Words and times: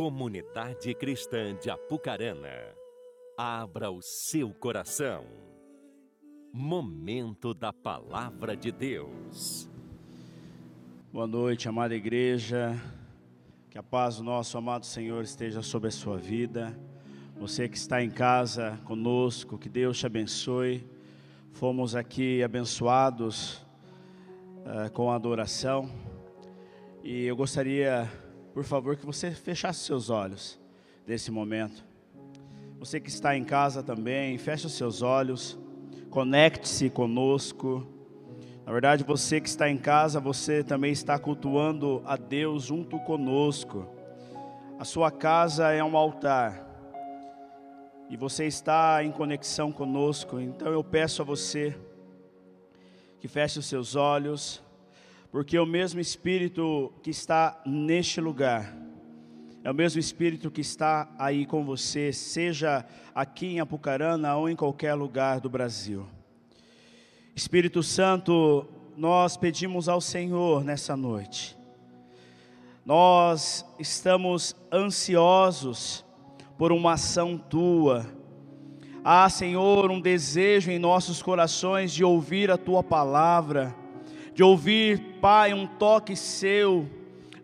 Comunidade 0.00 0.94
Cristã 0.94 1.54
de 1.54 1.68
Apucarana, 1.68 2.74
abra 3.36 3.90
o 3.90 4.00
seu 4.00 4.48
coração. 4.48 5.26
Momento 6.50 7.52
da 7.52 7.70
Palavra 7.70 8.56
de 8.56 8.72
Deus. 8.72 9.68
Boa 11.12 11.26
noite, 11.26 11.68
amada 11.68 11.94
igreja. 11.94 12.80
Que 13.68 13.76
a 13.76 13.82
paz 13.82 14.16
do 14.16 14.24
nosso 14.24 14.56
amado 14.56 14.86
Senhor 14.86 15.22
esteja 15.22 15.60
sobre 15.60 15.88
a 15.88 15.92
sua 15.92 16.16
vida. 16.16 16.74
Você 17.38 17.68
que 17.68 17.76
está 17.76 18.02
em 18.02 18.10
casa 18.10 18.80
conosco, 18.86 19.58
que 19.58 19.68
Deus 19.68 19.98
te 19.98 20.06
abençoe. 20.06 20.82
Fomos 21.52 21.94
aqui 21.94 22.42
abençoados 22.42 23.56
uh, 24.64 24.90
com 24.94 25.10
a 25.10 25.16
adoração. 25.16 25.90
E 27.04 27.26
eu 27.26 27.36
gostaria 27.36 28.10
por 28.52 28.64
favor, 28.64 28.96
que 28.96 29.06
você 29.06 29.30
fechasse 29.30 29.80
seus 29.80 30.10
olhos 30.10 30.58
nesse 31.06 31.30
momento. 31.30 31.84
Você 32.78 32.98
que 32.98 33.08
está 33.08 33.36
em 33.36 33.44
casa 33.44 33.82
também, 33.82 34.38
feche 34.38 34.66
os 34.66 34.72
seus 34.72 35.02
olhos, 35.02 35.58
conecte-se 36.08 36.90
conosco. 36.90 37.86
Na 38.66 38.72
verdade, 38.72 39.04
você 39.04 39.40
que 39.40 39.48
está 39.48 39.68
em 39.68 39.76
casa, 39.76 40.18
você 40.18 40.64
também 40.64 40.92
está 40.92 41.18
cultuando 41.18 42.02
a 42.04 42.16
Deus 42.16 42.64
junto 42.64 42.98
conosco. 43.00 43.86
A 44.78 44.84
sua 44.84 45.10
casa 45.10 45.70
é 45.70 45.84
um 45.84 45.96
altar. 45.96 46.66
E 48.08 48.16
você 48.16 48.46
está 48.46 49.04
em 49.04 49.12
conexão 49.12 49.70
conosco. 49.70 50.40
Então 50.40 50.72
eu 50.72 50.82
peço 50.82 51.22
a 51.22 51.24
você 51.24 51.76
que 53.20 53.28
feche 53.28 53.58
os 53.58 53.66
seus 53.66 53.94
olhos 53.94 54.62
porque 55.30 55.58
o 55.58 55.66
mesmo 55.66 56.00
Espírito 56.00 56.92
que 57.02 57.10
está 57.10 57.60
neste 57.64 58.20
lugar, 58.20 58.76
é 59.62 59.70
o 59.70 59.74
mesmo 59.74 60.00
Espírito 60.00 60.50
que 60.50 60.60
está 60.60 61.08
aí 61.18 61.46
com 61.46 61.64
você, 61.64 62.12
seja 62.12 62.84
aqui 63.14 63.46
em 63.46 63.60
Apucarana 63.60 64.34
ou 64.36 64.48
em 64.48 64.56
qualquer 64.56 64.94
lugar 64.94 65.40
do 65.40 65.48
Brasil. 65.48 66.06
Espírito 67.36 67.82
Santo, 67.82 68.66
nós 68.96 69.36
pedimos 69.36 69.88
ao 69.88 70.00
Senhor 70.00 70.64
nessa 70.64 70.96
noite, 70.96 71.56
nós 72.84 73.64
estamos 73.78 74.56
ansiosos 74.72 76.04
por 76.58 76.72
uma 76.72 76.94
ação 76.94 77.38
tua. 77.38 78.04
Há, 79.04 79.28
Senhor, 79.30 79.90
um 79.90 80.00
desejo 80.00 80.70
em 80.70 80.78
nossos 80.78 81.22
corações 81.22 81.92
de 81.92 82.02
ouvir 82.02 82.50
a 82.50 82.58
tua 82.58 82.82
palavra 82.82 83.74
de 84.40 84.44
ouvir, 84.44 85.18
Pai, 85.20 85.52
um 85.52 85.66
toque 85.66 86.16
seu, 86.16 86.88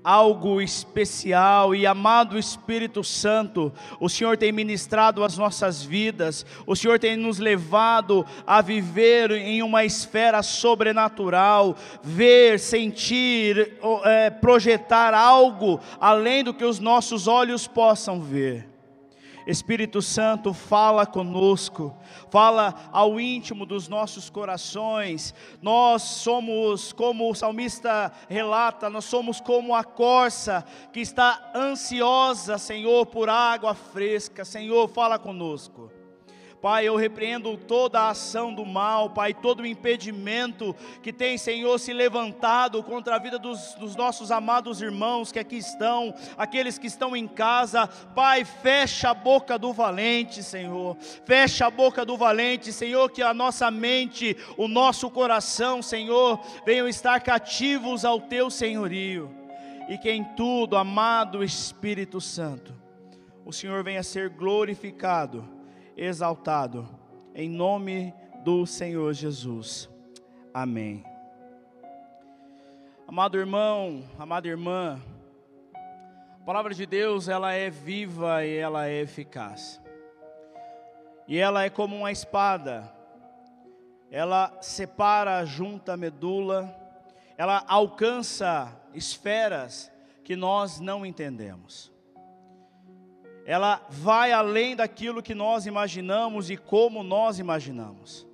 algo 0.03 0.63
especial 0.63 1.75
e 1.75 1.87
amado 1.87 2.39
Espírito 2.39 3.05
Santo, 3.05 3.71
o 4.01 4.09
Senhor 4.09 4.39
tem 4.39 4.51
ministrado 4.51 5.23
as 5.23 5.37
nossas 5.37 5.83
vidas, 5.83 6.47
o 6.67 6.75
Senhor 6.75 6.99
tem 6.99 7.15
nos 7.15 7.39
levado 7.39 8.25
a 8.47 8.63
viver 8.63 9.31
em 9.33 9.63
uma 9.63 9.85
esfera 9.85 10.43
sobrenatural, 10.43 11.77
ver, 12.03 12.59
sentir, 12.59 13.75
é, 14.07 14.31
projetar 14.31 15.13
algo 15.13 15.79
além 16.01 16.43
do 16.43 16.55
que 16.55 16.65
os 16.65 16.79
nossos 16.79 17.29
olhos 17.29 17.67
possam 17.67 18.23
ver. 18.23 18.76
Espírito 19.47 20.03
Santo, 20.03 20.53
fala 20.53 21.07
conosco, 21.07 21.97
fala 22.31 22.75
ao 22.91 23.21
íntimo 23.21 23.65
dos 23.65 23.87
nossos 23.87 24.29
corações. 24.29 25.35
Nós 25.63 26.03
somos, 26.03 26.93
como 26.93 27.31
o 27.31 27.35
salmista 27.35 28.13
relata, 28.29 28.91
nós 28.91 29.05
somos 29.05 29.41
como 29.41 29.75
a 29.75 29.85
corça 29.85 30.65
que 30.93 31.01
está 31.01 31.53
ansiosa, 31.55 32.59
Senhor, 32.59 33.07
por 33.07 33.29
água 33.29 33.75
fresca. 33.75 34.45
Senhor, 34.45 34.89
fala 34.89 35.19
conosco. 35.19 35.96
Pai, 36.61 36.89
eu 36.89 36.97
repreendo 36.97 37.57
toda 37.57 38.01
a 38.01 38.11
ação 38.11 38.53
do 38.53 38.65
mal, 38.65 39.11
Pai, 39.11 39.35
todo 39.35 39.61
o 39.61 39.67
impedimento 39.67 40.75
que 41.03 41.13
tem, 41.13 41.37
Senhor, 41.37 41.79
se 41.79 41.93
levantado 41.93 42.83
contra 42.83 43.17
a 43.17 43.19
vida 43.19 43.39
dos, 43.39 43.75
dos 43.75 43.95
nossos 43.95 44.31
amados 44.31 44.81
irmãos 44.81 45.31
que 45.31 45.39
aqui 45.39 45.57
estão, 45.57 46.15
aqueles 46.37 46.79
que 46.79 46.87
estão 46.87 47.15
em 47.15 47.29
casa. 47.29 47.87
Pai, 47.87 48.45
fecha 48.45 49.11
a 49.11 49.15
boca 49.15 49.59
do 49.59 49.73
valente, 49.73 50.43
Senhor, 50.43 50.97
fecha 51.25 51.67
a 51.67 51.71
boca 51.71 52.05
do 52.05 52.17
valente, 52.17 52.73
Senhor, 52.73 53.11
que 53.11 53.23
a 53.23 53.35
nossa 53.35 53.71
mente, 53.71 54.37
o 54.57 54.67
nosso 54.67 55.11
coração, 55.11 55.83
Senhor, 55.83 56.41
venham 56.65 56.89
estar 56.89 57.21
cativos 57.21 58.05
ao 58.05 58.21
Teu 58.21 58.51
senhorio, 58.51 59.31
e 59.89 59.99
que 59.99 60.11
em 60.11 60.25
tudo, 60.25 60.77
amado 60.77 61.45
Espírito 61.45 62.21
Santo, 62.21 62.75
o 63.45 63.53
Senhor 63.53 63.85
venha 63.85 64.03
ser 64.03 64.31
glorificado 64.31 65.56
exaltado, 65.97 66.87
em 67.35 67.49
nome 67.49 68.13
do 68.45 68.67
Senhor 68.67 69.13
Jesus. 69.15 69.89
Amém. 70.53 71.05
Amado 73.09 73.39
irmão, 73.39 74.05
amada 74.19 74.47
irmã, 74.47 75.01
a 75.75 76.45
palavra 76.45 76.75
de 76.75 76.85
Deus, 76.85 77.29
ela 77.29 77.53
é 77.53 77.71
viva 77.71 78.45
e 78.45 78.57
ela 78.57 78.87
é 78.87 79.01
eficaz. 79.01 79.81
E 81.27 81.39
ela 81.39 81.65
é 81.65 81.71
como 81.71 81.97
uma 81.97 82.13
espada. 82.13 82.93
Ela 84.11 84.57
separa, 84.61 85.45
junta 85.45 85.95
a 85.95 85.97
medula, 85.97 86.73
ela 87.37 87.65
alcança 87.67 88.73
esferas 88.95 89.91
que 90.23 90.37
nós 90.37 90.79
não 90.79 91.05
entendemos 91.05 91.96
ela 93.47 93.87
vai 93.89 94.33
além 94.33 94.75
daquilo 94.75 95.23
que 95.23 95.33
nós 95.33 95.67
imaginamos 95.67 96.51
e 96.51 96.57
como 96.57 97.05
nós 97.05 97.39
imaginamos. 97.39 98.27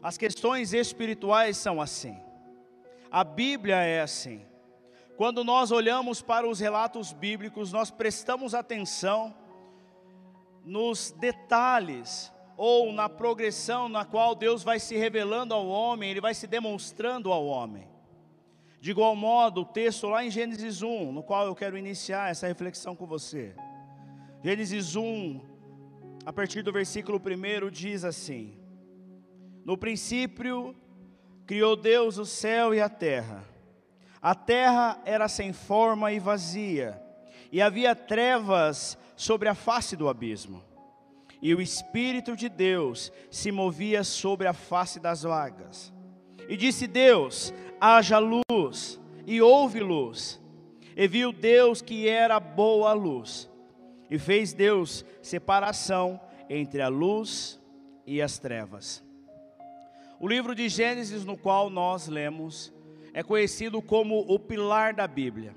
As 0.00 0.16
questões 0.16 0.72
espirituais 0.72 1.56
são 1.56 1.80
assim. 1.80 2.16
A 3.10 3.24
Bíblia 3.24 3.82
é 3.82 4.00
assim. 4.00 4.46
Quando 5.16 5.42
nós 5.42 5.72
olhamos 5.72 6.22
para 6.22 6.46
os 6.46 6.60
relatos 6.60 7.12
bíblicos, 7.12 7.72
nós 7.72 7.90
prestamos 7.90 8.54
atenção 8.54 9.34
nos 10.64 11.10
detalhes 11.10 12.32
ou 12.56 12.92
na 12.92 13.08
progressão 13.08 13.88
na 13.88 14.04
qual 14.04 14.36
Deus 14.36 14.62
vai 14.62 14.78
se 14.78 14.96
revelando 14.96 15.52
ao 15.52 15.66
homem, 15.66 16.12
ele 16.12 16.20
vai 16.20 16.32
se 16.32 16.46
demonstrando 16.46 17.32
ao 17.32 17.44
homem. 17.44 17.88
De 18.80 18.92
igual 18.92 19.16
modo, 19.16 19.62
o 19.62 19.64
texto 19.64 20.06
lá 20.06 20.24
em 20.24 20.30
Gênesis 20.30 20.80
1, 20.80 21.10
no 21.10 21.24
qual 21.24 21.44
eu 21.44 21.56
quero 21.56 21.76
iniciar 21.76 22.30
essa 22.30 22.46
reflexão 22.46 22.94
com 22.94 23.04
você. 23.04 23.56
Gênesis 24.44 24.94
1, 24.94 25.40
a 26.26 26.30
partir 26.30 26.60
do 26.60 26.70
versículo 26.70 27.18
1 27.18 27.70
diz 27.70 28.04
assim: 28.04 28.52
No 29.64 29.74
princípio 29.74 30.76
criou 31.46 31.74
Deus 31.74 32.18
o 32.18 32.26
céu 32.26 32.74
e 32.74 32.78
a 32.78 32.90
terra. 32.90 33.42
A 34.20 34.34
terra 34.34 35.00
era 35.06 35.28
sem 35.28 35.54
forma 35.54 36.12
e 36.12 36.18
vazia, 36.18 37.02
e 37.50 37.62
havia 37.62 37.96
trevas 37.96 38.98
sobre 39.16 39.48
a 39.48 39.54
face 39.54 39.96
do 39.96 40.10
abismo. 40.10 40.62
E 41.40 41.54
o 41.54 41.60
Espírito 41.62 42.36
de 42.36 42.50
Deus 42.50 43.10
se 43.30 43.50
movia 43.50 44.04
sobre 44.04 44.46
a 44.46 44.52
face 44.52 45.00
das 45.00 45.22
vagas. 45.22 45.90
E 46.46 46.54
disse 46.54 46.86
Deus: 46.86 47.50
haja 47.80 48.18
luz, 48.18 49.00
e 49.26 49.40
houve 49.40 49.80
luz. 49.80 50.38
E 50.94 51.08
viu 51.08 51.32
Deus 51.32 51.80
que 51.80 52.06
era 52.06 52.38
boa 52.38 52.90
a 52.90 52.92
luz 52.92 53.48
e 54.14 54.18
fez 54.18 54.52
Deus 54.52 55.04
separação 55.20 56.20
entre 56.48 56.80
a 56.80 56.86
luz 56.86 57.60
e 58.06 58.22
as 58.22 58.38
trevas. 58.38 59.02
O 60.20 60.28
livro 60.28 60.54
de 60.54 60.68
Gênesis, 60.68 61.24
no 61.24 61.36
qual 61.36 61.68
nós 61.68 62.06
lemos, 62.06 62.72
é 63.12 63.24
conhecido 63.24 63.82
como 63.82 64.20
o 64.20 64.38
pilar 64.38 64.94
da 64.94 65.08
Bíblia. 65.08 65.56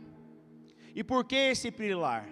E 0.95 1.03
por 1.03 1.23
que 1.23 1.35
esse 1.35 1.69
pilar? 1.69 2.27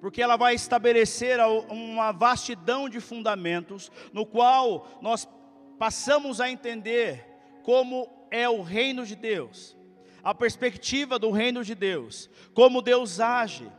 Porque 0.00 0.20
ela 0.20 0.36
vai 0.36 0.56
estabelecer 0.56 1.38
uma 1.68 2.10
vastidão 2.10 2.88
de 2.88 2.98
fundamentos, 2.98 3.92
no 4.12 4.26
qual 4.26 4.98
nós 5.00 5.28
passamos 5.78 6.40
a 6.40 6.50
entender 6.50 7.24
como 7.62 8.08
é 8.28 8.48
o 8.48 8.60
reino 8.60 9.06
de 9.06 9.14
Deus, 9.14 9.76
a 10.20 10.34
perspectiva 10.34 11.16
do 11.16 11.30
reino 11.30 11.62
de 11.62 11.76
Deus, 11.76 12.28
como 12.54 12.82
Deus 12.82 13.20
age, 13.20 13.70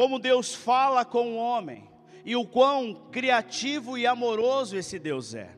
como 0.00 0.18
Deus 0.18 0.54
fala 0.54 1.04
com 1.04 1.32
o 1.32 1.36
homem 1.36 1.86
e 2.24 2.34
o 2.34 2.46
quão 2.46 2.94
criativo 3.12 3.98
e 3.98 4.06
amoroso 4.06 4.74
esse 4.74 4.98
Deus 4.98 5.34
é. 5.34 5.54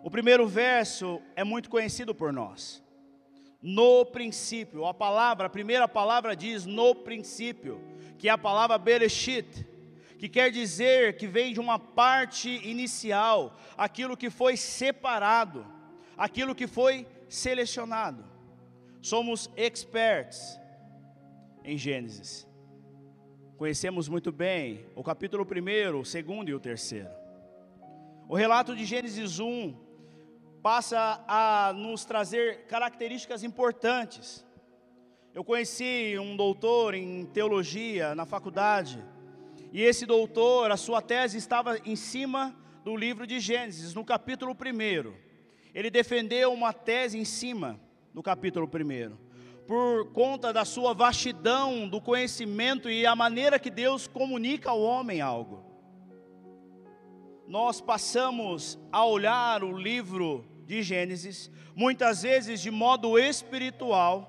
O 0.00 0.08
primeiro 0.08 0.46
verso 0.46 1.20
é 1.34 1.42
muito 1.42 1.68
conhecido 1.68 2.14
por 2.14 2.32
nós. 2.32 2.80
No 3.60 4.06
princípio, 4.06 4.86
a 4.86 4.94
palavra, 4.94 5.48
a 5.48 5.50
primeira 5.50 5.88
palavra 5.88 6.36
diz 6.36 6.64
no 6.66 6.94
princípio, 6.94 7.82
que 8.16 8.28
é 8.28 8.30
a 8.30 8.38
palavra 8.38 8.78
Bereshit, 8.78 9.66
que 10.16 10.28
quer 10.28 10.52
dizer 10.52 11.16
que 11.16 11.26
vem 11.26 11.52
de 11.52 11.58
uma 11.58 11.80
parte 11.80 12.48
inicial, 12.64 13.58
aquilo 13.76 14.16
que 14.16 14.30
foi 14.30 14.56
separado, 14.56 15.66
aquilo 16.16 16.54
que 16.54 16.68
foi 16.68 17.08
selecionado. 17.28 18.24
Somos 19.02 19.50
experts 19.56 20.60
em 21.64 21.76
Gênesis. 21.76 22.48
Conhecemos 23.60 24.08
muito 24.08 24.32
bem, 24.32 24.86
o 24.96 25.04
capítulo 25.04 25.44
1, 25.46 25.98
o 25.98 26.02
segundo 26.02 26.48
e 26.48 26.54
o 26.54 26.58
terceiro. 26.58 27.10
O 28.26 28.34
relato 28.34 28.74
de 28.74 28.86
Gênesis 28.86 29.38
1 29.38 29.76
passa 30.62 31.22
a 31.28 31.70
nos 31.74 32.06
trazer 32.06 32.64
características 32.64 33.44
importantes. 33.44 34.42
Eu 35.34 35.44
conheci 35.44 36.16
um 36.18 36.38
doutor 36.38 36.94
em 36.94 37.26
teologia 37.26 38.14
na 38.14 38.24
faculdade, 38.24 38.98
e 39.70 39.82
esse 39.82 40.06
doutor, 40.06 40.70
a 40.70 40.78
sua 40.78 41.02
tese 41.02 41.36
estava 41.36 41.76
em 41.84 41.96
cima 41.96 42.56
do 42.82 42.96
livro 42.96 43.26
de 43.26 43.38
Gênesis, 43.40 43.92
no 43.92 44.06
capítulo 44.06 44.52
1. 44.52 45.12
Ele 45.74 45.90
defendeu 45.90 46.50
uma 46.50 46.72
tese 46.72 47.18
em 47.18 47.26
cima 47.26 47.78
do 48.14 48.22
capítulo 48.22 48.66
1, 48.66 49.29
por 49.70 50.06
conta 50.06 50.52
da 50.52 50.64
sua 50.64 50.92
vastidão 50.92 51.88
do 51.88 52.00
conhecimento 52.00 52.90
e 52.90 53.06
a 53.06 53.14
maneira 53.14 53.56
que 53.56 53.70
Deus 53.70 54.08
comunica 54.08 54.68
ao 54.68 54.82
homem 54.82 55.20
algo. 55.20 55.64
Nós 57.46 57.80
passamos 57.80 58.76
a 58.90 59.06
olhar 59.06 59.62
o 59.62 59.70
livro 59.70 60.44
de 60.66 60.82
Gênesis, 60.82 61.48
muitas 61.72 62.22
vezes 62.22 62.60
de 62.60 62.68
modo 62.68 63.16
espiritual, 63.16 64.28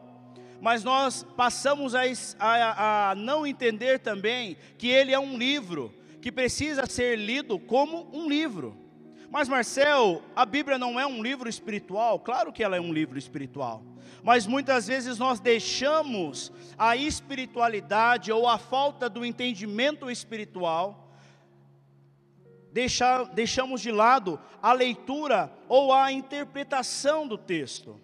mas 0.62 0.84
nós 0.84 1.26
passamos 1.36 1.96
a, 1.96 2.04
a, 2.38 3.10
a, 3.10 3.16
não 3.16 3.44
entender 3.44 3.98
também 3.98 4.56
que 4.78 4.90
ele 4.90 5.12
é 5.12 5.18
um 5.18 5.40
livro 5.40 5.92
que 6.22 6.32
precisa 6.32 6.86
ser 6.86 7.18
lido 7.18 7.58
como 7.58 8.08
um 8.14 8.30
livro. 8.30 8.78
Mas 9.32 9.48
Marcel, 9.48 10.22
a 10.36 10.46
Bíblia 10.46 10.78
não 10.78 11.00
é 11.00 11.08
um 11.08 11.24
livro 11.24 11.48
espiritual? 11.48 12.20
Claro 12.20 12.52
que 12.52 12.62
ela 12.62 12.76
é 12.76 12.82
um 12.82 12.92
livro 12.92 13.18
espiritual. 13.18 13.82
Mas 14.22 14.46
muitas 14.46 14.88
vezes 14.88 15.18
nós 15.18 15.40
deixamos 15.40 16.52
a 16.78 16.98
espiritualidade 16.98 18.30
ou 18.30 18.46
a 18.46 18.58
falta 18.58 19.10
do 19.10 19.24
entendimento 19.24 20.12
espiritual, 20.12 21.16
deixa, 22.74 23.24
deixamos 23.24 23.80
de 23.80 23.90
lado 23.90 24.38
a 24.62 24.74
leitura 24.74 25.50
ou 25.70 25.94
a 25.94 26.12
interpretação 26.12 27.26
do 27.26 27.38
texto. 27.38 27.98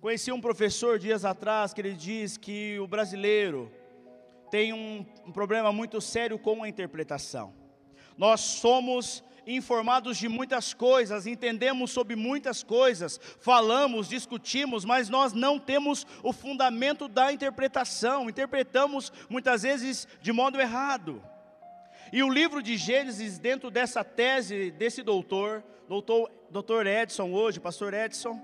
Conheci 0.00 0.32
um 0.32 0.40
professor 0.40 0.98
dias 0.98 1.26
atrás 1.26 1.74
que 1.74 1.80
ele 1.82 1.92
diz 1.92 2.38
que 2.38 2.80
o 2.80 2.86
brasileiro 2.86 3.70
tem 4.50 4.72
um, 4.72 5.04
um 5.26 5.30
problema 5.30 5.70
muito 5.70 6.00
sério 6.00 6.38
com 6.38 6.62
a 6.62 6.68
interpretação. 6.70 7.52
Nós 8.16 8.40
somos 8.40 9.22
informados 9.46 10.16
de 10.16 10.28
muitas 10.28 10.74
coisas, 10.74 11.26
entendemos 11.26 11.90
sobre 11.90 12.16
muitas 12.16 12.62
coisas, 12.62 13.20
falamos, 13.40 14.08
discutimos, 14.08 14.84
mas 14.84 15.08
nós 15.08 15.32
não 15.32 15.58
temos 15.58 16.06
o 16.22 16.32
fundamento 16.32 17.08
da 17.08 17.32
interpretação, 17.32 18.28
interpretamos 18.28 19.12
muitas 19.28 19.62
vezes 19.62 20.06
de 20.20 20.32
modo 20.32 20.60
errado. 20.60 21.22
E 22.12 22.22
o 22.22 22.30
livro 22.30 22.62
de 22.62 22.76
Gênesis, 22.76 23.38
dentro 23.38 23.70
dessa 23.70 24.02
tese 24.02 24.70
desse 24.72 25.02
doutor, 25.02 25.62
doutor, 25.88 26.30
doutor 26.50 26.86
Edson 26.86 27.32
hoje, 27.32 27.60
pastor 27.60 27.94
Edson, 27.94 28.40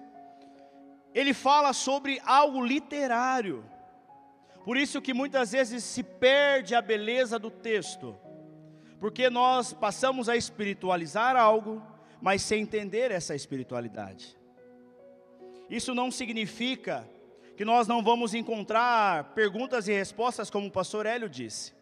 ele 1.14 1.32
fala 1.32 1.72
sobre 1.72 2.20
algo 2.24 2.64
literário. 2.64 3.64
Por 4.64 4.76
isso 4.76 5.00
que 5.00 5.14
muitas 5.14 5.52
vezes 5.52 5.82
se 5.84 6.02
perde 6.02 6.74
a 6.74 6.82
beleza 6.82 7.38
do 7.38 7.50
texto 7.50 8.18
porque 8.98 9.28
nós 9.28 9.72
passamos 9.72 10.28
a 10.28 10.36
espiritualizar 10.36 11.36
algo, 11.36 11.82
mas 12.20 12.42
sem 12.42 12.62
entender 12.62 13.10
essa 13.10 13.34
espiritualidade. 13.34 14.36
Isso 15.68 15.94
não 15.94 16.10
significa 16.10 17.08
que 17.56 17.64
nós 17.64 17.88
não 17.88 18.02
vamos 18.02 18.34
encontrar 18.34 19.32
perguntas 19.34 19.88
e 19.88 19.92
respostas, 19.92 20.50
como 20.50 20.66
o 20.66 20.70
pastor 20.70 21.06
Hélio 21.06 21.28
disse. 21.28 21.74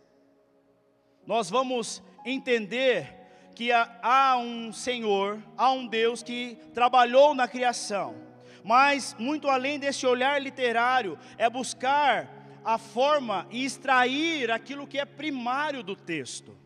Nós 1.26 1.50
vamos 1.50 2.02
entender 2.24 3.24
que 3.54 3.70
há 3.72 4.36
um 4.36 4.72
Senhor, 4.72 5.42
há 5.56 5.70
um 5.72 5.86
Deus 5.86 6.22
que 6.22 6.56
trabalhou 6.72 7.34
na 7.34 7.46
criação, 7.46 8.16
mas 8.64 9.14
muito 9.18 9.48
além 9.48 9.78
desse 9.78 10.06
olhar 10.06 10.40
literário, 10.40 11.18
é 11.38 11.48
buscar 11.48 12.28
a 12.64 12.78
forma 12.78 13.46
e 13.50 13.64
extrair 13.64 14.50
aquilo 14.50 14.86
que 14.86 14.98
é 14.98 15.04
primário 15.04 15.82
do 15.82 15.94
texto. 15.94 16.56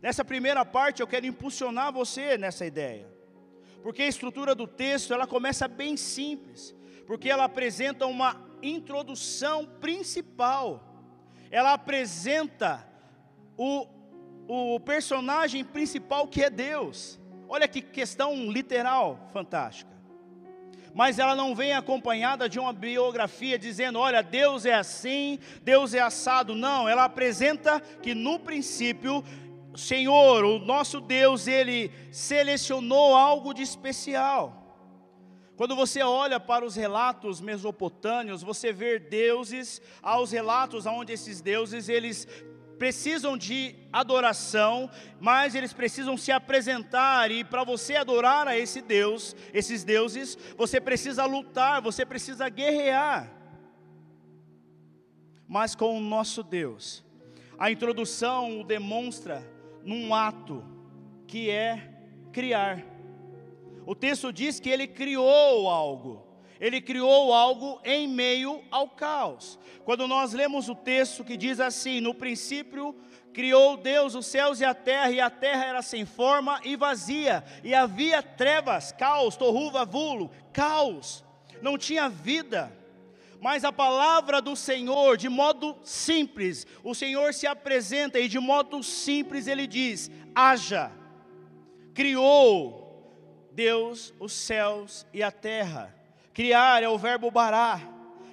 Nessa 0.00 0.24
primeira 0.24 0.64
parte 0.64 1.00
eu 1.00 1.06
quero 1.06 1.26
impulsionar 1.26 1.92
você 1.92 2.38
nessa 2.38 2.64
ideia. 2.64 3.06
Porque 3.82 4.02
a 4.02 4.08
estrutura 4.08 4.54
do 4.54 4.66
texto, 4.66 5.12
ela 5.12 5.26
começa 5.26 5.66
bem 5.66 5.96
simples, 5.96 6.74
porque 7.06 7.28
ela 7.28 7.44
apresenta 7.44 8.06
uma 8.06 8.36
introdução 8.62 9.64
principal. 9.64 10.84
Ela 11.50 11.72
apresenta 11.72 12.86
o, 13.56 13.86
o 14.46 14.80
personagem 14.80 15.64
principal 15.64 16.28
que 16.28 16.42
é 16.42 16.50
Deus. 16.50 17.18
Olha 17.48 17.66
que 17.66 17.80
questão 17.80 18.50
literal 18.50 19.28
fantástica. 19.32 19.96
Mas 20.94 21.18
ela 21.18 21.36
não 21.36 21.54
vem 21.54 21.72
acompanhada 21.72 22.48
de 22.48 22.58
uma 22.58 22.72
biografia 22.72 23.58
dizendo, 23.58 23.98
olha, 23.98 24.22
Deus 24.22 24.66
é 24.66 24.74
assim, 24.74 25.38
Deus 25.62 25.94
é 25.94 26.00
assado. 26.00 26.54
Não, 26.54 26.88
ela 26.88 27.04
apresenta 27.04 27.80
que 27.80 28.14
no 28.14 28.38
princípio 28.38 29.24
Senhor, 29.78 30.44
o 30.44 30.58
nosso 30.58 31.00
Deus, 31.00 31.46
ele 31.46 31.92
selecionou 32.10 33.14
algo 33.14 33.54
de 33.54 33.62
especial. 33.62 34.64
Quando 35.56 35.76
você 35.76 36.02
olha 36.02 36.40
para 36.40 36.64
os 36.64 36.74
relatos 36.74 37.40
mesopotâmios, 37.40 38.42
você 38.42 38.72
vê 38.72 38.98
deuses, 38.98 39.80
aos 40.02 40.32
relatos 40.32 40.84
onde 40.84 41.12
esses 41.12 41.40
deuses 41.40 41.88
eles 41.88 42.26
precisam 42.76 43.36
de 43.36 43.76
adoração, 43.92 44.90
mas 45.20 45.54
eles 45.54 45.72
precisam 45.72 46.16
se 46.16 46.32
apresentar 46.32 47.30
e 47.30 47.44
para 47.44 47.62
você 47.62 47.94
adorar 47.94 48.48
a 48.48 48.58
esse 48.58 48.80
Deus, 48.80 49.36
esses 49.52 49.84
deuses, 49.84 50.36
você 50.56 50.80
precisa 50.80 51.24
lutar, 51.24 51.80
você 51.80 52.04
precisa 52.04 52.48
guerrear. 52.48 53.32
Mas 55.46 55.76
com 55.76 55.96
o 55.96 56.00
nosso 56.00 56.42
Deus, 56.42 57.04
a 57.56 57.70
introdução 57.70 58.64
demonstra 58.64 59.57
num 59.88 60.14
ato 60.14 60.62
que 61.26 61.48
é 61.48 61.80
criar. 62.30 62.84
O 63.86 63.94
texto 63.94 64.30
diz 64.30 64.60
que 64.60 64.68
ele 64.68 64.86
criou 64.86 65.66
algo. 65.70 66.26
Ele 66.60 66.78
criou 66.78 67.32
algo 67.32 67.80
em 67.82 68.06
meio 68.06 68.62
ao 68.70 68.90
caos. 68.90 69.58
Quando 69.86 70.06
nós 70.06 70.34
lemos 70.34 70.68
o 70.68 70.74
texto 70.74 71.24
que 71.24 71.38
diz 71.38 71.58
assim: 71.58 72.02
No 72.02 72.12
princípio 72.12 72.94
criou 73.32 73.78
Deus 73.78 74.14
os 74.14 74.26
céus 74.26 74.60
e 74.60 74.64
a 74.66 74.74
terra, 74.74 75.10
e 75.10 75.22
a 75.22 75.30
terra 75.30 75.64
era 75.64 75.80
sem 75.80 76.04
forma 76.04 76.60
e 76.64 76.76
vazia, 76.76 77.42
e 77.64 77.74
havia 77.74 78.22
trevas, 78.22 78.92
caos, 78.92 79.36
torruva, 79.36 79.86
vulo, 79.86 80.30
caos, 80.52 81.24
não 81.62 81.78
tinha 81.78 82.10
vida. 82.10 82.76
Mas 83.40 83.64
a 83.64 83.72
palavra 83.72 84.40
do 84.42 84.56
Senhor, 84.56 85.16
de 85.16 85.28
modo 85.28 85.76
simples, 85.84 86.66
o 86.82 86.94
Senhor 86.94 87.32
se 87.32 87.46
apresenta 87.46 88.18
e 88.18 88.28
de 88.28 88.38
modo 88.38 88.82
simples 88.82 89.46
ele 89.46 89.66
diz: 89.66 90.10
haja. 90.34 90.90
Criou 91.94 93.50
Deus 93.52 94.14
os 94.20 94.32
céus 94.32 95.06
e 95.12 95.22
a 95.22 95.30
terra. 95.30 95.94
Criar 96.32 96.82
é 96.82 96.88
o 96.88 96.96
verbo 96.96 97.30
bará, 97.30 97.80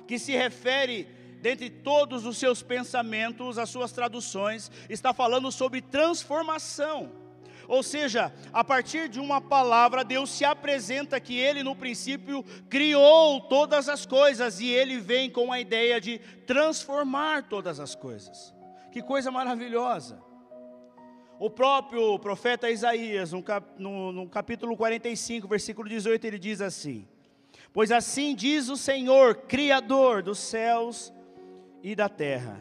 que 0.08 0.20
se 0.20 0.32
refere 0.34 1.08
dentre 1.42 1.70
todos 1.70 2.26
os 2.26 2.38
seus 2.38 2.62
pensamentos, 2.64 3.58
as 3.58 3.70
suas 3.70 3.92
traduções, 3.92 4.72
está 4.90 5.14
falando 5.14 5.52
sobre 5.52 5.82
transformação. 5.82 7.25
Ou 7.68 7.82
seja, 7.82 8.34
a 8.54 8.64
partir 8.64 9.10
de 9.10 9.20
uma 9.20 9.42
palavra, 9.42 10.04
Deus 10.04 10.30
se 10.30 10.46
apresenta 10.46 11.20
que 11.20 11.38
Ele 11.38 11.64
no 11.64 11.76
princípio 11.76 12.44
criou 12.70 13.42
todas 13.42 13.90
as 13.90 14.06
coisas 14.06 14.60
e 14.60 14.70
Ele 14.70 15.00
vem 15.00 15.30
com 15.30 15.52
a 15.52 15.60
ideia 15.60 16.00
de 16.00 16.20
transformar 16.46 17.44
todas 17.50 17.80
as 17.80 17.96
coisas. 17.96 18.54
Que 18.92 19.02
coisa 19.02 19.32
maravilhosa! 19.32 20.24
O 21.38 21.50
próprio 21.50 22.18
profeta 22.18 22.70
Isaías, 22.70 23.34
no, 23.34 23.44
cap, 23.44 23.68
no, 23.78 24.12
no 24.12 24.30
capítulo 24.30 24.78
45, 24.78 25.48
versículo 25.48 25.90
18, 25.90 26.26
ele 26.26 26.40
diz 26.40 26.62
assim: 26.62 27.06
Pois 27.74 27.92
assim 27.92 28.34
diz 28.34 28.70
o 28.70 28.78
Senhor, 28.78 29.36
Criador 29.36 30.24
dos 30.24 30.40
céus 30.40 31.14
e 31.84 31.94
da 31.94 32.08
terra. 32.08 32.58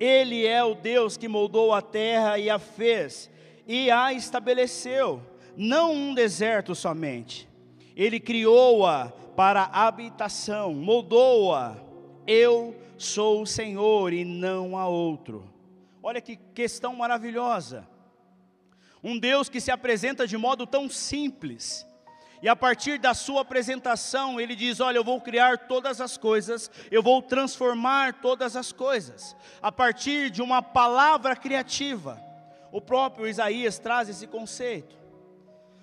Ele 0.00 0.46
é 0.46 0.64
o 0.64 0.74
Deus 0.74 1.18
que 1.18 1.28
moldou 1.28 1.74
a 1.74 1.82
terra 1.82 2.38
e 2.38 2.48
a 2.48 2.58
fez 2.58 3.30
e 3.68 3.90
a 3.90 4.14
estabeleceu, 4.14 5.22
não 5.54 5.92
um 5.92 6.14
deserto 6.14 6.74
somente. 6.74 7.46
Ele 7.94 8.18
criou-a 8.18 9.12
para 9.36 9.64
habitação, 9.64 10.72
moldou-a. 10.72 11.76
Eu 12.26 12.74
sou 12.96 13.42
o 13.42 13.46
Senhor 13.46 14.14
e 14.14 14.24
não 14.24 14.78
há 14.78 14.88
outro. 14.88 15.44
Olha 16.02 16.20
que 16.20 16.36
questão 16.36 16.96
maravilhosa. 16.96 17.86
Um 19.04 19.18
Deus 19.18 19.50
que 19.50 19.60
se 19.60 19.70
apresenta 19.70 20.26
de 20.26 20.36
modo 20.36 20.66
tão 20.66 20.88
simples 20.88 21.86
E 22.42 22.48
a 22.48 22.56
partir 22.56 22.98
da 22.98 23.14
sua 23.14 23.42
apresentação, 23.42 24.40
ele 24.40 24.56
diz: 24.56 24.80
Olha, 24.80 24.96
eu 24.96 25.04
vou 25.04 25.20
criar 25.20 25.66
todas 25.68 26.00
as 26.00 26.16
coisas, 26.16 26.70
eu 26.90 27.02
vou 27.02 27.20
transformar 27.20 28.20
todas 28.20 28.56
as 28.56 28.72
coisas, 28.72 29.36
a 29.60 29.70
partir 29.70 30.30
de 30.30 30.40
uma 30.40 30.62
palavra 30.62 31.36
criativa. 31.36 32.27
O 32.70 32.80
próprio 32.80 33.26
Isaías 33.26 33.78
traz 33.78 34.08
esse 34.08 34.26
conceito. 34.26 34.96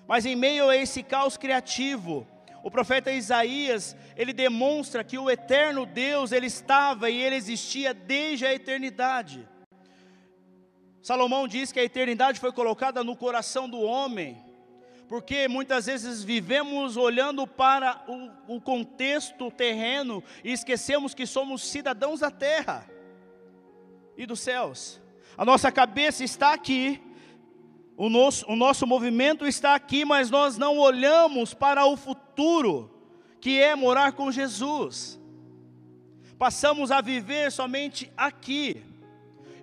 Mas 0.06 0.24
em 0.24 0.36
meio 0.36 0.68
a 0.68 0.76
esse 0.76 1.02
caos 1.02 1.36
criativo, 1.36 2.26
o 2.62 2.70
profeta 2.70 3.12
Isaías, 3.12 3.96
ele 4.16 4.32
demonstra 4.32 5.04
que 5.04 5.18
o 5.18 5.30
eterno 5.30 5.86
Deus, 5.86 6.32
ele 6.32 6.46
estava 6.46 7.08
e 7.08 7.22
ele 7.22 7.36
existia 7.36 7.94
desde 7.94 8.44
a 8.44 8.52
eternidade. 8.52 9.48
Salomão 11.00 11.46
diz 11.46 11.70
que 11.70 11.78
a 11.78 11.84
eternidade 11.84 12.40
foi 12.40 12.50
colocada 12.50 13.04
no 13.04 13.14
coração 13.14 13.68
do 13.68 13.80
homem, 13.80 14.36
porque 15.08 15.46
muitas 15.46 15.86
vezes 15.86 16.24
vivemos 16.24 16.96
olhando 16.96 17.46
para 17.46 18.04
o, 18.08 18.56
o, 18.56 18.60
contexto 18.60 19.48
terreno 19.52 20.20
e 20.42 20.52
esquecemos 20.52 21.14
que 21.14 21.24
somos 21.24 21.62
cidadãos 21.62 22.18
da 22.18 22.32
terra 22.32 22.84
e 24.16 24.26
dos 24.26 24.40
céus. 24.40 25.00
A 25.36 25.44
nossa 25.44 25.70
cabeça 25.70 26.24
está 26.24 26.54
aqui, 26.54 27.00
o 27.96 28.08
nosso, 28.08 28.44
o 28.50 28.56
nosso 28.56 28.86
movimento 28.86 29.46
está 29.46 29.74
aqui, 29.74 30.04
mas 30.04 30.30
nós 30.30 30.58
não 30.58 30.78
olhamos 30.78 31.54
para 31.54 31.86
o 31.86 31.96
futuro, 31.96 32.90
que 33.40 33.60
é 33.60 33.74
morar 33.74 34.12
com 34.12 34.30
Jesus. 34.30 35.18
Passamos 36.38 36.90
a 36.90 37.00
viver 37.00 37.50
somente 37.50 38.10
aqui. 38.16 38.82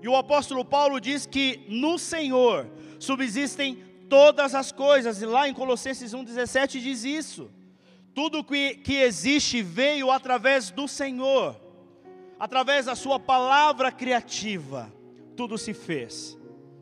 E 0.02 0.08
o 0.08 0.16
apóstolo 0.16 0.66
Paulo 0.66 1.00
diz 1.00 1.26
que 1.26 1.62
no 1.70 1.98
Senhor 1.98 2.68
subsistem 3.00 3.84
todas 4.10 4.54
as 4.54 4.72
coisas, 4.72 5.22
e 5.22 5.26
lá 5.26 5.48
em 5.48 5.54
Colossenses 5.54 6.14
1,17 6.14 6.80
diz 6.82 7.04
isso. 7.04 7.50
Tudo 8.14 8.44
que, 8.44 8.76
que 8.76 8.96
existe 8.96 9.62
veio 9.62 10.12
através 10.12 10.70
do 10.70 10.88
Senhor, 10.88 11.60
através 12.40 12.86
da 12.86 12.96
Sua 12.96 13.20
palavra 13.20 13.92
criativa, 13.92 14.92
tudo 15.36 15.58
se 15.58 15.74
fez. 15.74 16.38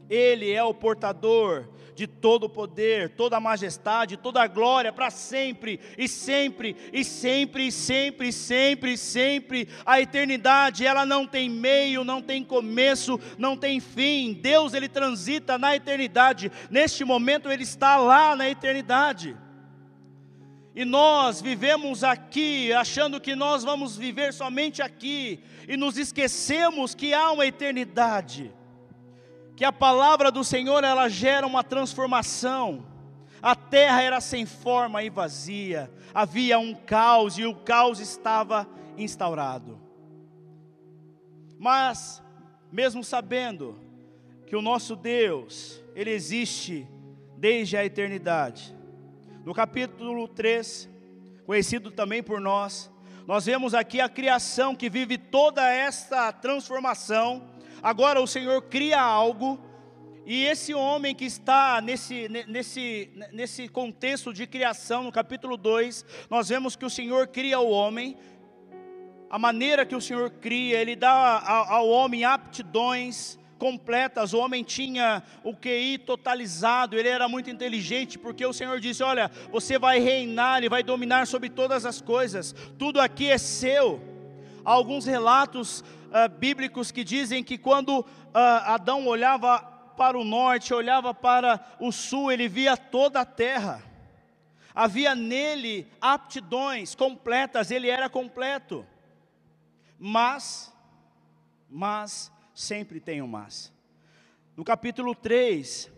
Ele 0.09 0.51
é 0.51 0.63
o 0.63 0.73
portador 0.73 1.69
de 1.95 2.07
todo 2.07 2.45
o 2.45 2.49
poder, 2.49 3.09
toda 3.09 3.37
a 3.37 3.39
majestade, 3.39 4.17
toda 4.17 4.41
a 4.41 4.47
glória 4.47 4.91
para 4.91 5.09
sempre 5.09 5.79
e 5.97 6.07
sempre 6.07 6.75
e 6.91 7.03
sempre 7.03 7.67
e 7.67 7.71
sempre 7.71 8.27
e 8.29 8.33
sempre 8.33 8.93
e 8.93 8.97
sempre. 8.97 9.67
A 9.85 10.01
eternidade, 10.01 10.85
ela 10.85 11.05
não 11.05 11.27
tem 11.27 11.49
meio, 11.49 12.03
não 12.03 12.21
tem 12.21 12.43
começo, 12.43 13.19
não 13.37 13.55
tem 13.55 13.79
fim. 13.79 14.33
Deus 14.33 14.73
ele 14.73 14.89
transita 14.89 15.57
na 15.57 15.75
eternidade. 15.75 16.51
Neste 16.69 17.05
momento 17.05 17.49
ele 17.51 17.63
está 17.63 17.97
lá 17.97 18.35
na 18.35 18.49
eternidade. 18.49 19.37
E 20.73 20.85
nós 20.85 21.41
vivemos 21.41 22.03
aqui 22.03 22.71
achando 22.71 23.19
que 23.19 23.35
nós 23.35 23.63
vamos 23.63 23.97
viver 23.97 24.33
somente 24.33 24.81
aqui 24.81 25.43
e 25.67 25.75
nos 25.75 25.97
esquecemos 25.97 26.95
que 26.95 27.13
há 27.13 27.31
uma 27.31 27.45
eternidade 27.45 28.53
que 29.61 29.65
a 29.65 29.71
palavra 29.71 30.31
do 30.31 30.43
Senhor 30.43 30.83
ela 30.83 31.07
gera 31.07 31.45
uma 31.45 31.63
transformação. 31.63 32.83
A 33.39 33.55
terra 33.55 34.01
era 34.01 34.19
sem 34.19 34.43
forma 34.43 35.03
e 35.03 35.09
vazia, 35.11 35.91
havia 36.15 36.57
um 36.57 36.73
caos 36.73 37.37
e 37.37 37.45
o 37.45 37.53
caos 37.53 37.99
estava 37.99 38.67
instaurado. 38.97 39.79
Mas, 41.59 42.23
mesmo 42.71 43.03
sabendo 43.03 43.79
que 44.47 44.55
o 44.55 44.63
nosso 44.63 44.95
Deus, 44.95 45.79
ele 45.93 46.09
existe 46.09 46.87
desde 47.37 47.77
a 47.77 47.85
eternidade, 47.85 48.75
no 49.43 49.53
capítulo 49.53 50.27
3, 50.27 50.87
conhecido 51.45 51.89
também 51.89 52.21
por 52.21 52.39
nós, 52.39 52.91
nós 53.25 53.45
vemos 53.45 53.73
aqui 53.73 53.99
a 53.99 54.09
criação 54.09 54.75
que 54.75 54.89
vive 54.89 55.17
toda 55.17 55.67
esta 55.67 56.31
transformação. 56.31 57.49
Agora 57.81 58.21
o 58.21 58.27
Senhor 58.27 58.61
cria 58.63 59.01
algo, 59.01 59.59
e 60.25 60.45
esse 60.45 60.73
homem 60.73 61.15
que 61.15 61.25
está 61.25 61.81
nesse, 61.81 62.29
nesse, 62.47 63.09
nesse 63.31 63.67
contexto 63.67 64.31
de 64.31 64.45
criação, 64.45 65.03
no 65.03 65.11
capítulo 65.11 65.57
2, 65.57 66.05
nós 66.29 66.49
vemos 66.49 66.75
que 66.75 66.85
o 66.85 66.89
Senhor 66.89 67.27
cria 67.27 67.59
o 67.59 67.69
homem, 67.69 68.17
a 69.29 69.39
maneira 69.39 69.85
que 69.85 69.95
o 69.95 70.01
Senhor 70.01 70.29
cria, 70.29 70.79
Ele 70.79 70.95
dá 70.95 71.39
ao 71.67 71.87
homem 71.87 72.23
aptidões 72.23 73.39
completas, 73.61 74.33
o 74.33 74.39
homem 74.39 74.63
tinha 74.63 75.21
o 75.43 75.55
QI 75.55 75.99
totalizado, 75.99 76.97
ele 76.97 77.07
era 77.07 77.29
muito 77.29 77.47
inteligente, 77.47 78.17
porque 78.17 78.43
o 78.43 78.51
Senhor 78.51 78.79
disse: 78.79 79.03
Olha, 79.03 79.29
você 79.51 79.77
vai 79.77 79.99
reinar, 79.99 80.57
Ele 80.57 80.67
vai 80.67 80.81
dominar 80.81 81.27
sobre 81.27 81.47
todas 81.47 81.85
as 81.85 82.01
coisas, 82.01 82.55
tudo 82.79 82.99
aqui 82.99 83.29
é 83.29 83.37
seu. 83.37 84.01
Há 84.65 84.71
alguns 84.71 85.05
relatos 85.05 85.81
uh, 85.81 86.27
bíblicos 86.39 86.91
que 86.91 87.03
dizem 87.03 87.43
que 87.43 87.55
quando 87.55 87.99
uh, 87.99 88.05
Adão 88.65 89.05
olhava 89.05 89.59
para 89.95 90.17
o 90.17 90.23
norte, 90.23 90.73
olhava 90.73 91.13
para 91.13 91.63
o 91.79 91.91
sul, 91.91 92.31
ele 92.31 92.47
via 92.47 92.75
toda 92.75 93.19
a 93.21 93.25
terra. 93.25 93.83
Havia 94.73 95.13
nele 95.13 95.87
aptidões 96.01 96.95
completas, 96.95 97.69
ele 97.69 97.89
era 97.91 98.09
completo. 98.09 98.83
Mas, 99.99 100.73
mas, 101.69 102.31
sempre 102.61 102.99
tem 102.99 103.21
um 103.21 103.27
mas. 103.27 103.73
No 104.55 104.63
capítulo 104.63 105.15
3, 105.15 105.91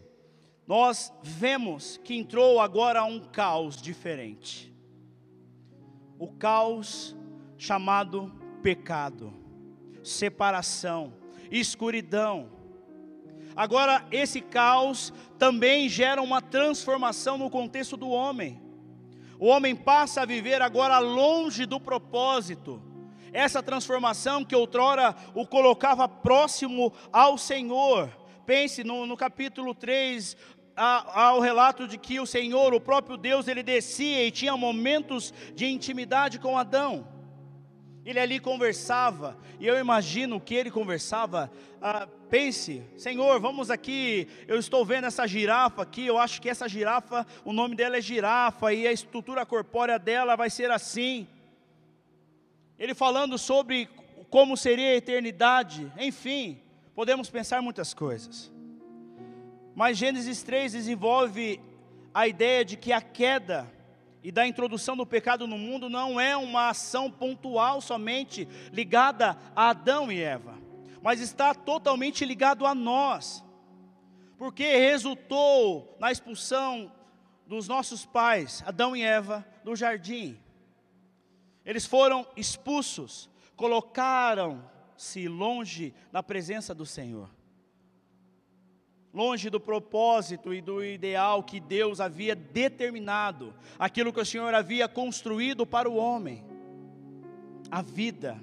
nós 0.65 1.11
vemos 1.21 1.97
que 2.03 2.15
entrou 2.15 2.59
agora 2.59 3.03
um 3.03 3.19
caos 3.19 3.81
diferente. 3.81 4.73
O 6.17 6.27
caos 6.27 7.15
chamado 7.57 8.31
pecado 8.61 9.43
separação, 10.03 11.13
escuridão. 11.49 12.51
Agora, 13.55 14.05
esse 14.11 14.41
caos 14.41 15.13
também 15.37 15.87
gera 15.87 16.21
uma 16.21 16.41
transformação 16.41 17.37
no 17.37 17.49
contexto 17.49 17.95
do 17.95 18.09
homem. 18.09 18.61
O 19.39 19.47
homem 19.47 19.75
passa 19.75 20.21
a 20.21 20.25
viver 20.25 20.61
agora 20.61 20.99
longe 20.99 21.65
do 21.65 21.79
propósito. 21.79 22.81
Essa 23.33 23.63
transformação 23.63 24.45
que 24.45 24.55
outrora 24.55 25.15
o 25.33 25.45
colocava 25.45 26.07
próximo 26.07 26.93
ao 27.11 27.37
Senhor. 27.37 28.09
Pense 28.45 28.83
no, 28.83 29.05
no 29.05 29.17
capítulo 29.17 29.73
3, 29.73 30.37
há, 30.75 31.33
o 31.35 31.39
relato 31.39 31.87
de 31.87 31.97
que 31.97 32.19
o 32.19 32.25
Senhor, 32.25 32.73
o 32.73 32.81
próprio 32.81 33.17
Deus, 33.17 33.47
ele 33.47 33.63
descia 33.63 34.25
e 34.25 34.31
tinha 34.31 34.55
momentos 34.55 35.33
de 35.55 35.65
intimidade 35.65 36.39
com 36.39 36.57
Adão. 36.57 37.07
Ele 38.05 38.19
ali 38.19 38.39
conversava, 38.39 39.37
e 39.59 39.65
eu 39.65 39.79
imagino 39.79 40.39
que 40.39 40.53
ele 40.53 40.69
conversava. 40.69 41.49
Ah, 41.81 42.05
pense, 42.29 42.83
Senhor, 42.97 43.39
vamos 43.39 43.71
aqui. 43.71 44.27
Eu 44.45 44.59
estou 44.59 44.83
vendo 44.83 45.07
essa 45.07 45.25
girafa 45.25 45.83
aqui. 45.83 46.05
Eu 46.05 46.17
acho 46.17 46.41
que 46.41 46.49
essa 46.49 46.67
girafa, 46.67 47.25
o 47.45 47.53
nome 47.53 47.75
dela 47.75 47.95
é 47.95 48.01
girafa, 48.01 48.73
e 48.73 48.85
a 48.85 48.91
estrutura 48.91 49.45
corpórea 49.45 49.97
dela 49.97 50.35
vai 50.35 50.49
ser 50.49 50.69
assim. 50.69 51.27
Ele 52.83 52.93
falando 52.93 53.37
sobre 53.37 53.87
como 54.29 54.57
seria 54.57 54.89
a 54.89 54.95
eternidade, 54.95 55.89
enfim, 55.97 56.61
podemos 56.93 57.29
pensar 57.29 57.61
muitas 57.61 57.93
coisas. 57.93 58.51
Mas 59.73 59.97
Gênesis 59.97 60.43
3 60.43 60.73
desenvolve 60.73 61.61
a 62.13 62.27
ideia 62.27 62.65
de 62.65 62.75
que 62.75 62.91
a 62.91 62.99
queda 62.99 63.71
e 64.21 64.33
da 64.33 64.45
introdução 64.45 64.97
do 64.97 65.05
pecado 65.05 65.47
no 65.47 65.57
mundo 65.57 65.89
não 65.89 66.19
é 66.19 66.35
uma 66.35 66.71
ação 66.71 67.09
pontual 67.09 67.79
somente 67.79 68.49
ligada 68.73 69.37
a 69.55 69.69
Adão 69.69 70.11
e 70.11 70.21
Eva, 70.21 70.59
mas 71.01 71.21
está 71.21 71.55
totalmente 71.55 72.25
ligado 72.25 72.65
a 72.65 72.75
nós, 72.75 73.41
porque 74.37 74.75
resultou 74.75 75.95
na 76.01 76.11
expulsão 76.11 76.91
dos 77.47 77.65
nossos 77.65 78.05
pais, 78.05 78.61
Adão 78.67 78.93
e 78.93 79.01
Eva, 79.01 79.47
do 79.63 79.73
jardim. 79.73 80.42
Eles 81.65 81.85
foram 81.85 82.27
expulsos, 82.35 83.29
colocaram-se 83.55 85.27
longe 85.27 85.93
da 86.11 86.21
presença 86.21 86.73
do 86.73 86.85
Senhor 86.85 87.29
longe 89.13 89.49
do 89.49 89.59
propósito 89.59 90.53
e 90.53 90.59
do 90.59 90.83
ideal 90.83 91.43
que 91.43 91.59
Deus 91.59 92.01
havia 92.01 92.35
determinado, 92.35 93.53
aquilo 93.77 94.11
que 94.11 94.19
o 94.19 94.25
Senhor 94.25 94.53
havia 94.55 94.87
construído 94.87 95.67
para 95.67 95.87
o 95.87 95.95
homem, 95.95 96.43
a 97.69 97.81
vida. 97.81 98.41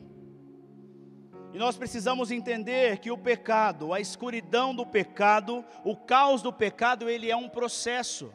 E 1.53 1.59
nós 1.59 1.77
precisamos 1.77 2.31
entender 2.31 2.99
que 2.99 3.11
o 3.11 3.19
pecado, 3.19 3.93
a 3.93 3.99
escuridão 3.99 4.73
do 4.73 4.87
pecado, 4.87 5.65
o 5.85 5.97
caos 5.97 6.41
do 6.41 6.53
pecado, 6.53 7.11
ele 7.11 7.29
é 7.29 7.37
um 7.37 7.49
processo. 7.49 8.33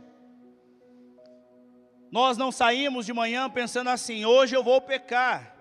Nós 2.16 2.38
não 2.38 2.50
saímos 2.50 3.06
de 3.06 3.12
manhã 3.12 3.50
pensando 3.50 3.90
assim: 3.90 4.24
hoje 4.24 4.56
eu 4.56 4.64
vou 4.64 4.80
pecar, 4.80 5.54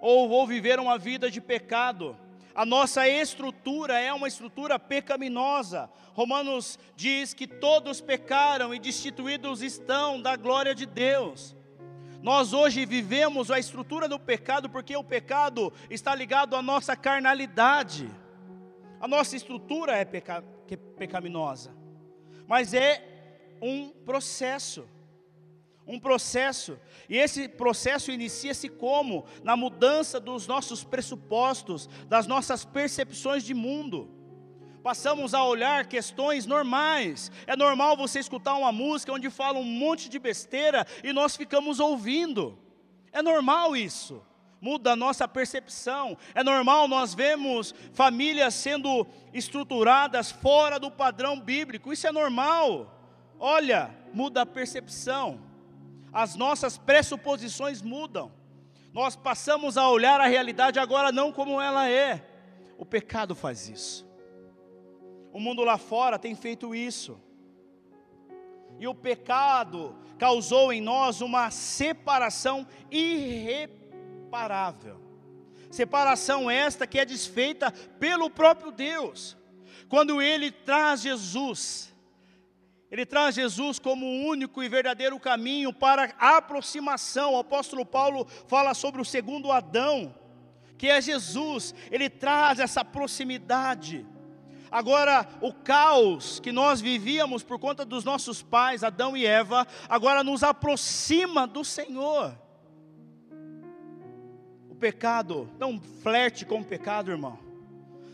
ou 0.00 0.26
vou 0.26 0.46
viver 0.46 0.80
uma 0.80 0.96
vida 0.96 1.30
de 1.30 1.42
pecado. 1.42 2.16
A 2.54 2.64
nossa 2.64 3.06
estrutura 3.06 4.00
é 4.00 4.10
uma 4.10 4.26
estrutura 4.26 4.78
pecaminosa. 4.78 5.90
Romanos 6.14 6.78
diz 6.96 7.34
que 7.34 7.46
todos 7.46 8.00
pecaram 8.00 8.74
e 8.74 8.78
destituídos 8.78 9.60
estão 9.60 10.22
da 10.22 10.36
glória 10.36 10.74
de 10.74 10.86
Deus. 10.86 11.54
Nós 12.22 12.54
hoje 12.54 12.86
vivemos 12.86 13.50
a 13.50 13.58
estrutura 13.58 14.08
do 14.08 14.18
pecado 14.18 14.70
porque 14.70 14.96
o 14.96 15.04
pecado 15.04 15.70
está 15.90 16.14
ligado 16.14 16.56
à 16.56 16.62
nossa 16.62 16.96
carnalidade. 16.96 18.10
A 18.98 19.06
nossa 19.06 19.36
estrutura 19.36 19.98
é 19.98 20.04
peca 20.06 20.42
pecaminosa, 20.96 21.76
mas 22.48 22.72
é 22.72 23.04
um 23.60 23.90
processo 23.90 24.88
um 25.86 25.98
processo. 25.98 26.78
E 27.08 27.16
esse 27.16 27.48
processo 27.48 28.10
inicia-se 28.10 28.68
como? 28.68 29.24
Na 29.42 29.56
mudança 29.56 30.18
dos 30.18 30.46
nossos 30.46 30.82
pressupostos, 30.82 31.88
das 32.08 32.26
nossas 32.26 32.64
percepções 32.64 33.44
de 33.44 33.54
mundo. 33.54 34.10
Passamos 34.82 35.32
a 35.32 35.44
olhar 35.44 35.86
questões 35.86 36.46
normais. 36.46 37.30
É 37.46 37.56
normal 37.56 37.96
você 37.96 38.18
escutar 38.18 38.54
uma 38.54 38.72
música 38.72 39.12
onde 39.12 39.30
fala 39.30 39.58
um 39.58 39.64
monte 39.64 40.08
de 40.08 40.18
besteira 40.18 40.86
e 41.02 41.12
nós 41.12 41.36
ficamos 41.36 41.80
ouvindo. 41.80 42.58
É 43.12 43.22
normal 43.22 43.76
isso. 43.76 44.22
Muda 44.60 44.92
a 44.92 44.96
nossa 44.96 45.28
percepção. 45.28 46.16
É 46.34 46.42
normal 46.42 46.88
nós 46.88 47.14
vemos 47.14 47.74
famílias 47.92 48.54
sendo 48.54 49.06
estruturadas 49.32 50.30
fora 50.30 50.78
do 50.78 50.90
padrão 50.90 51.38
bíblico. 51.38 51.92
Isso 51.92 52.06
é 52.06 52.12
normal. 52.12 52.90
Olha, 53.38 53.94
muda 54.12 54.42
a 54.42 54.46
percepção 54.46 55.53
as 56.14 56.36
nossas 56.36 56.78
pressuposições 56.78 57.82
mudam. 57.82 58.32
Nós 58.92 59.16
passamos 59.16 59.76
a 59.76 59.90
olhar 59.90 60.20
a 60.20 60.28
realidade 60.28 60.78
agora 60.78 61.10
não 61.10 61.32
como 61.32 61.60
ela 61.60 61.90
é. 61.90 62.24
O 62.78 62.86
pecado 62.86 63.34
faz 63.34 63.68
isso. 63.68 64.06
O 65.32 65.40
mundo 65.40 65.64
lá 65.64 65.76
fora 65.76 66.16
tem 66.16 66.36
feito 66.36 66.72
isso. 66.72 67.20
E 68.78 68.86
o 68.86 68.94
pecado 68.94 69.96
causou 70.16 70.72
em 70.72 70.80
nós 70.80 71.20
uma 71.20 71.50
separação 71.50 72.64
irreparável. 72.88 75.00
Separação 75.70 76.48
esta 76.48 76.86
que 76.86 77.00
é 77.00 77.04
desfeita 77.04 77.72
pelo 77.98 78.30
próprio 78.30 78.70
Deus. 78.70 79.36
Quando 79.88 80.22
ele 80.22 80.50
traz 80.50 81.02
Jesus, 81.02 81.93
ele 82.94 83.04
traz 83.04 83.34
Jesus 83.34 83.80
como 83.80 84.06
o 84.06 84.26
único 84.28 84.62
e 84.62 84.68
verdadeiro 84.68 85.18
caminho 85.18 85.72
para 85.72 86.14
a 86.16 86.36
aproximação. 86.36 87.32
O 87.32 87.40
apóstolo 87.40 87.84
Paulo 87.84 88.24
fala 88.46 88.72
sobre 88.72 89.02
o 89.02 89.04
segundo 89.04 89.50
Adão, 89.50 90.14
que 90.78 90.86
é 90.86 91.02
Jesus. 91.02 91.74
Ele 91.90 92.08
traz 92.08 92.60
essa 92.60 92.84
proximidade. 92.84 94.06
Agora, 94.70 95.28
o 95.40 95.52
caos 95.52 96.38
que 96.38 96.52
nós 96.52 96.80
vivíamos 96.80 97.42
por 97.42 97.58
conta 97.58 97.84
dos 97.84 98.04
nossos 98.04 98.42
pais, 98.42 98.84
Adão 98.84 99.16
e 99.16 99.26
Eva, 99.26 99.66
agora 99.88 100.22
nos 100.22 100.44
aproxima 100.44 101.48
do 101.48 101.64
Senhor. 101.64 102.38
O 104.70 104.76
pecado, 104.76 105.50
não 105.58 105.80
flerte 105.80 106.46
com 106.46 106.60
o 106.60 106.64
pecado, 106.64 107.10
irmão. 107.10 107.43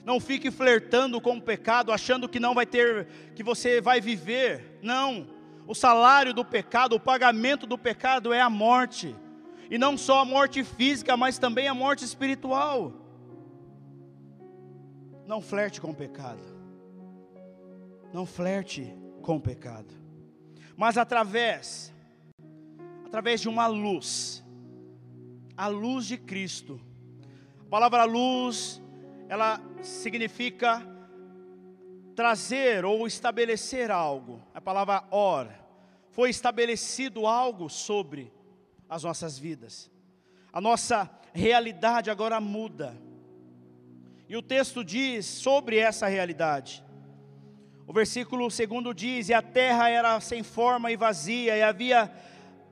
Não 0.05 0.19
fique 0.19 0.51
flertando 0.51 1.21
com 1.21 1.37
o 1.37 1.43
pecado, 1.43 1.93
achando 1.93 2.29
que 2.29 2.41
não 2.41 2.55
vai 2.55 2.67
ter, 2.67 3.07
que 3.35 3.43
você 3.43 3.81
vai 3.81 4.01
viver. 4.01 4.79
Não. 4.83 5.29
O 5.67 5.75
salário 5.75 6.33
do 6.35 6.45
pecado, 6.45 6.97
o 6.97 7.01
pagamento 7.01 7.67
do 7.67 7.79
pecado 7.79 8.33
é 8.33 8.41
a 8.41 8.51
morte. 8.51 9.15
E 9.71 9.79
não 9.79 9.97
só 9.97 10.21
a 10.21 10.25
morte 10.25 10.65
física, 10.65 11.17
mas 11.17 11.39
também 11.39 11.69
a 11.69 11.75
morte 11.75 12.05
espiritual. 12.05 12.93
Não 15.27 15.41
flerte 15.41 15.81
com 15.81 15.91
o 15.91 15.95
pecado. 15.95 16.43
Não 18.13 18.27
flerte 18.27 18.93
com 19.23 19.37
o 19.37 19.41
pecado. 19.41 19.95
Mas 20.77 20.99
através 20.99 21.93
através 23.11 23.41
de 23.41 23.49
uma 23.49 23.67
luz, 23.67 24.41
a 25.57 25.67
luz 25.67 26.07
de 26.07 26.17
Cristo. 26.17 26.81
A 27.61 27.65
palavra 27.65 28.05
luz 28.05 28.81
ela 29.31 29.61
significa 29.81 30.85
trazer 32.17 32.85
ou 32.85 33.07
estabelecer 33.07 33.89
algo. 33.89 34.43
A 34.53 34.61
palavra 34.61 35.05
or 35.09 35.47
foi 36.11 36.31
estabelecido 36.31 37.29
algo 37.29 37.71
sobre 37.71 38.33
as 38.89 39.05
nossas 39.05 39.39
vidas. 39.39 39.89
A 40.53 40.61
nossa 40.61 41.09
realidade 41.33 42.11
agora 42.11 42.41
muda. 42.41 43.01
E 44.29 44.37
o 44.37 44.43
texto 44.43 44.83
diz 44.83 45.27
sobre 45.27 45.79
essa 45.79 46.09
realidade. 46.09 46.83
O 47.87 47.93
versículo 47.93 48.51
segundo 48.51 48.93
diz: 48.93 49.29
E 49.29 49.35
a 49.35 49.41
terra 49.41 49.89
era 49.89 50.19
sem 50.19 50.43
forma 50.43 50.91
e 50.91 50.97
vazia, 50.97 51.57
e 51.57 51.63
havia 51.63 52.13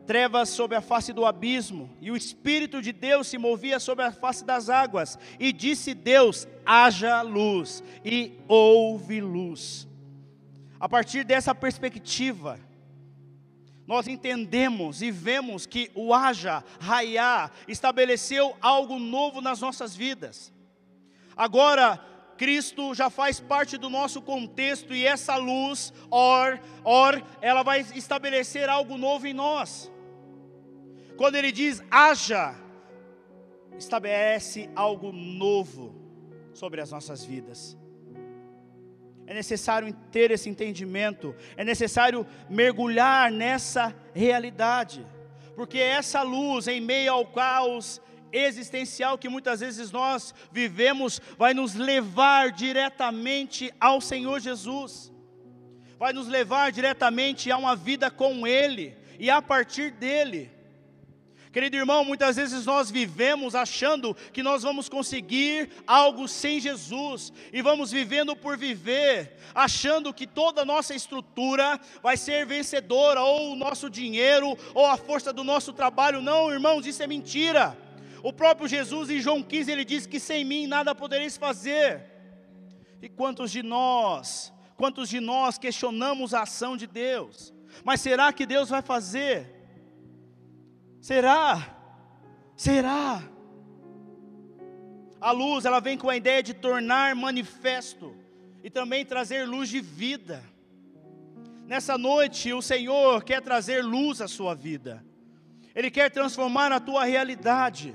trevas 0.09 0.49
sobre 0.49 0.75
a 0.75 0.81
face 0.81 1.13
do 1.13 1.27
abismo, 1.27 1.95
e 2.01 2.11
o 2.11 2.17
Espírito 2.17 2.81
de 2.81 2.93
Deus 2.93 3.27
se 3.27 3.37
movia 3.37 3.79
sobre 3.79 4.07
a 4.07 4.11
face 4.11 4.43
das 4.43 4.71
águas, 4.71 5.19
e 5.39 5.53
disse 5.53 5.93
Deus: 5.93 6.49
haja 6.65 7.21
luz, 7.21 7.85
e 8.03 8.33
houve 8.49 9.21
luz. 9.21 9.87
A 10.81 10.89
partir 10.89 11.25
dessa 11.25 11.55
perspectiva, 11.55 12.59
nós 13.87 14.09
entendemos 14.09 15.03
e 15.03 15.11
vemos 15.11 15.67
que 15.67 15.91
o 15.95 16.15
haja, 16.15 16.65
raiá, 16.81 17.51
estabeleceu 17.67 18.57
algo 18.63 18.99
novo 18.99 19.43
nas 19.43 19.61
nossas 19.61 19.95
vidas. 19.95 20.51
Agora, 21.37 22.03
Cristo 22.39 22.95
já 22.95 23.11
faz 23.11 23.41
parte 23.41 23.77
do 23.77 23.91
nosso 23.91 24.23
contexto 24.23 24.95
e 24.95 25.05
essa 25.05 25.37
luz, 25.37 25.93
or, 26.11 26.59
or, 26.83 27.23
ela 27.43 27.63
vai 27.63 27.81
estabelecer 27.95 28.71
algo 28.71 28.97
novo 28.97 29.27
em 29.27 29.35
nós. 29.35 29.91
Quando 31.19 31.35
ele 31.35 31.51
diz 31.51 31.83
haja, 31.91 32.55
estabelece 33.77 34.71
algo 34.77 35.11
novo 35.11 35.93
sobre 36.55 36.81
as 36.81 36.93
nossas 36.93 37.25
vidas. 37.25 37.77
É 39.27 39.35
necessário 39.35 39.93
ter 40.13 40.31
esse 40.31 40.49
entendimento, 40.49 41.35
é 41.57 41.65
necessário 41.65 42.25
mergulhar 42.49 43.33
nessa 43.33 43.93
realidade, 44.15 45.05
porque 45.57 45.79
essa 45.79 46.23
luz 46.23 46.69
em 46.69 46.81
meio 46.81 47.13
ao 47.13 47.27
caos 47.27 48.01
existencial 48.31 49.19
que 49.19 49.29
muitas 49.29 49.59
vezes 49.59 49.91
nós 49.91 50.33
vivemos 50.53 51.21
vai 51.37 51.53
nos 51.53 51.75
levar 51.75 52.53
diretamente 52.53 53.75
ao 53.81 54.01
Senhor 54.01 54.39
Jesus, 54.39 55.13
vai 55.99 56.13
nos 56.13 56.29
levar 56.29 56.71
diretamente 56.71 57.51
a 57.51 57.57
uma 57.59 57.75
vida 57.75 58.09
com 58.09 58.47
Ele 58.47 58.97
e 59.19 59.29
a 59.29 59.43
partir 59.43 59.91
dele. 59.91 60.58
Querido 61.53 61.77
irmão, 61.77 62.05
muitas 62.05 62.37
vezes 62.37 62.67
nós 62.67 62.91
vivemos 62.91 63.55
achando 63.55 64.15
que 64.33 64.43
nós 64.43 64.63
vamos 64.63 64.89
conseguir 64.89 65.71
algo 65.87 66.29
sem 66.29 66.61
Jesus, 66.61 67.33
e 67.53 67.63
vamos 67.63 67.91
vivendo 67.91 68.37
por 68.37 68.57
viver, 68.57 69.37
achando 69.55 70.13
que 70.13 70.27
toda 70.27 70.63
a 70.63 70.65
nossa 70.65 70.95
estrutura 70.95 71.81
vai 72.03 72.17
ser 72.17 72.45
vencedora, 72.45 73.23
ou 73.23 73.53
o 73.53 73.57
nosso 73.57 73.89
dinheiro, 73.89 74.57
ou 74.75 74.87
a 74.87 74.97
força 74.97 75.33
do 75.33 75.43
nosso 75.43 75.73
trabalho. 75.73 76.21
Não, 76.21 76.51
irmãos, 76.51 76.87
isso 76.87 77.03
é 77.03 77.07
mentira. 77.07 77.77
O 78.23 78.33
próprio 78.33 78.69
Jesus 78.69 79.11
em 79.11 79.21
João 79.21 79.43
15 79.43 79.71
ele 79.71 79.85
diz 79.85 80.07
que 80.07 80.21
sem 80.21 80.45
mim 80.45 80.67
nada 80.67 80.95
podereis 80.95 81.37
fazer. 81.37 82.05
E 83.01 83.09
quantos 83.09 83.51
de 83.51 83.63
nós, 83.63 84.53
quantos 84.77 85.09
de 85.09 85.21
nós 85.21 85.57
questionamos 85.57 86.35
a 86.35 86.43
ação 86.43 86.77
de 86.77 86.87
Deus? 86.87 87.55
Mas 87.85 88.01
será 88.01 88.33
que 88.33 88.45
Deus 88.45 88.69
vai 88.69 88.83
fazer? 88.83 89.58
Será? 91.01 91.77
Será? 92.57 93.23
A 95.21 95.31
luz, 95.33 95.65
ela 95.65 95.81
vem 95.81 95.97
com 95.97 96.09
a 96.09 96.17
ideia 96.17 96.43
de 96.43 96.55
tornar 96.55 97.15
manifesto 97.15 98.15
e 98.63 98.71
também 98.71 99.05
trazer 99.05 99.47
luz 99.47 99.69
de 99.69 99.81
vida. 99.81 100.43
Nessa 101.67 101.99
noite, 101.99 102.53
o 102.53 102.63
Senhor 102.63 103.23
quer 103.25 103.43
trazer 103.43 103.85
luz 103.85 104.21
à 104.21 104.29
sua 104.29 104.55
vida. 104.55 105.05
Ele 105.75 105.91
quer 105.91 106.11
transformar 106.11 106.73
a 106.73 106.81
tua 106.81 107.05
realidade. 107.05 107.95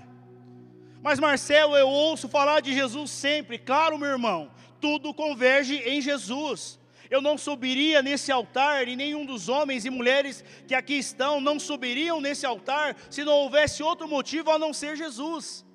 Mas 1.02 1.20
Marcelo, 1.20 1.76
eu 1.76 1.88
ouço 1.88 2.30
falar 2.30 2.62
de 2.62 2.74
Jesus 2.74 3.12
sempre. 3.12 3.58
Claro, 3.58 3.98
meu 3.98 4.10
irmão, 4.10 4.52
tudo 4.80 5.14
converge 5.14 5.76
em 5.78 6.02
Jesus 6.02 6.80
eu 7.10 7.22
não 7.22 7.38
subiria 7.38 8.02
nesse 8.02 8.32
altar, 8.32 8.88
e 8.88 8.96
nenhum 8.96 9.26
dos 9.26 9.50
homens 9.50 9.86
e 9.86 9.90
mulheres 9.90 10.44
que 10.68 10.76
aqui 10.76 10.96
estão 10.96 11.40
não 11.42 11.60
subiriam 11.60 12.22
nesse 12.22 12.46
altar, 12.46 12.96
se 13.10 13.24
não 13.24 13.34
houvesse 13.34 13.84
outro 13.84 14.08
motivo 14.08 14.52
a 14.52 14.60
não 14.60 14.74
ser 14.74 14.96
Jesus. 14.96 15.66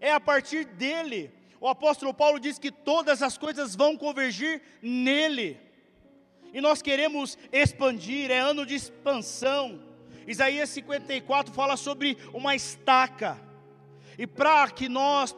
É 0.00 0.12
a 0.12 0.20
partir 0.20 0.64
dele. 0.64 1.30
O 1.60 1.68
apóstolo 1.68 2.14
Paulo 2.14 2.38
diz 2.38 2.58
que 2.58 2.70
todas 2.70 3.22
as 3.22 3.36
coisas 3.36 3.74
vão 3.74 3.96
convergir 3.96 4.62
nele. 4.80 5.58
E 6.52 6.60
nós 6.60 6.80
queremos 6.80 7.36
expandir, 7.52 8.30
é 8.30 8.38
ano 8.38 8.64
de 8.64 8.74
expansão. 8.74 9.82
Isaías 10.26 10.70
54 10.70 11.52
fala 11.52 11.76
sobre 11.76 12.16
uma 12.32 12.54
estaca. 12.54 13.40
E 14.16 14.26
para 14.26 14.70
que 14.70 14.88
nós 14.88 15.34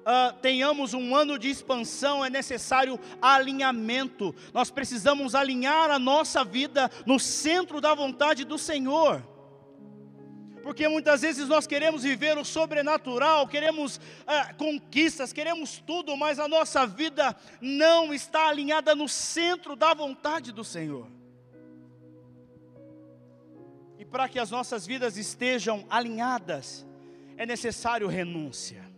uh, 0.00 0.32
tenhamos 0.40 0.94
um 0.94 1.14
ano 1.14 1.38
de 1.38 1.48
expansão, 1.48 2.24
é 2.24 2.30
necessário 2.30 2.98
alinhamento. 3.20 4.34
Nós 4.52 4.70
precisamos 4.70 5.34
alinhar 5.34 5.90
a 5.90 5.98
nossa 5.98 6.44
vida 6.44 6.90
no 7.06 7.18
centro 7.18 7.80
da 7.80 7.94
vontade 7.94 8.44
do 8.44 8.58
Senhor. 8.58 9.22
Porque 10.62 10.86
muitas 10.88 11.22
vezes 11.22 11.48
nós 11.48 11.66
queremos 11.66 12.02
viver 12.02 12.36
o 12.36 12.44
sobrenatural, 12.44 13.48
queremos 13.48 13.96
uh, 13.96 14.54
conquistas, 14.56 15.32
queremos 15.32 15.78
tudo, 15.78 16.16
mas 16.16 16.38
a 16.38 16.46
nossa 16.46 16.86
vida 16.86 17.34
não 17.60 18.12
está 18.12 18.48
alinhada 18.48 18.94
no 18.94 19.08
centro 19.08 19.74
da 19.74 19.94
vontade 19.94 20.52
do 20.52 20.62
Senhor. 20.62 21.06
E 23.98 24.04
para 24.04 24.28
que 24.28 24.38
as 24.38 24.50
nossas 24.50 24.86
vidas 24.86 25.16
estejam 25.16 25.86
alinhadas, 25.88 26.86
é 27.36 27.46
necessário 27.46 28.06
renúncia. 28.06 28.89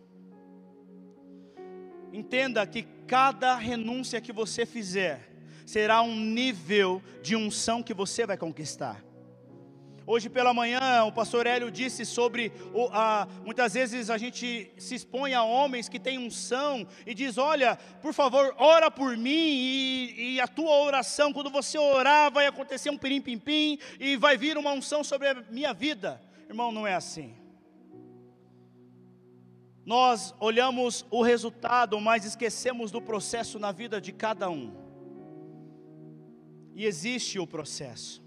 Entenda 2.13 2.67
que 2.67 2.83
cada 3.07 3.57
renúncia 3.57 4.21
que 4.21 4.33
você 4.33 4.67
fizer 4.67 5.31
será 5.65 6.03
um 6.03 6.15
nível 6.15 7.03
de 7.23 7.35
unção 7.35 7.83
que 7.83 7.95
você 7.95 8.27
vai 8.27 8.37
conquistar. 8.37 9.03
Hoje 10.05 10.29
pela 10.29 10.53
manhã, 10.53 11.05
o 11.05 11.13
pastor 11.13 11.47
Hélio 11.47 11.71
disse 11.71 12.05
sobre 12.05 12.53
o, 12.75 12.89
a, 12.93 13.29
muitas 13.45 13.75
vezes 13.75 14.11
a 14.11 14.19
gente 14.19 14.71
se 14.77 14.97
expõe 14.97 15.33
a 15.33 15.45
homens 15.45 15.89
que 15.89 15.99
têm 15.99 16.19
unção 16.19 16.87
e 17.07 17.15
diz: 17.15 17.39
Olha, 17.39 17.77
por 18.03 18.13
favor, 18.13 18.53
ora 18.59 18.91
por 18.91 19.17
mim, 19.17 19.31
e, 19.31 20.35
e 20.35 20.41
a 20.41 20.49
tua 20.49 20.77
oração, 20.83 21.33
quando 21.33 21.51
você 21.51 21.79
orar, 21.79 22.33
vai 22.33 22.47
acontecer 22.49 22.91
um 22.91 22.99
pirim-pim-pim 22.99 23.79
e 24.01 24.17
vai 24.17 24.37
vir 24.37 24.59
uma 24.59 24.73
unção 24.73 25.05
sobre 25.05 25.29
a 25.29 25.35
minha 25.51 25.73
vida. 25.73 26.21
Irmão, 26.49 26.73
não 26.73 26.85
é 26.85 26.95
assim. 26.95 27.42
Nós 29.85 30.35
olhamos 30.39 31.05
o 31.11 31.23
resultado, 31.23 32.01
mas 32.01 32.25
esquecemos 32.25 32.91
do 32.91 33.01
processo 33.01 33.59
na 33.59 33.73
vida 33.73 34.01
de 34.01 34.13
cada 34.13 34.49
um. 34.49 34.73
E 36.75 36.87
existe 36.87 37.39
o 37.39 37.47
processo. 37.47 38.23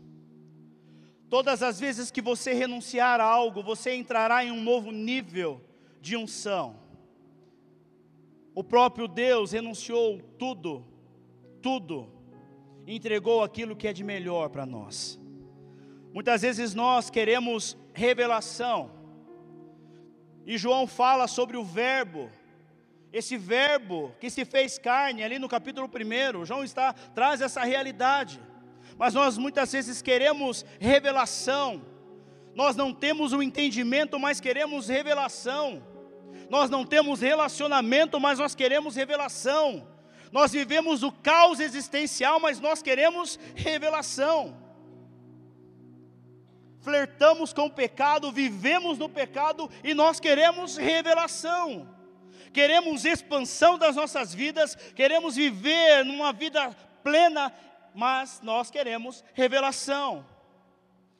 Todas 1.29 1.63
as 1.63 1.79
vezes 1.79 2.11
que 2.11 2.21
você 2.21 2.53
renunciar 2.53 3.19
a 3.19 3.23
algo, 3.23 3.63
você 3.63 3.95
entrará 3.95 4.43
em 4.43 4.51
um 4.51 4.61
novo 4.61 4.91
nível 4.91 5.61
de 6.01 6.15
unção. 6.15 6.77
O 8.53 8.63
próprio 8.63 9.07
Deus 9.07 9.51
renunciou 9.51 10.21
tudo, 10.37 10.85
tudo, 11.61 12.09
e 12.85 12.95
entregou 12.95 13.43
aquilo 13.43 13.75
que 13.75 13.87
é 13.87 13.93
de 13.93 14.03
melhor 14.03 14.49
para 14.49 14.65
nós. 14.65 15.19
Muitas 16.13 16.43
vezes 16.43 16.73
nós 16.73 17.09
queremos 17.09 17.77
revelação, 17.93 18.91
e 20.45 20.57
João 20.57 20.85
fala 20.85 21.27
sobre 21.27 21.57
o 21.57 21.63
Verbo, 21.63 22.29
esse 23.11 23.35
Verbo 23.35 24.13
que 24.19 24.29
se 24.29 24.45
fez 24.45 24.77
carne, 24.77 25.23
ali 25.23 25.39
no 25.39 25.49
capítulo 25.49 25.89
1, 25.89 26.45
João 26.45 26.63
está, 26.63 26.93
traz 26.93 27.41
essa 27.41 27.63
realidade. 27.63 28.39
Mas 28.97 29.13
nós 29.13 29.37
muitas 29.37 29.71
vezes 29.71 30.01
queremos 30.01 30.63
revelação, 30.79 31.81
nós 32.53 32.75
não 32.75 32.93
temos 32.93 33.33
o 33.33 33.41
entendimento, 33.41 34.19
mas 34.19 34.39
queremos 34.39 34.87
revelação. 34.87 35.83
Nós 36.49 36.69
não 36.69 36.85
temos 36.85 37.21
relacionamento, 37.21 38.19
mas 38.19 38.37
nós 38.39 38.53
queremos 38.53 38.95
revelação. 38.95 39.87
Nós 40.31 40.51
vivemos 40.51 41.01
o 41.01 41.11
caos 41.11 41.59
existencial, 41.59 42.39
mas 42.39 42.59
nós 42.59 42.81
queremos 42.81 43.39
revelação 43.55 44.64
flertamos 46.85 47.51
com 47.51 47.65
o 47.65 47.71
pecado, 47.71 48.31
vivemos 48.31 48.99
no 48.99 49.09
pecado 49.09 49.67
e 49.83 49.95
nós 49.95 50.19
queremos 50.19 50.77
revelação. 50.77 51.89
Queremos 52.53 53.03
expansão 53.03 53.75
das 53.77 53.95
nossas 53.95 54.33
vidas, 54.33 54.75
queremos 54.95 55.35
viver 55.35 56.05
numa 56.05 56.31
vida 56.31 56.69
plena, 57.03 57.51
mas 57.93 58.39
nós 58.43 58.69
queremos 58.69 59.23
revelação. 59.33 60.23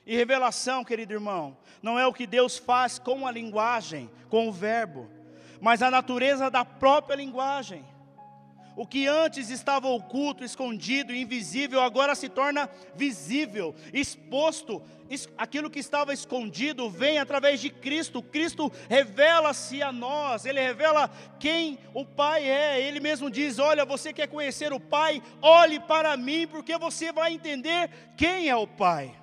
E 0.05 0.15
revelação, 0.15 0.85
querido 0.85 1.13
irmão, 1.13 1.57
não 1.81 1.97
é 1.97 2.05
o 2.05 2.13
que 2.13 2.27
Deus 2.27 2.59
faz 2.59 2.99
com 2.99 3.25
a 3.25 3.31
linguagem, 3.31 4.07
com 4.29 4.47
o 4.47 4.53
verbo, 4.53 5.09
mas 5.59 5.81
a 5.81 5.89
natureza 5.89 6.51
da 6.51 6.63
própria 6.63 7.15
linguagem. 7.15 7.83
O 8.75 8.85
que 8.85 9.07
antes 9.07 9.49
estava 9.49 9.87
oculto, 9.87 10.43
escondido, 10.43 11.15
invisível, 11.15 11.79
agora 11.79 12.13
se 12.13 12.27
torna 12.27 12.69
visível, 12.93 13.73
exposto. 13.93 14.81
Aquilo 15.37 15.69
que 15.69 15.79
estava 15.79 16.13
escondido 16.13 16.89
vem 16.89 17.17
através 17.17 17.61
de 17.61 17.69
Cristo. 17.69 18.21
Cristo 18.21 18.69
revela-se 18.89 19.81
a 19.81 19.93
nós, 19.93 20.45
ele 20.45 20.59
revela 20.59 21.09
quem 21.39 21.79
o 21.93 22.03
Pai 22.03 22.49
é. 22.49 22.81
Ele 22.81 22.99
mesmo 22.99 23.29
diz: 23.31 23.59
Olha, 23.59 23.85
você 23.85 24.11
quer 24.11 24.27
conhecer 24.27 24.73
o 24.73 24.79
Pai? 24.79 25.23
Olhe 25.41 25.79
para 25.79 26.17
mim, 26.17 26.45
porque 26.45 26.77
você 26.77 27.13
vai 27.13 27.33
entender 27.33 27.89
quem 28.17 28.49
é 28.49 28.55
o 28.57 28.67
Pai. 28.67 29.15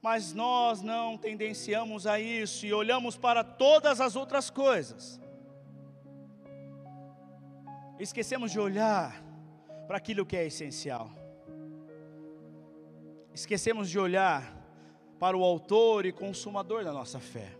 Mas 0.00 0.32
nós 0.32 0.80
não 0.80 1.18
tendenciamos 1.18 2.06
a 2.06 2.20
isso 2.20 2.64
e 2.64 2.72
olhamos 2.72 3.16
para 3.16 3.42
todas 3.42 4.00
as 4.00 4.14
outras 4.14 4.48
coisas 4.48 5.20
esquecemos 7.98 8.52
de 8.52 8.60
olhar 8.60 9.22
para 9.86 9.96
aquilo 9.96 10.24
que 10.24 10.36
é 10.36 10.46
essencial. 10.46 11.10
Esquecemos 13.34 13.88
de 13.88 13.98
olhar 13.98 14.56
para 15.18 15.36
o 15.36 15.44
autor 15.44 16.06
e 16.06 16.12
consumador 16.12 16.84
da 16.84 16.92
nossa 16.92 17.18
fé. 17.18 17.52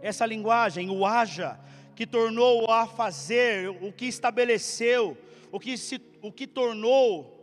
Essa 0.00 0.24
linguagem, 0.24 0.90
o 0.90 1.04
haja, 1.04 1.58
que 1.94 2.06
tornou 2.06 2.70
a 2.70 2.86
fazer, 2.86 3.68
o 3.68 3.92
que 3.92 4.06
estabeleceu, 4.06 5.16
o 5.50 5.58
que, 5.58 5.76
se, 5.76 6.00
o 6.22 6.30
que 6.30 6.46
tornou, 6.46 7.34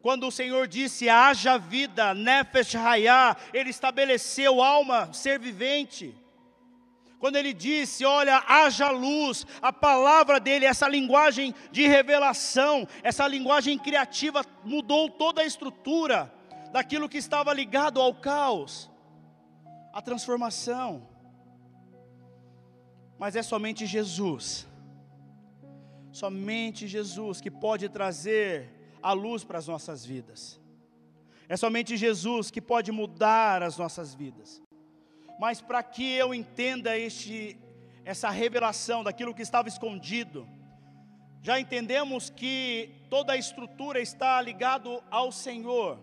quando 0.00 0.26
o 0.26 0.32
Senhor 0.32 0.66
disse 0.66 1.08
haja 1.08 1.58
vida, 1.58 2.14
nefesh 2.14 2.74
hayah, 2.74 3.36
Ele 3.52 3.70
estabeleceu 3.70 4.62
alma, 4.62 5.12
ser 5.12 5.38
vivente. 5.38 6.14
Quando 7.22 7.36
ele 7.36 7.54
disse, 7.54 8.04
olha, 8.04 8.42
haja 8.48 8.90
luz, 8.90 9.46
a 9.62 9.72
palavra 9.72 10.40
dele, 10.40 10.64
essa 10.66 10.88
linguagem 10.88 11.54
de 11.70 11.86
revelação, 11.86 12.84
essa 13.00 13.28
linguagem 13.28 13.78
criativa 13.78 14.44
mudou 14.64 15.08
toda 15.08 15.40
a 15.40 15.44
estrutura 15.44 16.34
daquilo 16.72 17.08
que 17.08 17.18
estava 17.18 17.54
ligado 17.54 18.00
ao 18.00 18.12
caos, 18.12 18.90
a 19.92 20.02
transformação. 20.02 21.08
Mas 23.16 23.36
é 23.36 23.42
somente 23.44 23.86
Jesus, 23.86 24.66
somente 26.10 26.88
Jesus 26.88 27.40
que 27.40 27.52
pode 27.52 27.88
trazer 27.88 28.68
a 29.00 29.12
luz 29.12 29.44
para 29.44 29.58
as 29.58 29.68
nossas 29.68 30.04
vidas. 30.04 30.60
É 31.48 31.56
somente 31.56 31.96
Jesus 31.96 32.50
que 32.50 32.60
pode 32.60 32.90
mudar 32.90 33.62
as 33.62 33.78
nossas 33.78 34.12
vidas 34.12 34.60
mas 35.42 35.60
para 35.60 35.82
que 35.82 36.08
eu 36.12 36.32
entenda 36.32 36.96
este, 36.96 37.58
essa 38.04 38.30
revelação 38.30 39.02
daquilo 39.02 39.34
que 39.34 39.42
estava 39.42 39.66
escondido, 39.66 40.48
já 41.42 41.58
entendemos 41.58 42.30
que 42.30 43.02
toda 43.10 43.32
a 43.32 43.36
estrutura 43.36 43.98
está 43.98 44.40
ligado 44.40 45.02
ao 45.10 45.32
Senhor. 45.32 45.98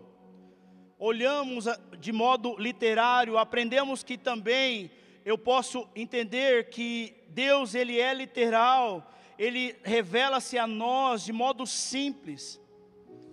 Olhamos 0.98 1.64
de 1.98 2.12
modo 2.12 2.54
literário, 2.58 3.38
aprendemos 3.38 4.04
que 4.04 4.18
também 4.18 4.90
eu 5.24 5.38
posso 5.38 5.88
entender 5.96 6.68
que 6.68 7.24
Deus 7.30 7.74
ele 7.74 7.98
é 7.98 8.12
literal, 8.12 9.10
ele 9.38 9.74
revela-se 9.82 10.58
a 10.58 10.66
nós 10.66 11.24
de 11.24 11.32
modo 11.32 11.66
simples. 11.66 12.60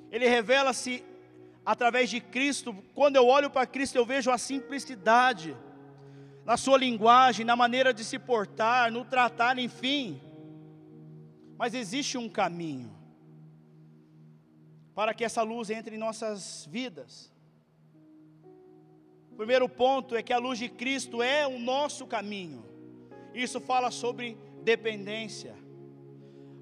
Ele 0.10 0.26
revela-se 0.26 1.04
através 1.65 2.10
de 2.10 2.22
Cristo. 2.22 2.74
Quando 2.96 3.17
eu 3.17 3.28
olho 3.28 3.50
para 3.50 3.67
Cristo, 3.67 3.98
eu 3.98 4.06
vejo 4.06 4.32
a 4.32 4.38
simplicidade 4.38 5.54
na 6.47 6.55
sua 6.55 6.77
linguagem, 6.77 7.45
na 7.45 7.57
maneira 7.57 7.93
de 7.93 8.05
se 8.05 8.17
portar, 8.17 8.89
no 8.89 9.03
tratar, 9.03 9.60
enfim. 9.60 10.21
Mas 11.57 11.73
existe 11.73 12.17
um 12.17 12.29
caminho 12.29 12.95
para 14.95 15.13
que 15.13 15.25
essa 15.25 15.41
luz 15.43 15.69
entre 15.69 15.97
em 15.97 15.99
nossas 15.99 16.65
vidas. 16.71 17.29
O 19.29 19.36
primeiro 19.36 19.67
ponto 19.67 20.15
é 20.15 20.23
que 20.23 20.31
a 20.31 20.38
luz 20.38 20.57
de 20.57 20.69
Cristo 20.69 21.21
é 21.21 21.45
o 21.45 21.60
nosso 21.60 22.07
caminho. 22.07 22.63
Isso 23.33 23.60
fala 23.60 23.91
sobre 23.91 24.38
dependência. 24.63 25.53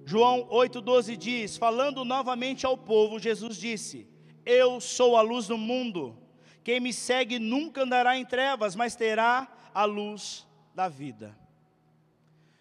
João 0.03 0.47
8,12 0.47 1.15
diz: 1.15 1.57
Falando 1.57 2.03
novamente 2.03 2.65
ao 2.65 2.75
povo, 2.75 3.19
Jesus 3.19 3.55
disse: 3.55 4.07
Eu 4.43 4.81
sou 4.81 5.15
a 5.15 5.21
luz 5.21 5.45
do 5.45 5.59
mundo. 5.59 6.17
Quem 6.63 6.79
me 6.79 6.91
segue 6.91 7.37
nunca 7.37 7.83
andará 7.83 8.17
em 8.17 8.25
trevas, 8.25 8.75
mas 8.75 8.95
terá 8.95 9.54
a 9.75 9.83
luz 9.83 10.47
da 10.73 10.87
vida. 10.87 11.37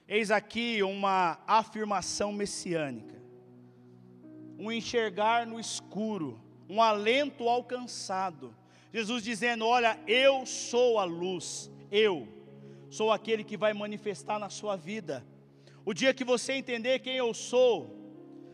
Eis 0.09 0.33
aqui 0.33 0.83
uma 0.83 1.39
afirmação 1.47 2.33
messiânica, 2.33 3.15
um 4.59 4.71
enxergar 4.71 5.47
no 5.47 5.61
escuro, 5.61 6.43
um 6.69 6.83
alento 6.83 7.49
alcançado. 7.49 8.55
Jesus 8.93 9.23
dizendo: 9.23 9.65
Olha, 9.65 9.99
eu 10.09 10.45
sou 10.45 10.99
a 10.99 11.05
luz, 11.05 11.71
eu 11.89 12.29
sou 12.91 13.13
aquele 13.13 13.45
que 13.45 13.57
vai 13.57 13.73
manifestar 13.73 14.41
na 14.41 14.51
sua 14.51 14.75
vida. 14.77 15.25
O 15.85 15.95
dia 15.95 16.13
que 16.13 16.25
você 16.25 16.55
entender 16.55 16.99
quem 16.99 17.17
eu 17.17 17.33
sou, 17.33 17.97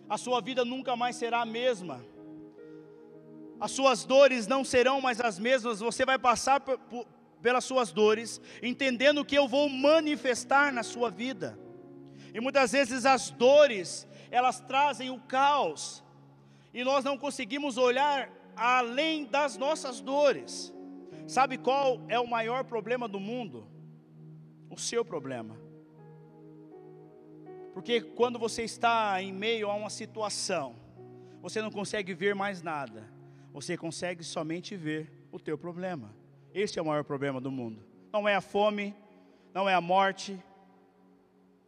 a 0.07 0.19
sua 0.19 0.41
vida 0.41 0.67
nunca 0.67 0.95
mais 0.95 1.17
será 1.17 1.41
a 1.41 1.47
mesma. 1.47 2.05
As 3.59 3.71
suas 3.71 4.05
dores 4.05 4.47
não 4.47 4.65
serão 4.65 5.01
mais 5.01 5.21
as 5.21 5.39
mesmas, 5.39 5.81
você 5.81 6.05
vai 6.05 6.19
passar 6.19 6.61
por, 6.61 6.79
por, 6.79 7.07
pelas 7.43 7.65
suas 7.65 7.93
dores, 7.93 8.41
entendendo 8.63 9.25
que 9.25 9.37
eu 9.37 9.49
vou 9.49 9.69
manifestar 9.69 10.73
na 10.73 10.83
sua 10.83 11.11
vida. 11.11 11.59
E 12.35 12.41
muitas 12.41 12.73
vezes 12.73 13.05
as 13.07 13.31
dores, 13.31 14.07
elas 14.31 14.61
trazem 14.61 15.11
o 15.11 15.19
caos, 15.21 16.05
e 16.73 16.85
nós 16.85 17.05
não 17.05 17.19
conseguimos 17.19 17.77
olhar 17.77 18.31
além 18.55 19.25
das 19.25 19.57
nossas 19.57 20.01
dores. 20.01 20.73
Sabe 21.27 21.59
qual 21.59 22.01
é 22.09 22.19
o 22.19 22.27
maior 22.27 22.65
problema 22.65 23.09
do 23.09 23.19
mundo? 23.19 23.67
O 24.69 24.77
seu 24.79 25.05
problema. 25.05 25.57
Porque 27.73 28.01
quando 28.01 28.39
você 28.39 28.63
está 28.63 29.23
em 29.23 29.33
meio 29.33 29.71
a 29.71 29.75
uma 29.75 29.91
situação, 29.91 30.77
você 31.41 31.63
não 31.63 31.71
consegue 31.71 32.13
ver 32.13 32.35
mais 32.35 32.63
nada. 32.63 33.09
Você 33.53 33.77
consegue 33.77 34.23
somente 34.23 34.77
ver 34.77 35.11
o 35.33 35.39
teu 35.39 35.57
problema. 35.57 36.15
Este 36.55 36.79
é 36.79 36.83
o 36.83 36.87
maior 36.87 37.05
problema 37.05 37.41
do 37.41 37.51
mundo. 37.51 37.85
Não 38.13 38.29
é 38.29 38.35
a 38.35 38.41
fome, 38.41 38.95
não 39.55 39.69
é 39.69 39.75
a 39.75 39.81
morte, 39.81 40.39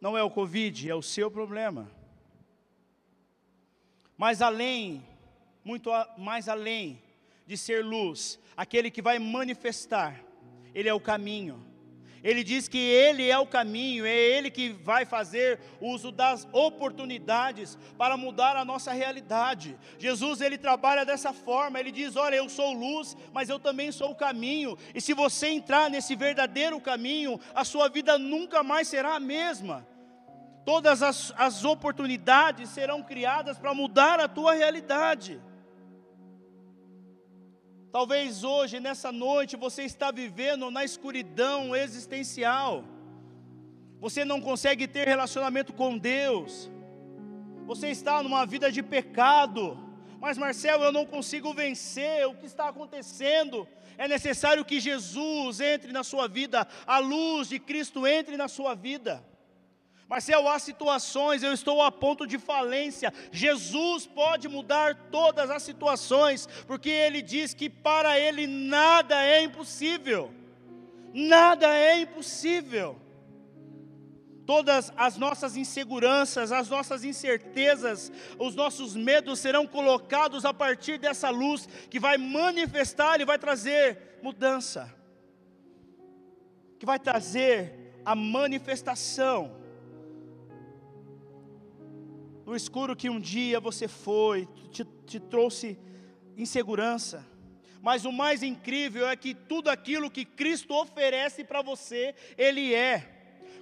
não 0.01 0.18
é 0.18 0.23
o 0.23 0.31
Covid, 0.31 0.90
é 0.90 0.95
o 0.95 1.03
seu 1.03 1.31
problema. 1.31 1.90
Mas 4.16 4.42
além, 4.42 5.05
muito 5.64 5.90
mais 6.18 6.49
além 6.49 7.01
de 7.47 7.57
ser 7.57 7.85
luz, 7.85 8.38
aquele 8.57 8.90
que 8.90 9.03
vai 9.03 9.18
manifestar, 9.18 10.21
ele 10.75 10.88
é 10.88 10.95
o 10.95 11.01
caminho. 11.01 11.71
Ele 12.22 12.44
diz 12.44 12.68
que 12.68 12.78
Ele 12.78 13.28
é 13.28 13.37
o 13.37 13.46
caminho, 13.46 14.06
é 14.06 14.14
Ele 14.14 14.50
que 14.50 14.70
vai 14.70 15.04
fazer 15.04 15.58
uso 15.80 16.12
das 16.12 16.46
oportunidades 16.52 17.76
para 17.98 18.16
mudar 18.16 18.56
a 18.56 18.64
nossa 18.64 18.92
realidade. 18.92 19.76
Jesus, 19.98 20.40
Ele 20.40 20.56
trabalha 20.56 21.04
dessa 21.04 21.32
forma, 21.32 21.80
Ele 21.80 21.90
diz: 21.90 22.14
Olha, 22.14 22.37
eu 22.37 22.48
sou 22.48 22.72
luz, 22.72 23.16
mas 23.32 23.48
eu 23.48 23.58
também 23.58 23.90
sou 23.90 24.12
o 24.12 24.16
caminho, 24.16 24.78
e 24.94 25.00
se 25.00 25.12
você 25.12 25.48
entrar 25.48 25.90
nesse 25.90 26.14
verdadeiro 26.14 26.80
caminho, 26.80 27.40
a 27.54 27.64
sua 27.64 27.88
vida 27.88 28.16
nunca 28.18 28.62
mais 28.62 28.87
será 28.87 29.16
a 29.16 29.20
mesma. 29.20 29.87
Todas 30.64 31.02
as, 31.02 31.32
as 31.37 31.64
oportunidades 31.64 32.70
serão 32.70 33.02
criadas 33.02 33.58
para 33.58 33.74
mudar 33.74 34.20
a 34.20 34.28
tua 34.28 34.54
realidade. 34.54 35.40
Talvez 37.92 38.42
hoje, 38.42 38.81
nessa 38.81 39.12
noite, 39.12 39.55
você 39.55 39.83
está 39.83 40.11
vivendo 40.11 40.70
na 40.70 40.83
escuridão 40.83 41.76
existencial. 41.76 42.85
Você 44.00 44.24
não 44.24 44.40
consegue 44.40 44.88
ter 44.88 45.07
relacionamento 45.07 45.74
com 45.74 45.98
Deus. 45.98 46.70
Você 47.66 47.88
está 47.88 48.22
numa 48.22 48.46
vida 48.46 48.72
de 48.72 48.83
pecado. 48.83 49.78
Mas 50.18 50.38
Marcel, 50.38 50.81
eu 50.81 50.90
não 50.90 51.05
consigo 51.05 51.52
vencer. 51.52 52.26
O 52.26 52.35
que 52.35 52.46
está 52.46 52.66
acontecendo? 52.68 53.68
É 53.98 54.09
necessário 54.09 54.64
que 54.64 54.81
Jesus 54.81 55.61
entre 55.61 55.92
na 55.92 56.02
sua 56.02 56.26
vida, 56.26 56.66
a 56.87 56.98
luz 56.98 57.46
de 57.50 57.59
Cristo 57.59 58.07
entre 58.07 58.38
na 58.38 58.48
sua 58.48 58.74
vida. 58.74 59.22
Marcel, 60.08 60.46
há 60.46 60.58
situações, 60.58 61.42
eu 61.42 61.52
estou 61.52 61.80
a 61.80 61.90
ponto 61.90 62.26
de 62.26 62.38
falência. 62.38 63.12
Jesus 63.30 64.06
pode 64.06 64.46
mudar 64.46 64.94
todas 65.10 65.50
as 65.50 65.62
situações, 65.62 66.46
porque 66.66 66.90
Ele 66.90 67.22
diz 67.22 67.54
que 67.54 67.70
para 67.70 68.18
Ele 68.18 68.46
nada 68.46 69.24
é 69.24 69.42
impossível. 69.42 70.30
Nada 71.14 71.66
é 71.74 72.00
impossível. 72.00 73.00
Todas 74.44 74.92
as 74.96 75.16
nossas 75.16 75.56
inseguranças, 75.56 76.50
as 76.50 76.68
nossas 76.68 77.04
incertezas, 77.04 78.10
os 78.38 78.54
nossos 78.54 78.96
medos 78.96 79.38
serão 79.38 79.66
colocados 79.66 80.44
a 80.44 80.52
partir 80.52 80.98
dessa 80.98 81.30
luz 81.30 81.68
que 81.88 82.00
vai 82.00 82.18
manifestar 82.18 83.20
e 83.20 83.24
vai 83.24 83.38
trazer 83.38 84.18
mudança, 84.22 84.92
que 86.78 86.84
vai 86.84 86.98
trazer 86.98 87.94
a 88.04 88.16
manifestação 88.16 89.62
no 92.52 92.56
escuro 92.56 92.94
que 92.94 93.08
um 93.08 93.18
dia 93.18 93.58
você 93.58 93.88
foi, 93.88 94.46
te, 94.70 94.84
te 95.06 95.18
trouxe 95.18 95.78
insegurança. 96.36 97.26
Mas 97.80 98.04
o 98.04 98.12
mais 98.12 98.42
incrível 98.42 99.08
é 99.08 99.16
que 99.16 99.34
tudo 99.34 99.70
aquilo 99.70 100.10
que 100.10 100.26
Cristo 100.26 100.74
oferece 100.74 101.44
para 101.44 101.62
você, 101.62 102.14
Ele 102.36 102.74
é. 102.74 103.08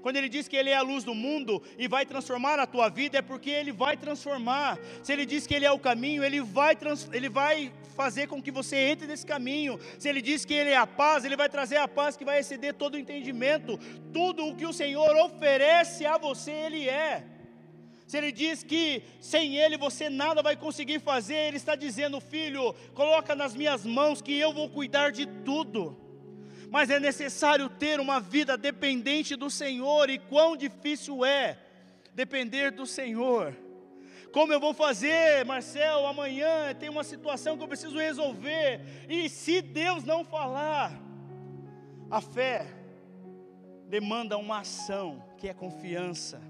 Quando 0.03 0.17
ele 0.17 0.31
diz 0.31 0.49
que 0.49 0.57
ele 0.57 0.71
é 0.71 0.77
a 0.77 0.81
luz 0.81 1.05
do 1.05 1.15
mundo 1.15 1.63
e 1.77 1.87
vai 1.87 2.07
transformar 2.07 2.59
a 2.59 2.67
tua 2.67 2.89
vida, 2.89 3.19
é 3.19 3.23
porque 3.23 3.51
ele 3.51 3.71
vai 3.71 3.99
transformar. 3.99 4.79
Se 5.03 5.13
ele 5.13 5.27
diz 5.27 5.47
que 5.47 5.55
ele 5.55 5.67
é 5.67 5.71
o 5.71 5.79
caminho, 5.79 6.25
ele 6.25 6.41
vai, 6.41 6.75
ele 7.13 7.29
vai 7.29 7.71
fazer 7.95 8.27
com 8.27 8.41
que 8.41 8.51
você 8.51 8.77
entre 8.77 9.07
nesse 9.07 9.27
caminho. 9.27 9.79
Se 9.99 10.09
ele 10.09 10.23
diz 10.23 10.47
que 10.47 10.55
ele 10.55 10.71
é 10.71 10.77
a 10.77 10.87
paz, 10.87 11.27
ele 11.27 11.37
vai 11.37 11.51
trazer 11.51 11.77
a 11.77 11.87
paz 11.87 12.17
que 12.17 12.25
vai 12.25 12.39
exceder 12.39 12.73
todo 12.73 12.95
o 12.95 12.99
entendimento. 12.99 13.79
Tudo 14.11 14.47
o 14.47 14.57
que 14.57 14.65
o 14.65 14.73
Senhor 14.73 15.15
oferece 15.17 16.07
a 16.07 16.17
você, 16.17 16.51
ele 16.51 16.89
é. 16.89 17.40
Se 18.11 18.17
ele 18.19 18.33
diz 18.33 18.65
que 18.65 19.05
sem 19.21 19.57
ele 19.57 19.77
você 19.77 20.11
nada 20.11 20.43
vai 20.43 20.57
conseguir 20.57 20.99
fazer, 20.99 21.47
ele 21.47 21.57
está 21.57 21.77
dizendo, 21.77 22.21
filho, 22.21 22.75
coloca 22.93 23.37
nas 23.37 23.55
minhas 23.55 23.87
mãos 23.87 24.21
que 24.21 24.37
eu 24.37 24.53
vou 24.53 24.69
cuidar 24.69 25.13
de 25.13 25.27
tudo. 25.27 25.97
Mas 26.69 26.91
é 26.91 26.99
necessário 26.99 27.69
ter 27.69 28.01
uma 28.01 28.19
vida 28.19 28.59
dependente 28.59 29.37
do 29.37 29.49
Senhor, 29.49 30.11
e 30.11 30.19
quão 30.19 30.57
difícil 30.57 31.25
é 31.25 31.57
depender 32.13 32.73
do 32.73 32.85
Senhor. 32.85 33.57
Como 34.33 34.53
eu 34.53 34.59
vou 34.59 34.75
fazer, 34.75 35.45
Marcel, 35.45 36.05
amanhã 36.05 36.75
tem 36.75 36.89
uma 36.89 37.05
situação 37.05 37.57
que 37.57 37.63
eu 37.63 37.69
preciso 37.69 37.97
resolver, 37.97 38.81
e 39.09 39.29
se 39.29 39.63
Deus 39.63 40.03
não 40.03 40.25
falar, 40.25 41.01
a 42.11 42.21
fé 42.21 42.67
demanda 43.89 44.37
uma 44.37 44.63
ação 44.63 45.25
que 45.39 45.47
é 45.47 45.55
confiança 45.55 46.50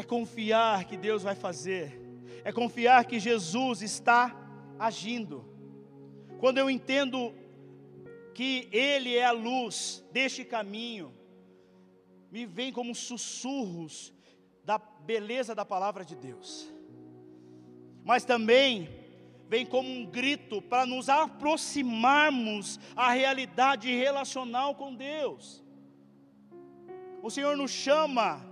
é 0.00 0.02
confiar 0.02 0.84
que 0.86 0.96
Deus 0.96 1.22
vai 1.22 1.34
fazer, 1.34 2.00
é 2.42 2.50
confiar 2.50 3.04
que 3.04 3.20
Jesus 3.20 3.82
está 3.82 4.34
agindo. 4.78 5.44
Quando 6.38 6.56
eu 6.56 6.70
entendo 6.70 7.34
que 8.34 8.66
Ele 8.72 9.14
é 9.14 9.26
a 9.26 9.30
luz 9.30 10.02
deste 10.10 10.42
caminho, 10.42 11.12
me 12.30 12.46
vem 12.46 12.72
como 12.72 12.94
sussurros 12.94 14.10
da 14.64 14.78
beleza 14.78 15.54
da 15.54 15.66
palavra 15.66 16.02
de 16.02 16.16
Deus, 16.16 16.72
mas 18.02 18.24
também 18.24 18.88
vem 19.48 19.66
como 19.66 19.90
um 19.90 20.06
grito 20.06 20.62
para 20.62 20.86
nos 20.86 21.10
aproximarmos 21.10 22.80
à 22.96 23.10
realidade 23.10 23.94
relacional 23.94 24.74
com 24.74 24.94
Deus. 24.94 25.62
O 27.22 27.28
Senhor 27.28 27.54
nos 27.54 27.70
chama 27.70 28.49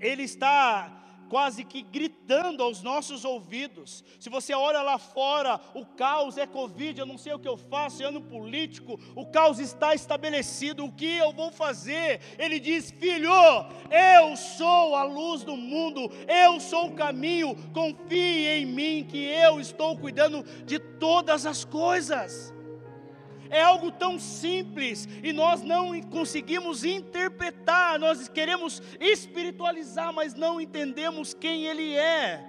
ele 0.00 0.22
está 0.22 0.98
quase 1.28 1.64
que 1.64 1.82
gritando 1.82 2.62
aos 2.62 2.82
nossos 2.82 3.24
ouvidos. 3.24 4.02
Se 4.18 4.28
você 4.28 4.54
olha 4.54 4.82
lá 4.82 4.98
fora, 4.98 5.60
o 5.74 5.84
caos 5.84 6.36
é 6.38 6.46
Covid, 6.46 6.98
eu 6.98 7.06
não 7.06 7.18
sei 7.18 7.32
o 7.34 7.38
que 7.38 7.48
eu 7.48 7.56
faço, 7.56 8.02
é 8.02 8.06
ano 8.06 8.20
político, 8.20 8.98
o 9.14 9.26
caos 9.26 9.58
está 9.58 9.94
estabelecido, 9.94 10.84
o 10.84 10.92
que 10.92 11.16
eu 11.16 11.32
vou 11.32 11.50
fazer? 11.52 12.20
Ele 12.38 12.58
diz: 12.58 12.90
Filho, 12.90 13.30
eu 13.90 14.36
sou 14.36 14.96
a 14.96 15.04
luz 15.04 15.44
do 15.44 15.56
mundo, 15.56 16.10
eu 16.26 16.58
sou 16.58 16.88
o 16.88 16.94
caminho, 16.94 17.54
confie 17.72 18.46
em 18.48 18.66
mim, 18.66 19.06
que 19.08 19.18
eu 19.18 19.60
estou 19.60 19.96
cuidando 19.96 20.42
de 20.64 20.78
todas 20.78 21.46
as 21.46 21.64
coisas. 21.64 22.54
É 23.50 23.62
algo 23.62 23.90
tão 23.90 24.18
simples 24.18 25.08
e 25.22 25.32
nós 25.32 25.62
não 25.62 26.00
conseguimos 26.02 26.84
interpretar, 26.84 27.98
nós 27.98 28.28
queremos 28.28 28.82
espiritualizar, 29.00 30.12
mas 30.12 30.34
não 30.34 30.60
entendemos 30.60 31.34
quem 31.34 31.64
Ele 31.64 31.94
é. 31.94 32.44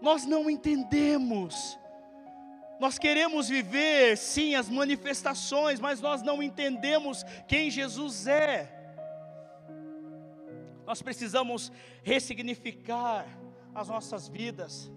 Nós 0.00 0.26
não 0.26 0.50
entendemos. 0.50 1.78
Nós 2.80 2.98
queremos 2.98 3.48
viver, 3.48 4.16
sim, 4.18 4.54
as 4.54 4.68
manifestações, 4.68 5.80
mas 5.80 6.00
nós 6.00 6.22
não 6.22 6.42
entendemos 6.42 7.24
quem 7.46 7.70
Jesus 7.70 8.26
é. 8.26 8.70
Nós 10.86 11.00
precisamos 11.00 11.72
ressignificar 12.02 13.26
as 13.74 13.88
nossas 13.88 14.28
vidas, 14.28 14.90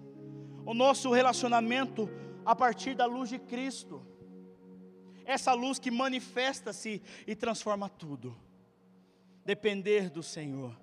o 0.66 0.74
nosso 0.74 1.10
relacionamento 1.10 2.10
a 2.48 2.56
partir 2.56 2.94
da 2.94 3.04
luz 3.04 3.28
de 3.28 3.38
Cristo. 3.38 4.00
Essa 5.26 5.52
luz 5.52 5.78
que 5.78 5.90
manifesta-se 5.90 7.02
e 7.26 7.36
transforma 7.36 7.90
tudo. 7.90 8.34
Depender 9.44 10.08
do 10.08 10.22
Senhor. 10.22 10.74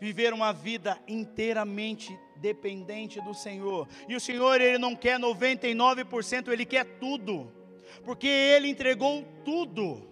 Viver 0.00 0.34
uma 0.34 0.52
vida 0.52 1.00
inteiramente 1.06 2.18
dependente 2.38 3.20
do 3.20 3.32
Senhor. 3.32 3.88
E 4.08 4.16
o 4.16 4.20
Senhor, 4.20 4.60
Ele 4.60 4.78
não 4.78 4.96
quer 4.96 5.16
99%, 5.16 6.48
Ele 6.48 6.66
quer 6.66 6.98
tudo. 6.98 7.52
porque 8.04 8.26
Ele 8.26 8.66
entregou 8.66 9.22
tudo. 9.44 10.02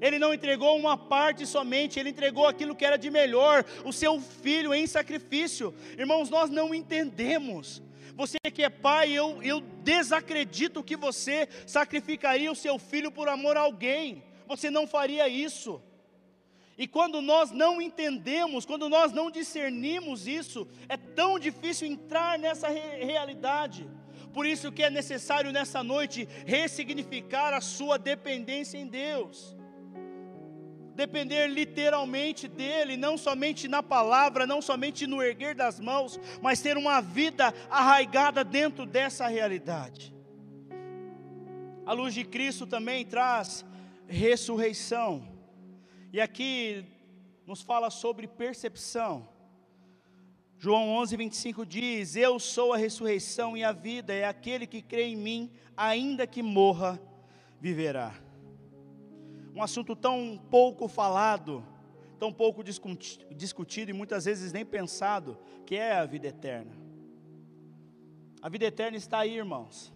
Ele 0.00 0.18
não 0.18 0.34
entregou 0.34 0.76
uma 0.76 0.96
parte 0.96 1.46
somente, 1.46 2.00
ele 2.00 2.10
entregou 2.10 2.48
aquilo 2.48 2.74
que 2.74 2.84
era 2.84 2.98
de 2.98 3.08
melhor, 3.08 3.64
o 3.84 3.92
seu 3.92 4.20
filho 4.20 4.74
em 4.74 4.84
sacrifício. 4.88 5.72
Irmãos, 5.96 6.28
nós 6.28 6.50
não 6.50 6.74
entendemos. 6.74 7.80
Você 8.16 8.38
que 8.52 8.62
é 8.62 8.70
pai, 8.70 9.12
eu, 9.12 9.42
eu 9.42 9.60
desacredito 9.60 10.82
que 10.82 10.96
você 10.96 11.48
sacrificaria 11.66 12.50
o 12.50 12.56
seu 12.56 12.78
filho 12.78 13.10
por 13.10 13.28
amor 13.28 13.56
a 13.56 13.60
alguém. 13.60 14.22
Você 14.46 14.70
não 14.70 14.86
faria 14.86 15.28
isso. 15.28 15.82
E 16.76 16.86
quando 16.86 17.20
nós 17.20 17.50
não 17.50 17.80
entendemos, 17.80 18.66
quando 18.66 18.88
nós 18.88 19.12
não 19.12 19.30
discernimos 19.30 20.26
isso, 20.26 20.66
é 20.88 20.96
tão 20.96 21.38
difícil 21.38 21.88
entrar 21.88 22.38
nessa 22.38 22.68
re 22.68 23.04
realidade. 23.04 23.88
Por 24.32 24.44
isso 24.44 24.72
que 24.72 24.82
é 24.82 24.90
necessário 24.90 25.52
nessa 25.52 25.82
noite 25.84 26.28
ressignificar 26.44 27.54
a 27.54 27.60
sua 27.60 27.96
dependência 27.96 28.76
em 28.76 28.86
Deus. 28.86 29.56
Depender 30.94 31.48
literalmente 31.48 32.46
dele, 32.46 32.96
não 32.96 33.18
somente 33.18 33.66
na 33.66 33.82
palavra, 33.82 34.46
não 34.46 34.62
somente 34.62 35.06
no 35.06 35.22
erguer 35.22 35.54
das 35.54 35.80
mãos, 35.80 36.20
mas 36.40 36.60
ter 36.60 36.76
uma 36.76 37.00
vida 37.00 37.52
arraigada 37.68 38.44
dentro 38.44 38.86
dessa 38.86 39.26
realidade. 39.26 40.14
A 41.84 41.92
luz 41.92 42.14
de 42.14 42.24
Cristo 42.24 42.66
também 42.66 43.04
traz 43.04 43.64
ressurreição. 44.06 45.26
E 46.12 46.20
aqui 46.20 46.84
nos 47.46 47.60
fala 47.60 47.90
sobre 47.90 48.26
percepção. 48.26 49.28
João 50.58 50.88
11, 50.90 51.16
25 51.16 51.66
diz: 51.66 52.16
Eu 52.16 52.38
sou 52.38 52.72
a 52.72 52.76
ressurreição 52.76 53.56
e 53.56 53.62
a 53.64 53.72
vida, 53.72 54.14
é 54.14 54.24
aquele 54.24 54.66
que 54.66 54.80
crê 54.80 55.08
em 55.08 55.16
mim, 55.16 55.50
ainda 55.76 56.26
que 56.26 56.42
morra, 56.42 56.98
viverá. 57.60 58.14
Um 59.54 59.62
assunto 59.62 59.94
tão 59.94 60.40
pouco 60.50 60.88
falado, 60.88 61.64
tão 62.18 62.32
pouco 62.32 62.62
discutido 62.64 63.90
e 63.90 63.94
muitas 63.94 64.24
vezes 64.24 64.52
nem 64.52 64.64
pensado, 64.64 65.38
que 65.64 65.76
é 65.76 65.96
a 65.96 66.04
vida 66.04 66.26
eterna. 66.28 66.72
A 68.42 68.48
vida 68.48 68.64
eterna 68.64 68.96
está 68.96 69.20
aí, 69.20 69.36
irmãos. 69.36 69.92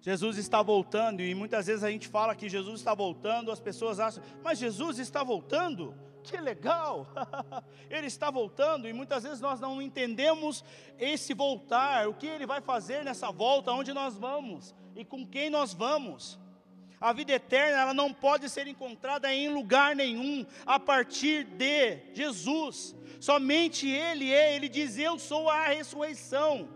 Jesus 0.00 0.38
está 0.38 0.62
voltando, 0.62 1.20
e 1.20 1.34
muitas 1.34 1.66
vezes 1.66 1.82
a 1.82 1.90
gente 1.90 2.06
fala 2.06 2.34
que 2.36 2.48
Jesus 2.48 2.78
está 2.78 2.94
voltando, 2.94 3.50
as 3.50 3.58
pessoas 3.58 3.98
acham, 3.98 4.22
mas 4.42 4.58
Jesus 4.58 4.98
está 4.98 5.24
voltando? 5.24 5.94
que 6.26 6.36
legal, 6.38 7.06
ele 7.88 8.08
está 8.08 8.30
voltando, 8.30 8.88
e 8.88 8.92
muitas 8.92 9.22
vezes 9.22 9.40
nós 9.40 9.60
não 9.60 9.80
entendemos 9.80 10.64
esse 10.98 11.32
voltar, 11.32 12.08
o 12.08 12.14
que 12.14 12.26
ele 12.26 12.44
vai 12.44 12.60
fazer 12.60 13.04
nessa 13.04 13.30
volta, 13.30 13.70
onde 13.72 13.92
nós 13.92 14.16
vamos 14.16 14.74
e 14.94 15.04
com 15.04 15.24
quem 15.24 15.48
nós 15.48 15.72
vamos. 15.72 16.38
A 17.00 17.12
vida 17.12 17.32
eterna, 17.32 17.80
ela 17.80 17.94
não 17.94 18.12
pode 18.12 18.48
ser 18.48 18.66
encontrada 18.66 19.32
em 19.32 19.48
lugar 19.48 19.94
nenhum 19.94 20.46
a 20.64 20.80
partir 20.80 21.44
de 21.44 21.98
Jesus. 22.14 22.94
Somente 23.20 23.88
ele 23.88 24.32
é, 24.32 24.54
ele 24.54 24.68
diz: 24.68 24.98
"Eu 24.98 25.18
sou 25.18 25.50
a 25.50 25.66
ressurreição". 25.66 26.68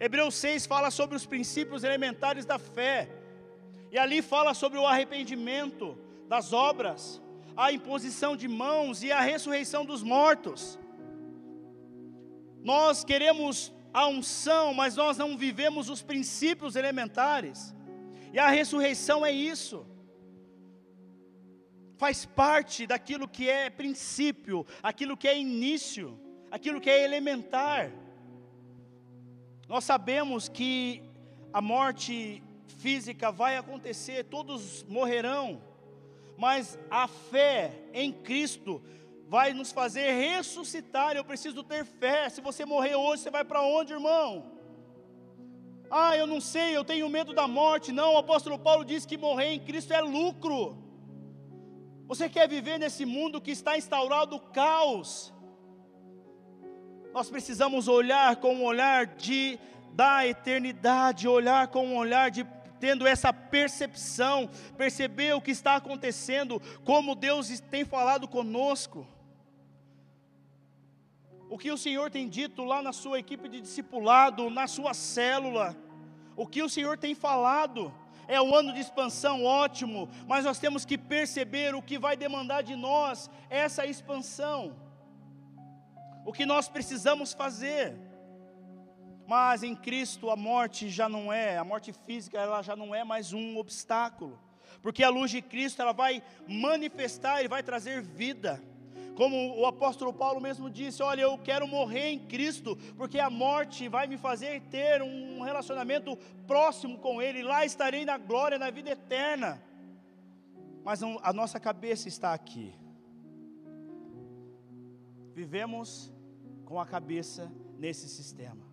Hebreus 0.00 0.34
6 0.34 0.66
fala 0.66 0.90
sobre 0.90 1.16
os 1.16 1.26
princípios 1.26 1.84
elementares 1.84 2.44
da 2.44 2.58
fé. 2.58 3.08
E 3.90 3.98
ali 3.98 4.20
fala 4.22 4.52
sobre 4.54 4.78
o 4.78 4.86
arrependimento 4.86 5.96
das 6.28 6.52
obras 6.52 7.22
a 7.56 7.72
imposição 7.72 8.36
de 8.36 8.46
mãos 8.46 9.02
e 9.02 9.10
a 9.10 9.20
ressurreição 9.20 9.84
dos 9.84 10.02
mortos. 10.02 10.78
Nós 12.62 13.02
queremos 13.02 13.72
a 13.94 14.06
unção, 14.06 14.74
mas 14.74 14.94
nós 14.94 15.16
não 15.16 15.38
vivemos 15.38 15.88
os 15.88 16.02
princípios 16.02 16.76
elementares. 16.76 17.74
E 18.36 18.38
a 18.38 18.48
ressurreição 18.48 19.24
é 19.24 19.32
isso. 19.32 19.86
Faz 21.96 22.26
parte 22.26 22.86
daquilo 22.86 23.26
que 23.26 23.48
é 23.48 23.70
princípio, 23.70 24.66
aquilo 24.82 25.16
que 25.16 25.26
é 25.26 25.38
início, 25.38 26.20
aquilo 26.50 26.80
que 26.80 26.90
é 26.90 27.02
elementar. 27.02 27.90
Nós 29.66 29.84
sabemos 29.84 30.48
que 30.48 31.02
a 31.52 31.62
morte 31.62 32.42
física 32.78 33.32
vai 33.32 33.56
acontecer, 33.56 34.24
todos 34.24 34.84
morrerão 34.84 35.62
mas 36.36 36.78
a 36.90 37.08
fé 37.08 37.72
em 37.92 38.12
Cristo 38.12 38.82
vai 39.26 39.52
nos 39.52 39.72
fazer 39.72 40.12
ressuscitar. 40.12 41.16
Eu 41.16 41.24
preciso 41.24 41.62
ter 41.62 41.84
fé. 41.84 42.28
Se 42.28 42.40
você 42.40 42.64
morrer 42.64 42.94
hoje, 42.94 43.22
você 43.22 43.30
vai 43.30 43.44
para 43.44 43.62
onde, 43.62 43.92
irmão? 43.92 44.55
Ah, 45.90 46.16
eu 46.16 46.26
não 46.26 46.40
sei, 46.40 46.76
eu 46.76 46.84
tenho 46.84 47.08
medo 47.08 47.32
da 47.32 47.46
morte. 47.46 47.92
Não, 47.92 48.14
o 48.14 48.18
apóstolo 48.18 48.58
Paulo 48.58 48.84
diz 48.84 49.06
que 49.06 49.16
morrer 49.16 49.52
em 49.52 49.60
Cristo 49.60 49.92
é 49.92 50.00
lucro. 50.00 50.76
Você 52.06 52.28
quer 52.28 52.48
viver 52.48 52.78
nesse 52.78 53.04
mundo 53.04 53.40
que 53.40 53.50
está 53.50 53.76
instaurado 53.76 54.38
caos? 54.38 55.32
Nós 57.12 57.30
precisamos 57.30 57.88
olhar 57.88 58.36
com 58.36 58.54
um 58.54 58.64
olhar 58.64 59.06
de 59.06 59.58
da 59.92 60.26
eternidade, 60.26 61.26
olhar 61.26 61.68
com 61.68 61.86
um 61.86 61.96
olhar 61.96 62.30
de 62.30 62.46
tendo 62.78 63.06
essa 63.06 63.32
percepção, 63.32 64.50
perceber 64.76 65.34
o 65.34 65.40
que 65.40 65.50
está 65.50 65.76
acontecendo, 65.76 66.60
como 66.84 67.14
Deus 67.14 67.58
tem 67.70 67.84
falado 67.84 68.28
conosco. 68.28 69.06
O 71.48 71.56
que 71.56 71.70
o 71.70 71.78
Senhor 71.78 72.10
tem 72.10 72.28
dito 72.28 72.64
lá 72.64 72.82
na 72.82 72.92
sua 72.92 73.18
equipe 73.18 73.48
de 73.48 73.60
discipulado, 73.60 74.50
na 74.50 74.66
sua 74.66 74.92
célula, 74.92 75.76
o 76.34 76.46
que 76.46 76.62
o 76.62 76.68
Senhor 76.68 76.98
tem 76.98 77.14
falado. 77.14 77.92
É 78.28 78.40
o 78.40 78.54
ano 78.54 78.72
de 78.72 78.80
expansão, 78.80 79.44
ótimo, 79.44 80.08
mas 80.26 80.44
nós 80.44 80.58
temos 80.58 80.84
que 80.84 80.98
perceber 80.98 81.76
o 81.76 81.82
que 81.82 81.96
vai 81.96 82.16
demandar 82.16 82.62
de 82.62 82.74
nós 82.74 83.30
essa 83.48 83.86
expansão. 83.86 84.76
O 86.24 86.32
que 86.32 86.44
nós 86.44 86.68
precisamos 86.68 87.32
fazer. 87.32 87.96
Mas 89.28 89.62
em 89.62 89.76
Cristo 89.76 90.28
a 90.28 90.36
morte 90.36 90.88
já 90.88 91.08
não 91.08 91.32
é, 91.32 91.56
a 91.56 91.64
morte 91.64 91.92
física 91.92 92.38
ela 92.38 92.62
já 92.62 92.74
não 92.74 92.92
é 92.92 93.04
mais 93.04 93.32
um 93.32 93.56
obstáculo. 93.56 94.38
Porque 94.82 95.04
a 95.04 95.08
luz 95.08 95.30
de 95.30 95.40
Cristo 95.40 95.80
ela 95.80 95.92
vai 95.92 96.22
manifestar 96.48 97.42
e 97.44 97.48
vai 97.48 97.62
trazer 97.62 98.02
vida. 98.02 98.60
Como 99.16 99.58
o 99.58 99.64
apóstolo 99.64 100.12
Paulo 100.12 100.40
mesmo 100.42 100.68
disse: 100.68 101.02
Olha, 101.02 101.22
eu 101.22 101.38
quero 101.38 101.66
morrer 101.66 102.10
em 102.10 102.18
Cristo, 102.18 102.76
porque 102.98 103.18
a 103.18 103.30
morte 103.30 103.88
vai 103.88 104.06
me 104.06 104.18
fazer 104.18 104.60
ter 104.70 105.02
um 105.02 105.40
relacionamento 105.40 106.16
próximo 106.46 106.98
com 106.98 107.22
Ele, 107.22 107.42
lá 107.42 107.64
estarei 107.64 108.04
na 108.04 108.18
glória, 108.18 108.58
na 108.58 108.70
vida 108.70 108.90
eterna. 108.90 109.62
Mas 110.84 111.02
a 111.02 111.32
nossa 111.32 111.58
cabeça 111.58 112.08
está 112.08 112.34
aqui. 112.34 112.74
Vivemos 115.34 116.12
com 116.66 116.78
a 116.78 116.84
cabeça 116.84 117.50
nesse 117.78 118.08
sistema. 118.08 118.64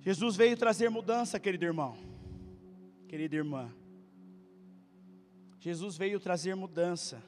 Jesus 0.00 0.34
veio 0.34 0.56
trazer 0.56 0.90
mudança, 0.90 1.38
querido 1.38 1.64
irmão, 1.64 1.96
querida 3.08 3.36
irmã. 3.36 3.72
Jesus 5.60 5.96
veio 5.96 6.18
trazer 6.18 6.56
mudança. 6.56 7.22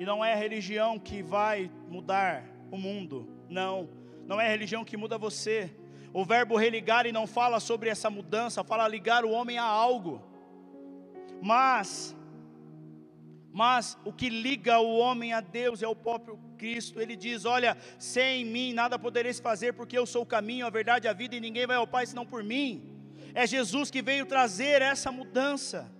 E 0.00 0.04
não 0.06 0.24
é 0.24 0.32
a 0.32 0.36
religião 0.36 0.98
que 0.98 1.22
vai 1.22 1.70
mudar 1.86 2.42
o 2.70 2.78
mundo. 2.78 3.28
Não. 3.50 3.86
Não 4.26 4.40
é 4.40 4.46
a 4.46 4.50
religião 4.50 4.82
que 4.82 4.96
muda 4.96 5.18
você. 5.18 5.70
O 6.10 6.24
verbo 6.24 6.56
religar 6.56 7.04
e 7.04 7.12
não 7.12 7.26
fala 7.26 7.60
sobre 7.60 7.90
essa 7.90 8.08
mudança, 8.08 8.64
fala 8.64 8.88
ligar 8.88 9.26
o 9.26 9.30
homem 9.30 9.58
a 9.58 9.62
algo. 9.62 10.22
Mas 11.42 12.16
mas 13.52 13.98
o 14.02 14.10
que 14.10 14.30
liga 14.30 14.78
o 14.78 14.96
homem 14.96 15.34
a 15.34 15.42
Deus 15.42 15.82
é 15.82 15.88
o 15.88 15.94
próprio 15.94 16.38
Cristo. 16.56 16.98
Ele 16.98 17.14
diz: 17.14 17.44
Olha, 17.44 17.76
sem 17.98 18.42
mim 18.42 18.72
nada 18.72 18.98
podereis 18.98 19.38
fazer, 19.38 19.74
porque 19.74 19.98
eu 19.98 20.06
sou 20.06 20.22
o 20.22 20.26
caminho, 20.26 20.64
a 20.64 20.70
verdade 20.70 21.08
a 21.08 21.12
vida, 21.12 21.36
e 21.36 21.40
ninguém 21.40 21.66
vai 21.66 21.76
ao 21.76 21.86
Pai 21.86 22.06
senão 22.06 22.24
por 22.24 22.42
mim. 22.42 22.96
É 23.34 23.46
Jesus 23.46 23.90
que 23.90 24.00
veio 24.00 24.24
trazer 24.24 24.80
essa 24.80 25.12
mudança. 25.12 25.99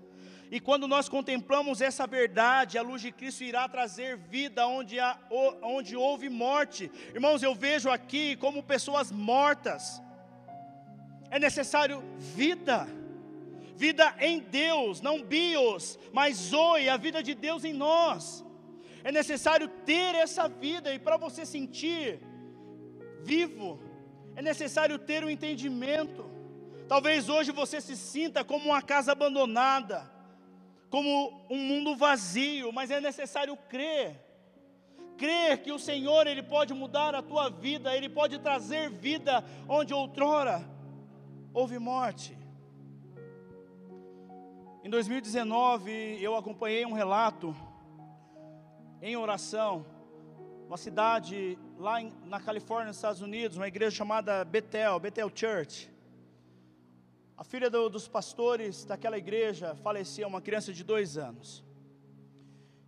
E 0.50 0.58
quando 0.58 0.88
nós 0.88 1.08
contemplamos 1.08 1.80
essa 1.80 2.06
verdade, 2.06 2.76
a 2.76 2.82
luz 2.82 3.00
de 3.02 3.12
Cristo 3.12 3.44
irá 3.44 3.68
trazer 3.68 4.16
vida 4.16 4.66
onde, 4.66 4.98
há, 4.98 5.16
onde 5.62 5.94
houve 5.96 6.28
morte. 6.28 6.90
Irmãos, 7.14 7.42
eu 7.42 7.54
vejo 7.54 7.88
aqui 7.88 8.36
como 8.36 8.62
pessoas 8.62 9.12
mortas. 9.12 10.02
É 11.30 11.38
necessário 11.38 12.02
vida 12.18 12.88
vida 13.80 14.14
em 14.20 14.40
Deus, 14.40 15.00
não 15.00 15.22
bios, 15.22 15.98
mas 16.12 16.36
zoe, 16.36 16.90
a 16.90 16.98
vida 16.98 17.22
de 17.22 17.34
Deus 17.34 17.64
em 17.64 17.72
nós. 17.72 18.44
É 19.02 19.10
necessário 19.10 19.68
ter 19.68 20.14
essa 20.14 20.46
vida, 20.48 20.92
e 20.92 20.98
para 20.98 21.16
você 21.16 21.46
sentir 21.46 22.20
vivo, 23.22 23.80
é 24.36 24.42
necessário 24.42 24.98
ter 24.98 25.24
o 25.24 25.28
um 25.28 25.30
entendimento. 25.30 26.30
Talvez 26.86 27.30
hoje 27.30 27.52
você 27.52 27.80
se 27.80 27.96
sinta 27.96 28.44
como 28.44 28.66
uma 28.66 28.82
casa 28.82 29.12
abandonada, 29.12 29.98
como 30.90 31.46
um 31.48 31.56
mundo 31.56 31.96
vazio, 31.96 32.72
mas 32.72 32.90
é 32.90 33.00
necessário 33.00 33.56
crer. 33.68 34.20
Crer 35.16 35.62
que 35.62 35.70
o 35.70 35.78
Senhor 35.78 36.26
ele 36.26 36.42
pode 36.42 36.74
mudar 36.74 37.14
a 37.14 37.22
tua 37.22 37.48
vida, 37.48 37.96
ele 37.96 38.08
pode 38.08 38.38
trazer 38.38 38.90
vida 38.90 39.44
onde 39.68 39.94
outrora 39.94 40.68
houve 41.54 41.78
morte. 41.78 42.36
Em 44.82 44.88
2019, 44.88 46.18
eu 46.22 46.34
acompanhei 46.34 46.86
um 46.86 46.92
relato 46.92 47.54
em 49.02 49.16
oração, 49.16 49.84
uma 50.66 50.76
cidade 50.76 51.58
lá 51.78 52.00
em, 52.00 52.12
na 52.24 52.40
Califórnia, 52.40 52.88
nos 52.88 52.96
Estados 52.96 53.20
Unidos, 53.20 53.56
uma 53.56 53.68
igreja 53.68 53.94
chamada 53.94 54.44
Bethel, 54.44 54.98
Bethel 54.98 55.30
Church. 55.34 55.89
A 57.40 57.44
filha 57.52 57.70
do, 57.70 57.88
dos 57.88 58.06
pastores 58.06 58.84
daquela 58.84 59.16
igreja 59.16 59.74
faleceu, 59.76 60.28
uma 60.28 60.42
criança 60.42 60.74
de 60.74 60.84
dois 60.84 61.16
anos. 61.16 61.64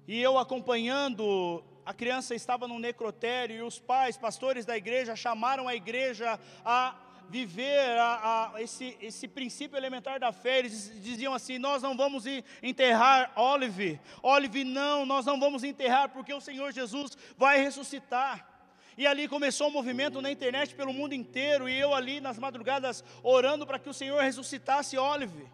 E 0.07 0.21
eu 0.21 0.37
acompanhando, 0.37 1.65
a 1.87 1.95
criança 1.95 2.35
estava 2.35 2.69
no 2.69 2.79
necrotério 2.79 3.57
e 3.57 3.63
os 3.63 3.79
pais, 3.79 4.19
pastores 4.19 4.67
da 4.67 4.77
igreja, 4.77 5.17
chamaram 5.17 5.67
a 5.67 5.75
igreja 5.75 6.39
a 6.63 6.95
viver 7.31 7.97
a, 7.99 8.53
a, 8.53 8.63
esse, 8.63 8.95
esse 9.01 9.27
princípio 9.27 9.79
elementar 9.79 10.21
da 10.21 10.35
fé. 10.35 10.59
Eles 10.59 11.01
diziam 11.03 11.33
assim: 11.33 11.59
Nós 11.59 11.83
não 11.83 11.97
vamos 11.97 12.27
enterrar 12.63 13.33
Olive, 13.35 13.99
Olive 14.23 14.65
não, 14.65 15.07
nós 15.07 15.25
não 15.25 15.41
vamos 15.41 15.65
enterrar, 15.65 16.11
porque 16.11 16.35
o 16.35 16.43
Senhor 16.43 16.73
Jesus 16.73 17.17
vai 17.39 17.59
ressuscitar. 17.59 18.52
E 18.97 19.07
ali 19.07 19.27
começou 19.29 19.69
um 19.69 19.73
movimento 19.73 20.21
na 20.21 20.31
internet 20.31 20.75
pelo 20.75 20.93
mundo 20.93 21.15
inteiro, 21.15 21.69
e 21.69 21.79
eu 21.79 21.95
ali 21.95 22.21
nas 22.21 22.39
madrugadas 22.39 23.03
orando 23.23 23.67
para 23.67 23.79
que 23.79 23.89
o 23.89 23.95
Senhor 23.95 24.21
ressuscitasse 24.23 24.99
Olive. 24.99 25.47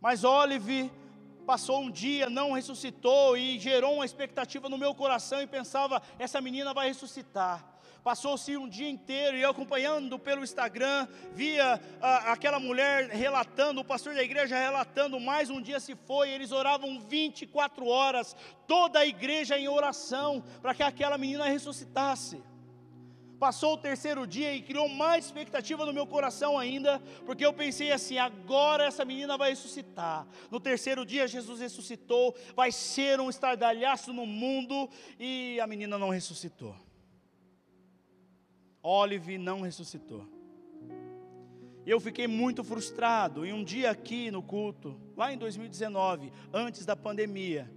Mas 0.00 0.24
Olive 0.24 0.90
passou 1.46 1.80
um 1.80 1.90
dia, 1.90 2.30
não 2.30 2.52
ressuscitou, 2.52 3.36
e 3.36 3.58
gerou 3.58 3.96
uma 3.96 4.04
expectativa 4.04 4.68
no 4.68 4.78
meu 4.78 4.94
coração, 4.94 5.42
e 5.42 5.46
pensava: 5.46 6.02
essa 6.18 6.40
menina 6.40 6.72
vai 6.72 6.88
ressuscitar. 6.88 7.73
Passou-se 8.04 8.54
um 8.54 8.68
dia 8.68 8.90
inteiro 8.90 9.34
e 9.34 9.40
eu 9.40 9.48
acompanhando 9.48 10.18
pelo 10.18 10.44
Instagram, 10.44 11.08
via 11.32 11.80
a, 12.02 12.32
aquela 12.32 12.60
mulher 12.60 13.08
relatando, 13.08 13.80
o 13.80 13.84
pastor 13.84 14.14
da 14.14 14.22
igreja 14.22 14.58
relatando, 14.58 15.18
mais 15.18 15.48
um 15.48 15.58
dia 15.58 15.80
se 15.80 15.96
foi, 15.96 16.28
eles 16.28 16.52
oravam 16.52 17.00
24 17.00 17.86
horas, 17.86 18.36
toda 18.68 18.98
a 18.98 19.06
igreja 19.06 19.58
em 19.58 19.68
oração, 19.68 20.44
para 20.60 20.74
que 20.74 20.82
aquela 20.82 21.16
menina 21.16 21.46
ressuscitasse. 21.46 22.42
Passou 23.38 23.72
o 23.72 23.78
terceiro 23.78 24.26
dia 24.26 24.54
e 24.54 24.60
criou 24.60 24.86
mais 24.86 25.24
expectativa 25.24 25.86
no 25.86 25.92
meu 25.92 26.06
coração 26.06 26.58
ainda, 26.58 27.00
porque 27.24 27.44
eu 27.44 27.54
pensei 27.54 27.90
assim: 27.90 28.18
agora 28.18 28.84
essa 28.84 29.04
menina 29.04 29.38
vai 29.38 29.48
ressuscitar. 29.48 30.26
No 30.50 30.60
terceiro 30.60 31.06
dia, 31.06 31.26
Jesus 31.26 31.58
ressuscitou, 31.58 32.34
vai 32.54 32.70
ser 32.70 33.18
um 33.18 33.30
estardalhaço 33.30 34.12
no 34.12 34.26
mundo, 34.26 34.90
e 35.18 35.58
a 35.58 35.66
menina 35.66 35.96
não 35.98 36.10
ressuscitou. 36.10 36.76
Olive 38.86 39.38
não 39.38 39.62
ressuscitou. 39.62 40.28
Eu 41.86 41.98
fiquei 41.98 42.26
muito 42.26 42.62
frustrado. 42.62 43.46
E 43.46 43.52
um 43.52 43.64
dia 43.64 43.90
aqui 43.90 44.30
no 44.30 44.42
culto, 44.42 45.00
lá 45.16 45.32
em 45.32 45.38
2019, 45.38 46.30
antes 46.52 46.84
da 46.84 46.94
pandemia, 46.94 47.70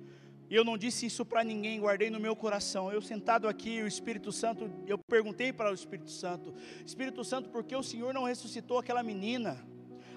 eu 0.49 0.65
não 0.65 0.77
disse 0.77 1.05
isso 1.05 1.25
para 1.25 1.45
ninguém, 1.45 1.79
guardei 1.79 2.09
no 2.09 2.19
meu 2.19 2.35
coração. 2.35 2.91
Eu 2.91 3.01
sentado 3.01 3.47
aqui, 3.47 3.81
o 3.81 3.87
Espírito 3.87 4.33
Santo, 4.33 4.69
eu 4.85 4.97
perguntei 4.97 5.53
para 5.53 5.71
o 5.71 5.73
Espírito 5.73 6.11
Santo: 6.11 6.53
Espírito 6.85 7.23
Santo, 7.23 7.49
por 7.49 7.63
que 7.63 7.75
o 7.75 7.83
Senhor 7.83 8.13
não 8.13 8.25
ressuscitou 8.25 8.77
aquela 8.77 9.01
menina? 9.01 9.65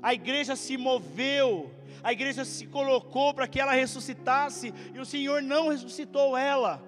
A 0.02 0.12
igreja 0.12 0.56
se 0.56 0.76
moveu, 0.76 1.72
a 2.02 2.12
igreja 2.12 2.44
se 2.44 2.66
colocou 2.66 3.32
para 3.32 3.46
que 3.46 3.60
ela 3.60 3.72
ressuscitasse, 3.72 4.74
e 4.92 4.98
o 4.98 5.04
Senhor 5.04 5.40
não 5.40 5.68
ressuscitou 5.68 6.36
ela. 6.36 6.82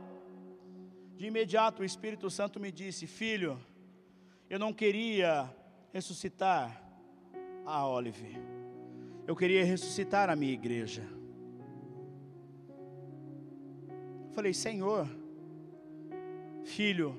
De 1.17 1.27
imediato 1.27 1.83
o 1.83 1.85
Espírito 1.85 2.31
Santo 2.31 2.59
me 2.59 2.73
disse: 2.73 3.07
Filho, 3.07 3.61
eu 4.53 4.59
não 4.59 4.71
queria 4.71 5.51
ressuscitar 5.95 6.79
a 7.65 7.89
Olive, 7.89 8.37
eu 9.27 9.35
queria 9.35 9.65
ressuscitar 9.65 10.29
a 10.29 10.37
minha 10.37 10.53
igreja. 10.53 11.03
Falei, 14.33 14.53
Senhor, 14.53 15.09
filho, 16.65 17.19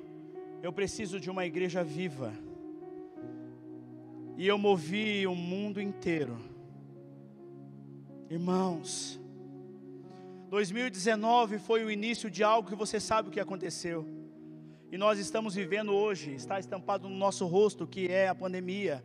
eu 0.61 0.71
preciso 0.71 1.19
de 1.19 1.31
uma 1.31 1.43
igreja 1.43 1.83
viva. 1.83 2.31
E 4.37 4.45
eu 4.45 4.59
movi 4.59 5.25
o 5.25 5.33
mundo 5.33 5.81
inteiro. 5.81 6.37
Irmãos, 8.29 9.19
2019 10.51 11.57
foi 11.57 11.83
o 11.83 11.89
início 11.89 12.29
de 12.29 12.43
algo 12.43 12.69
que 12.69 12.75
você 12.75 12.99
sabe 12.99 13.29
o 13.29 13.31
que 13.31 13.39
aconteceu 13.39 14.22
e 14.93 14.97
nós 14.97 15.17
estamos 15.17 15.55
vivendo 15.55 15.91
hoje, 15.91 16.35
está 16.35 16.59
estampado 16.59 17.09
no 17.09 17.15
nosso 17.15 17.47
rosto, 17.47 17.87
que 17.87 18.11
é 18.11 18.27
a 18.27 18.35
pandemia. 18.35 19.03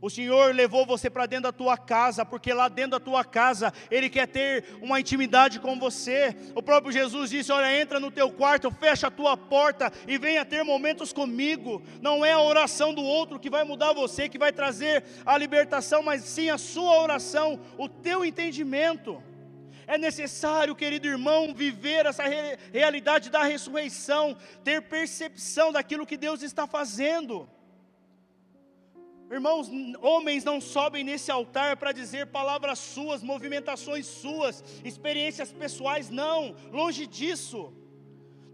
O 0.00 0.08
Senhor 0.08 0.54
levou 0.54 0.86
você 0.86 1.10
para 1.10 1.26
dentro 1.26 1.50
da 1.50 1.52
tua 1.52 1.76
casa, 1.76 2.24
porque 2.24 2.52
lá 2.52 2.68
dentro 2.68 2.92
da 2.92 3.00
tua 3.00 3.24
casa 3.24 3.72
Ele 3.90 4.08
quer 4.08 4.28
ter 4.28 4.64
uma 4.80 5.00
intimidade 5.00 5.58
com 5.58 5.80
você. 5.80 6.36
O 6.54 6.62
próprio 6.62 6.92
Jesus 6.92 7.30
disse: 7.30 7.50
Olha, 7.50 7.76
entra 7.76 7.98
no 7.98 8.08
teu 8.08 8.30
quarto, 8.30 8.70
fecha 8.70 9.08
a 9.08 9.10
tua 9.10 9.36
porta 9.36 9.92
e 10.06 10.16
venha 10.16 10.44
ter 10.44 10.62
momentos 10.62 11.12
comigo. 11.12 11.82
Não 12.00 12.24
é 12.24 12.30
a 12.30 12.40
oração 12.40 12.94
do 12.94 13.02
outro 13.02 13.40
que 13.40 13.50
vai 13.50 13.64
mudar 13.64 13.94
você, 13.94 14.28
que 14.28 14.38
vai 14.38 14.52
trazer 14.52 15.02
a 15.24 15.36
libertação, 15.36 16.04
mas 16.04 16.22
sim 16.22 16.50
a 16.50 16.56
sua 16.56 17.02
oração, 17.02 17.58
o 17.76 17.88
teu 17.88 18.24
entendimento. 18.24 19.20
É 19.86 19.96
necessário, 19.96 20.74
querido 20.74 21.06
irmão, 21.06 21.54
viver 21.54 22.06
essa 22.06 22.24
re 22.24 22.58
realidade 22.72 23.30
da 23.30 23.42
ressurreição, 23.44 24.36
ter 24.64 24.82
percepção 24.82 25.72
daquilo 25.72 26.06
que 26.06 26.16
Deus 26.16 26.42
está 26.42 26.66
fazendo. 26.66 27.48
Irmãos, 29.30 29.68
homens 30.00 30.44
não 30.44 30.60
sobem 30.60 31.02
nesse 31.02 31.30
altar 31.30 31.76
para 31.76 31.92
dizer 31.92 32.26
palavras 32.26 32.78
suas, 32.78 33.22
movimentações 33.22 34.06
suas, 34.06 34.62
experiências 34.84 35.52
pessoais, 35.52 36.10
não, 36.10 36.54
longe 36.70 37.06
disso. 37.06 37.72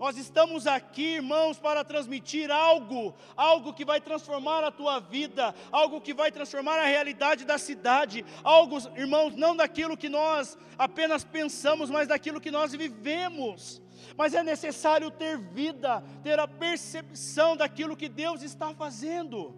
Nós 0.03 0.17
estamos 0.17 0.67
aqui, 0.67 1.15
irmãos, 1.15 1.61
para 1.61 1.85
transmitir 1.85 2.51
algo, 2.51 3.15
algo 3.37 3.73
que 3.73 3.85
vai 3.85 4.01
transformar 4.01 4.65
a 4.65 4.73
tua 4.73 4.99
vida, 4.99 5.55
algo 5.71 6.01
que 6.01 6.13
vai 6.13 6.33
transformar 6.33 6.77
a 6.81 6.87
realidade 6.87 7.45
da 7.45 7.57
cidade, 7.57 8.25
algo, 8.43 8.79
irmãos, 8.97 9.37
não 9.37 9.55
daquilo 9.55 9.97
que 9.97 10.09
nós 10.09 10.59
apenas 10.77 11.23
pensamos, 11.23 11.89
mas 11.89 12.09
daquilo 12.09 12.41
que 12.41 12.51
nós 12.51 12.73
vivemos. 12.73 13.81
Mas 14.17 14.35
é 14.35 14.43
necessário 14.43 15.09
ter 15.09 15.39
vida, 15.39 16.03
ter 16.25 16.37
a 16.41 16.49
percepção 16.49 17.57
daquilo 17.57 17.97
que 17.97 18.09
Deus 18.09 18.43
está 18.43 18.75
fazendo. 18.75 19.55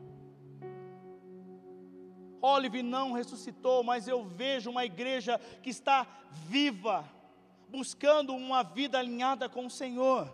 Olive 2.42 2.82
não 2.82 3.12
ressuscitou, 3.12 3.82
mas 3.82 4.06
eu 4.06 4.22
vejo 4.22 4.68
uma 4.68 4.84
igreja 4.84 5.40
que 5.62 5.70
está 5.70 6.06
viva, 6.46 7.02
buscando 7.74 8.32
uma 8.32 8.62
vida 8.62 9.00
alinhada 9.00 9.48
com 9.48 9.66
o 9.66 9.70
Senhor. 9.70 10.32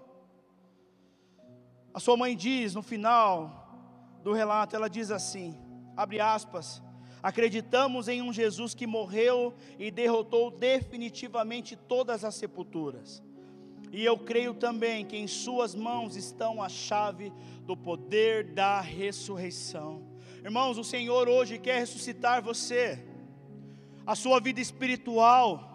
A 1.94 1.98
sua 1.98 2.14
mãe 2.14 2.36
diz 2.36 2.74
no 2.74 2.82
final 2.82 3.66
do 4.22 4.34
relato, 4.34 4.76
ela 4.76 4.90
diz 4.90 5.10
assim: 5.10 5.58
abre 5.96 6.20
aspas, 6.20 6.82
acreditamos 7.22 8.08
em 8.08 8.20
um 8.20 8.30
Jesus 8.30 8.74
que 8.74 8.86
morreu 8.86 9.54
e 9.78 9.90
derrotou 9.90 10.50
definitivamente 10.50 11.76
todas 11.76 12.24
as 12.24 12.34
sepulturas. 12.34 13.22
E 13.90 14.04
eu 14.04 14.18
creio 14.18 14.52
também 14.52 15.04
que 15.04 15.16
em 15.16 15.26
Suas 15.26 15.74
mãos 15.74 16.16
estão 16.16 16.62
a 16.62 16.68
chave 16.68 17.32
do 17.62 17.74
poder 17.74 18.52
da 18.52 18.82
ressurreição. 18.82 20.02
Irmãos, 20.44 20.76
o 20.76 20.84
Senhor 20.84 21.26
hoje 21.26 21.58
quer 21.58 21.78
ressuscitar 21.78 22.42
você, 22.42 23.02
a 24.06 24.14
sua 24.14 24.40
vida 24.40 24.60
espiritual, 24.60 25.69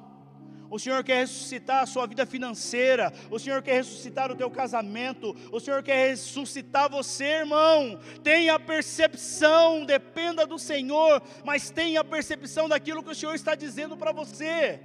o 0.69 0.79
Senhor 0.79 1.03
quer 1.03 1.19
ressuscitar 1.19 1.83
a 1.83 1.85
sua 1.85 2.07
vida 2.07 2.25
financeira. 2.25 3.13
O 3.29 3.37
Senhor 3.37 3.61
quer 3.61 3.75
ressuscitar 3.75 4.31
o 4.31 4.35
teu 4.35 4.49
casamento. 4.49 5.35
O 5.51 5.59
Senhor 5.59 5.83
quer 5.83 6.09
ressuscitar 6.09 6.89
você, 6.89 7.25
irmão. 7.25 7.99
Tenha 8.23 8.59
percepção, 8.59 9.85
dependa 9.85 10.45
do 10.45 10.57
Senhor, 10.57 11.21
mas 11.43 11.69
tenha 11.69 12.03
percepção 12.03 12.67
daquilo 12.67 13.03
que 13.03 13.11
o 13.11 13.15
Senhor 13.15 13.35
está 13.35 13.55
dizendo 13.55 13.95
para 13.95 14.11
você. 14.11 14.79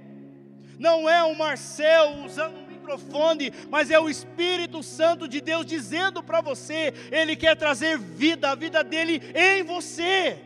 Não 0.77 1.09
é 1.09 1.23
o 1.23 1.35
Marcel 1.35 2.23
usando 2.25 2.57
um 2.57 2.67
microfone, 2.67 3.51
mas 3.69 3.91
é 3.91 3.99
o 3.99 4.09
Espírito 4.09 4.81
Santo 4.81 5.27
de 5.27 5.41
Deus 5.41 5.65
dizendo 5.65 6.23
para 6.23 6.41
você. 6.41 6.93
Ele 7.11 7.35
quer 7.35 7.55
trazer 7.55 7.97
vida, 7.97 8.51
a 8.51 8.55
vida 8.55 8.83
dele 8.83 9.21
em 9.35 9.63
você. 9.63 10.39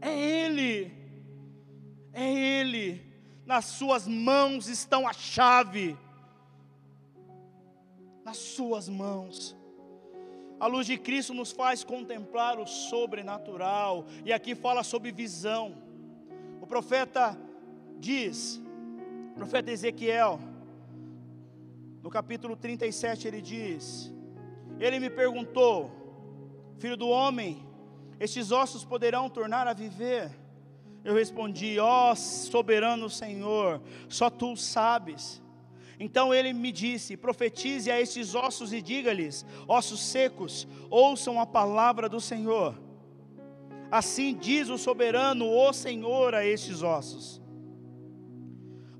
É 0.00 0.18
Ele 0.18 1.01
é 2.12 2.32
Ele, 2.32 3.04
nas 3.44 3.64
Suas 3.64 4.06
mãos 4.06 4.68
estão 4.68 5.06
a 5.06 5.12
chave, 5.12 5.96
nas 8.24 8.36
Suas 8.36 8.88
mãos. 8.88 9.56
A 10.60 10.66
luz 10.66 10.86
de 10.86 10.96
Cristo 10.96 11.34
nos 11.34 11.50
faz 11.50 11.82
contemplar 11.82 12.58
o 12.58 12.66
sobrenatural, 12.66 14.06
e 14.24 14.32
aqui 14.32 14.54
fala 14.54 14.84
sobre 14.84 15.10
visão. 15.10 15.74
O 16.60 16.66
profeta 16.66 17.36
diz, 17.98 18.60
o 19.32 19.34
profeta 19.34 19.72
Ezequiel, 19.72 20.38
no 22.02 22.10
capítulo 22.10 22.56
37, 22.56 23.26
ele 23.26 23.40
diz: 23.40 24.12
Ele 24.78 25.00
me 25.00 25.10
perguntou, 25.10 25.90
filho 26.78 26.96
do 26.96 27.08
homem, 27.08 27.66
estes 28.20 28.52
ossos 28.52 28.84
poderão 28.84 29.28
tornar 29.28 29.66
a 29.66 29.72
viver? 29.72 30.41
Eu 31.04 31.14
respondi: 31.14 31.78
Ó 31.78 32.12
oh, 32.12 32.16
soberano 32.16 33.10
Senhor, 33.10 33.80
só 34.08 34.30
tu 34.30 34.56
sabes. 34.56 35.42
Então 35.98 36.32
ele 36.34 36.52
me 36.52 36.72
disse: 36.72 37.16
Profetize 37.16 37.90
a 37.90 38.00
estes 38.00 38.34
ossos 38.34 38.72
e 38.72 38.80
diga-lhes: 38.80 39.44
Ossos 39.66 40.00
secos, 40.00 40.66
ouçam 40.90 41.40
a 41.40 41.46
palavra 41.46 42.08
do 42.08 42.20
Senhor. 42.20 42.80
Assim 43.90 44.34
diz 44.34 44.68
o 44.68 44.78
soberano, 44.78 45.46
o 45.48 45.72
Senhor, 45.72 46.34
a 46.34 46.44
estes 46.44 46.82
ossos: 46.82 47.40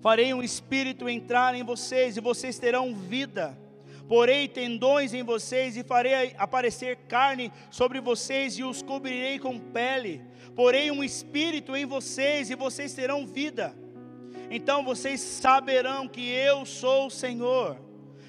Farei 0.00 0.34
um 0.34 0.42
espírito 0.42 1.08
entrar 1.08 1.54
em 1.54 1.62
vocês, 1.62 2.16
e 2.16 2.20
vocês 2.20 2.58
terão 2.58 2.94
vida. 2.94 3.58
Porei 4.08 4.46
tendões 4.46 5.14
em 5.14 5.22
vocês, 5.22 5.76
e 5.76 5.82
farei 5.82 6.34
aparecer 6.36 6.96
carne 7.08 7.52
sobre 7.70 8.00
vocês, 8.00 8.58
e 8.58 8.64
os 8.64 8.82
cobrirei 8.82 9.38
com 9.38 9.58
pele. 9.58 10.20
Porei 10.54 10.90
um 10.90 11.02
espírito 11.02 11.74
em 11.74 11.86
vocês, 11.86 12.50
e 12.50 12.54
vocês 12.54 12.94
terão 12.94 13.26
vida. 13.26 13.74
Então 14.50 14.84
vocês 14.84 15.20
saberão 15.20 16.06
que 16.06 16.28
eu 16.30 16.66
sou 16.66 17.06
o 17.06 17.10
Senhor. 17.10 17.78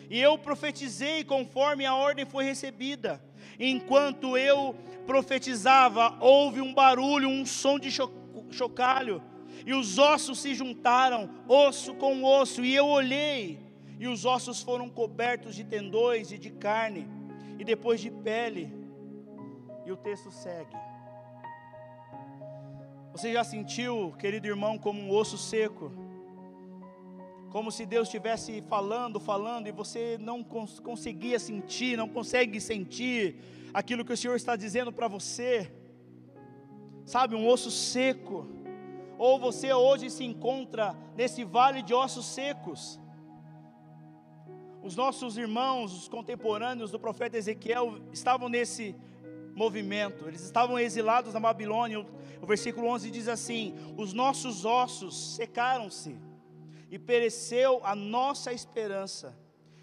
E 0.10 0.20
eu 0.20 0.38
profetizei 0.38 1.24
conforme 1.24 1.86
a 1.86 1.96
ordem 1.96 2.26
foi 2.26 2.44
recebida. 2.46 3.22
Enquanto 3.60 4.38
eu 4.38 4.76
profetizava, 5.06 6.18
houve 6.22 6.62
um 6.62 6.74
barulho, 6.74 7.28
um 7.28 7.46
som 7.46 7.78
de 7.78 7.90
chocalho 8.52 9.22
e 9.66 9.74
os 9.74 9.98
ossos 9.98 10.40
se 10.40 10.54
juntaram, 10.54 11.30
osso 11.48 11.94
com 11.96 12.24
osso, 12.24 12.64
e 12.64 12.76
eu 12.76 12.88
olhei, 12.88 13.60
e 14.00 14.08
os 14.08 14.26
ossos 14.26 14.62
foram 14.62 14.90
cobertos 14.90 15.56
de 15.56 15.64
tendões 15.64 16.32
e 16.32 16.38
de 16.38 16.50
carne, 16.50 17.08
e 17.58 17.64
depois 17.64 18.02
de 18.02 18.10
pele. 18.10 18.74
E 19.86 19.92
o 19.92 19.96
texto 19.96 20.32
segue. 20.32 20.76
Você 23.14 23.32
já 23.32 23.44
sentiu, 23.44 24.12
querido 24.18 24.48
irmão, 24.48 24.76
como 24.76 25.00
um 25.00 25.12
osso 25.12 25.38
seco? 25.38 25.92
Como 27.52 27.72
se 27.72 27.86
Deus 27.86 28.08
estivesse 28.08 28.64
falando, 28.64 29.20
falando, 29.20 29.68
e 29.68 29.72
você 29.72 30.18
não 30.20 30.44
cons 30.44 30.80
conseguia 30.80 31.38
sentir, 31.38 31.96
não 31.96 32.10
consegue 32.10 32.60
sentir 32.60 33.38
aquilo 33.72 34.04
que 34.04 34.14
o 34.14 34.18
Senhor 34.18 34.36
está 34.36 34.56
dizendo 34.56 34.92
para 34.92 35.08
você. 35.08 35.72
Sabe, 37.06 37.36
um 37.36 37.48
osso 37.48 37.70
seco 37.70 38.48
ou 39.20 39.40
você 39.40 39.72
hoje 39.72 40.10
se 40.10 40.24
encontra 40.24 40.98
nesse 41.16 41.44
vale 41.44 41.84
de 41.84 41.94
ossos 41.94 42.26
secos. 42.26 43.00
Os 44.82 44.96
nossos 44.96 45.38
irmãos, 45.38 45.94
os 45.96 46.08
contemporâneos 46.08 46.90
do 46.90 47.00
profeta 47.00 47.38
Ezequiel, 47.38 48.00
estavam 48.12 48.50
nesse 48.50 48.96
movimento, 49.56 50.28
eles 50.28 50.42
estavam 50.42 50.80
exilados 50.80 51.34
na 51.34 51.40
Babilônia. 51.40 52.06
O 52.42 52.46
versículo 52.46 52.88
11 52.88 53.12
diz 53.12 53.28
assim: 53.28 53.76
Os 53.98 54.14
nossos 54.14 54.66
ossos 54.66 55.36
secaram-se 55.36 56.18
e 56.90 57.00
pereceu 57.00 57.82
a 57.84 57.96
nossa 57.96 58.52
esperança, 58.52 59.38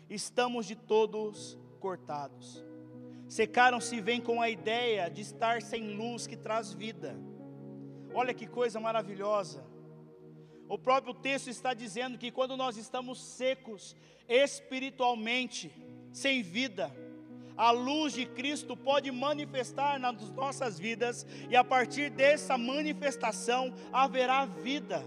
estamos 0.09 0.66
de 0.66 0.77
todos 0.77 1.59
cortados. 1.79 2.64
Secaram-se 3.29 4.01
vem 4.01 4.21
com 4.21 4.43
a 4.43 4.51
ideia 4.51 5.09
de 5.09 5.21
estar 5.21 5.62
sem 5.62 5.95
luz 5.97 6.27
que 6.27 6.37
traz 6.37 6.73
vida 6.73 7.16
Olha 8.12 8.35
que 8.35 8.47
coisa 8.47 8.81
maravilhosa. 8.81 9.64
O 10.68 10.79
próprio 10.79 11.14
texto 11.14 11.49
está 11.49 11.73
dizendo 11.75 12.18
que 12.18 12.31
quando 12.31 12.57
nós 12.57 12.77
estamos 12.77 13.21
secos 13.21 13.97
espiritualmente, 14.29 15.71
sem 16.12 16.43
vida, 16.43 16.93
a 17.61 17.73
luz 17.73 18.15
de 18.15 18.25
Cristo 18.25 18.75
pode 18.75 19.11
manifestar 19.11 20.01
nas 20.01 20.31
nossas 20.31 20.79
vidas 20.79 21.27
e 21.51 21.55
a 21.55 21.63
partir 21.63 22.09
dessa 22.09 22.57
manifestação 22.57 23.71
haverá 23.93 24.47
vida. 24.47 25.05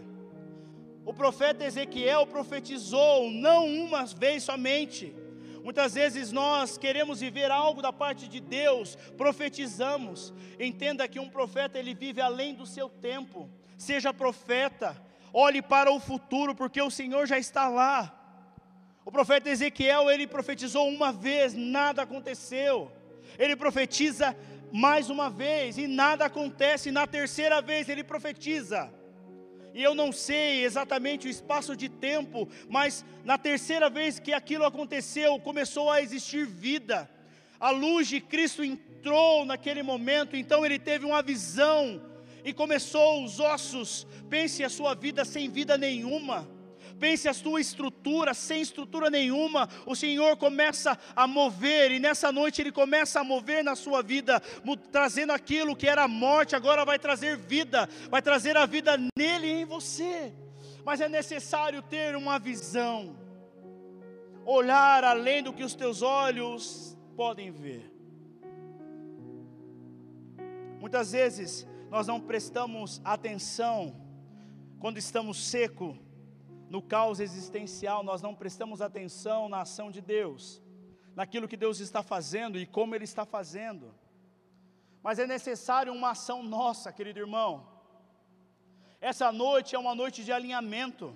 O 1.04 1.12
profeta 1.12 1.66
Ezequiel 1.66 2.28
profetizou 2.28 3.32
não 3.32 3.66
uma 3.66 4.06
vez 4.06 4.44
somente, 4.44 5.16
Muitas 5.64 5.94
vezes 5.94 6.30
nós 6.34 6.78
queremos 6.78 7.22
viver 7.22 7.50
algo 7.50 7.82
da 7.82 7.94
parte 7.94 8.28
de 8.28 8.42
Deus, 8.42 8.98
profetizamos. 9.18 10.34
Entenda 10.60 11.08
que 11.08 11.22
um 11.22 11.30
profeta 11.30 11.80
ele 11.80 11.94
vive 11.96 12.20
além 12.20 12.54
do 12.54 12.66
seu 12.66 12.90
tempo. 12.90 13.50
Seja 13.78 14.14
profeta, 14.14 15.02
olhe 15.34 15.62
para 15.62 15.90
o 15.90 16.02
futuro, 16.02 16.54
porque 16.54 16.82
o 16.82 16.92
Senhor 16.92 17.26
já 17.26 17.40
está 17.40 17.70
lá. 17.70 18.23
O 19.06 19.12
profeta 19.12 19.50
Ezequiel, 19.50 20.10
ele 20.10 20.26
profetizou 20.26 20.88
uma 20.88 21.12
vez, 21.12 21.54
nada 21.54 22.02
aconteceu. 22.04 22.92
Ele 23.38 23.56
profetiza 23.56 24.36
mais 24.72 25.10
uma 25.10 25.30
vez 25.30 25.78
e 25.78 25.88
nada 25.88 26.26
acontece. 26.26 26.92
Na 26.92 27.06
terceira 27.06 27.62
vez 27.62 27.90
ele 27.90 28.04
profetiza 28.04 28.92
e 29.74 29.82
eu 29.82 29.96
não 29.96 30.12
sei 30.12 30.64
exatamente 30.64 31.28
o 31.28 31.30
espaço 31.30 31.76
de 31.76 31.90
tempo, 31.90 32.48
mas 32.70 33.04
na 33.26 33.40
terceira 33.40 33.90
vez 33.90 34.20
que 34.20 34.32
aquilo 34.32 34.66
aconteceu, 34.66 35.40
começou 35.40 35.90
a 35.90 36.00
existir 36.00 36.46
vida. 36.46 37.10
A 37.60 37.72
luz 37.72 38.08
de 38.08 38.22
Cristo 38.22 38.64
entrou 38.64 39.46
naquele 39.46 39.82
momento, 39.82 40.36
então 40.36 40.64
ele 40.64 40.78
teve 40.78 41.06
uma 41.06 41.24
visão 41.24 42.02
e 42.46 42.54
começou 42.54 43.24
os 43.24 43.40
ossos. 43.40 44.06
Pense 44.30 44.64
a 44.64 44.70
sua 44.70 44.94
vida 44.94 45.26
sem 45.26 45.50
vida 45.50 45.76
nenhuma. 45.76 46.48
Pense 47.00 47.28
a 47.28 47.34
sua 47.34 47.60
estrutura, 47.60 48.34
sem 48.34 48.62
estrutura 48.62 49.10
nenhuma, 49.10 49.68
o 49.86 49.96
Senhor 49.96 50.38
começa 50.38 50.98
a 51.16 51.28
mover, 51.28 51.92
e 51.92 52.00
nessa 52.00 52.32
noite 52.32 52.62
Ele 52.62 52.72
começa 52.72 53.20
a 53.20 53.24
mover 53.24 53.64
na 53.64 53.76
sua 53.76 54.02
vida, 54.02 54.42
trazendo 54.92 55.32
aquilo 55.32 55.76
que 55.76 55.88
era 55.88 56.08
morte, 56.08 56.56
agora 56.56 56.86
vai 56.86 56.98
trazer 56.98 57.38
vida, 57.38 57.90
vai 58.10 58.22
trazer 58.22 58.56
a 58.56 58.66
vida 58.66 58.98
nele 59.18 59.48
e 59.48 59.62
em 59.62 59.66
você. 59.66 60.34
Mas 60.86 61.02
é 61.02 61.08
necessário 61.08 61.82
ter 61.82 62.16
uma 62.16 62.38
visão, 62.38 63.16
olhar 64.46 65.04
além 65.04 65.42
do 65.42 65.54
que 65.54 65.64
os 65.64 65.76
teus 65.76 66.02
olhos 66.02 66.98
podem 67.16 67.52
ver. 67.52 67.92
Muitas 70.80 71.14
vezes 71.14 71.66
nós 71.90 72.08
não 72.08 72.20
prestamos 72.20 73.02
atenção 73.06 73.96
quando 74.80 74.98
estamos 74.98 75.38
seco 75.42 75.98
no 76.74 76.82
caos 76.82 77.20
existencial, 77.20 78.02
nós 78.04 78.24
não 78.24 78.34
prestamos 78.34 78.82
atenção 78.82 79.48
na 79.48 79.62
ação 79.62 79.92
de 79.92 80.02
Deus, 80.02 80.60
naquilo 81.16 81.48
que 81.48 81.56
Deus 81.56 81.80
está 81.80 82.02
fazendo 82.02 82.58
e 82.58 82.66
como 82.66 82.96
Ele 82.96 83.04
está 83.04 83.26
fazendo. 83.28 83.94
Mas 85.04 85.20
é 85.20 85.28
necessário 85.28 85.94
uma 85.94 86.10
ação 86.16 86.42
nossa, 86.42 86.92
querido 86.92 87.20
irmão. 87.20 87.52
Essa 89.00 89.32
noite 89.32 89.76
é 89.76 89.78
uma 89.78 89.94
noite 89.94 90.24
de 90.24 90.32
alinhamento. 90.32 91.14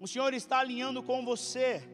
O 0.00 0.08
Senhor 0.08 0.32
está 0.32 0.60
alinhando 0.60 1.02
com 1.02 1.22
você. 1.22 1.86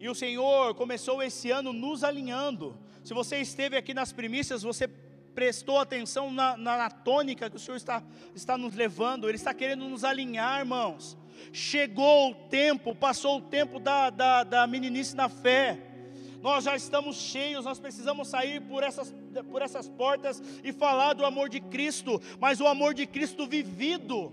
E 0.00 0.08
o 0.08 0.16
Senhor 0.16 0.74
começou 0.74 1.22
esse 1.22 1.52
ano 1.52 1.72
nos 1.72 2.02
alinhando. 2.02 2.76
Se 3.04 3.14
você 3.14 3.36
esteve 3.38 3.76
aqui 3.76 3.94
nas 3.94 4.12
primícias, 4.12 4.64
você 4.64 4.88
prestou 5.34 5.78
atenção 5.78 6.30
na, 6.30 6.56
na, 6.56 6.78
na, 6.78 6.90
tônica 6.90 7.50
que 7.50 7.56
o 7.56 7.58
Senhor 7.58 7.76
está, 7.76 8.02
está 8.34 8.56
nos 8.56 8.74
levando, 8.74 9.28
Ele 9.28 9.36
está 9.36 9.52
querendo 9.52 9.88
nos 9.88 10.04
alinhar, 10.04 10.60
irmãos. 10.60 11.16
Chegou 11.52 12.30
o 12.30 12.34
tempo, 12.34 12.94
passou 12.94 13.38
o 13.38 13.42
tempo 13.42 13.78
da, 13.78 14.10
da, 14.10 14.44
da 14.44 14.66
meninice 14.66 15.14
na 15.14 15.28
fé. 15.28 15.78
Nós 16.40 16.64
já 16.64 16.76
estamos 16.76 17.16
cheios, 17.16 17.64
nós 17.64 17.78
precisamos 17.78 18.28
sair 18.28 18.60
por 18.60 18.82
essas, 18.82 19.14
por 19.50 19.62
essas 19.62 19.88
portas 19.88 20.42
e 20.62 20.72
falar 20.72 21.14
do 21.14 21.24
amor 21.24 21.48
de 21.48 21.58
Cristo, 21.58 22.20
mas 22.38 22.60
o 22.60 22.66
amor 22.66 22.92
de 22.92 23.06
Cristo 23.06 23.46
vivido, 23.46 24.30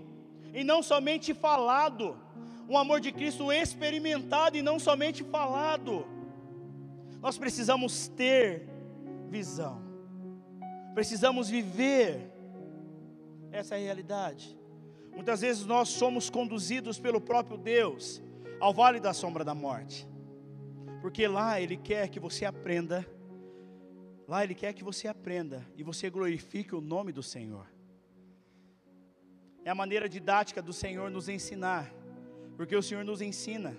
e 0.52 0.62
não 0.62 0.82
somente 0.82 1.32
falado, 1.32 2.16
um 2.68 2.76
amor 2.76 3.00
de 3.00 3.12
Cristo 3.12 3.50
experimentado 3.50 4.56
e 4.56 4.62
não 4.62 4.78
somente 4.78 5.24
falado. 5.24 6.06
Nós 7.20 7.38
precisamos 7.38 8.08
ter 8.08 8.68
visão, 9.30 9.82
precisamos 10.94 11.48
viver 11.48 12.32
essa 13.50 13.76
realidade. 13.76 14.58
Muitas 15.14 15.40
vezes 15.42 15.64
nós 15.66 15.88
somos 15.88 16.30
conduzidos 16.30 16.98
pelo 16.98 17.20
próprio 17.20 17.56
Deus 17.56 18.22
ao 18.58 18.72
vale 18.72 18.98
da 18.98 19.12
sombra 19.12 19.44
da 19.44 19.54
morte, 19.54 20.08
porque 21.00 21.26
lá 21.26 21.60
Ele 21.60 21.76
quer 21.76 22.08
que 22.08 22.20
você 22.20 22.44
aprenda, 22.44 23.06
lá 24.26 24.42
Ele 24.42 24.54
quer 24.54 24.72
que 24.72 24.84
você 24.84 25.08
aprenda 25.08 25.66
e 25.76 25.82
você 25.82 26.08
glorifique 26.08 26.74
o 26.74 26.80
nome 26.80 27.12
do 27.12 27.22
Senhor. 27.22 27.66
É 29.64 29.70
a 29.70 29.74
maneira 29.74 30.08
didática 30.08 30.62
do 30.62 30.72
Senhor 30.72 31.10
nos 31.10 31.28
ensinar, 31.28 31.92
porque 32.56 32.74
o 32.74 32.82
Senhor 32.82 33.04
nos 33.04 33.20
ensina. 33.20 33.76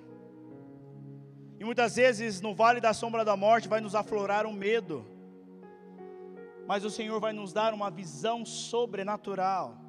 E 1.59 1.66
muitas 1.66 1.95
vezes 1.95 2.41
no 2.41 2.53
vale 2.53 2.80
da 2.80 2.93
sombra 2.93 3.26
da 3.26 3.36
morte 3.36 3.68
vai 3.68 3.82
nos 3.82 3.95
aflorar 3.95 4.45
um 4.45 4.53
medo, 4.53 5.05
mas 6.68 6.84
o 6.84 6.89
Senhor 6.89 7.20
vai 7.20 7.34
nos 7.34 7.53
dar 7.53 7.74
uma 7.74 7.89
visão 7.89 8.45
sobrenatural 8.45 9.84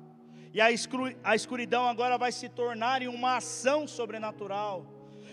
e 0.55 0.61
a 0.61 0.71
escuridão 1.35 1.89
agora 1.89 2.17
vai 2.17 2.31
se 2.31 2.49
tornar 2.49 3.03
em 3.03 3.09
uma 3.09 3.39
ação 3.39 3.89
sobrenatural. 3.89 4.87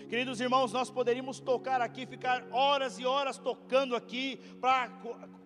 Queridos 0.08 0.40
irmãos, 0.40 0.72
nós 0.72 0.90
poderíamos 0.90 1.38
tocar 1.38 1.80
aqui, 1.80 2.04
ficar 2.04 2.44
horas 2.50 2.98
e 2.98 3.06
horas 3.06 3.38
tocando 3.38 3.94
aqui, 3.94 4.40
para 4.60 4.90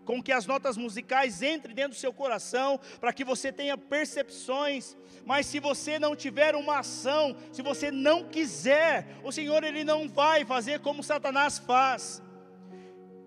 com 0.07 0.23
que 0.23 0.33
as 0.33 0.47
notas 0.47 0.79
musicais 0.79 1.43
entrem 1.43 1.75
dentro 1.75 1.91
do 1.91 2.01
seu 2.01 2.11
coração, 2.11 2.81
para 2.99 3.13
que 3.13 3.23
você 3.23 3.53
tenha 3.53 3.77
percepções, 3.77 4.97
mas 5.27 5.45
se 5.45 5.61
você 5.61 5.99
não 5.99 6.17
tiver 6.17 6.55
uma 6.55 6.79
ação, 6.79 7.37
se 7.53 7.61
você 7.61 7.91
não 7.91 8.25
quiser, 8.25 9.19
o 9.25 9.31
Senhor 9.31 9.63
ele 9.63 9.85
não 9.85 10.09
vai 10.09 10.43
fazer 10.45 10.81
como 10.81 11.03
Satanás 11.03 11.59
faz. 11.59 12.23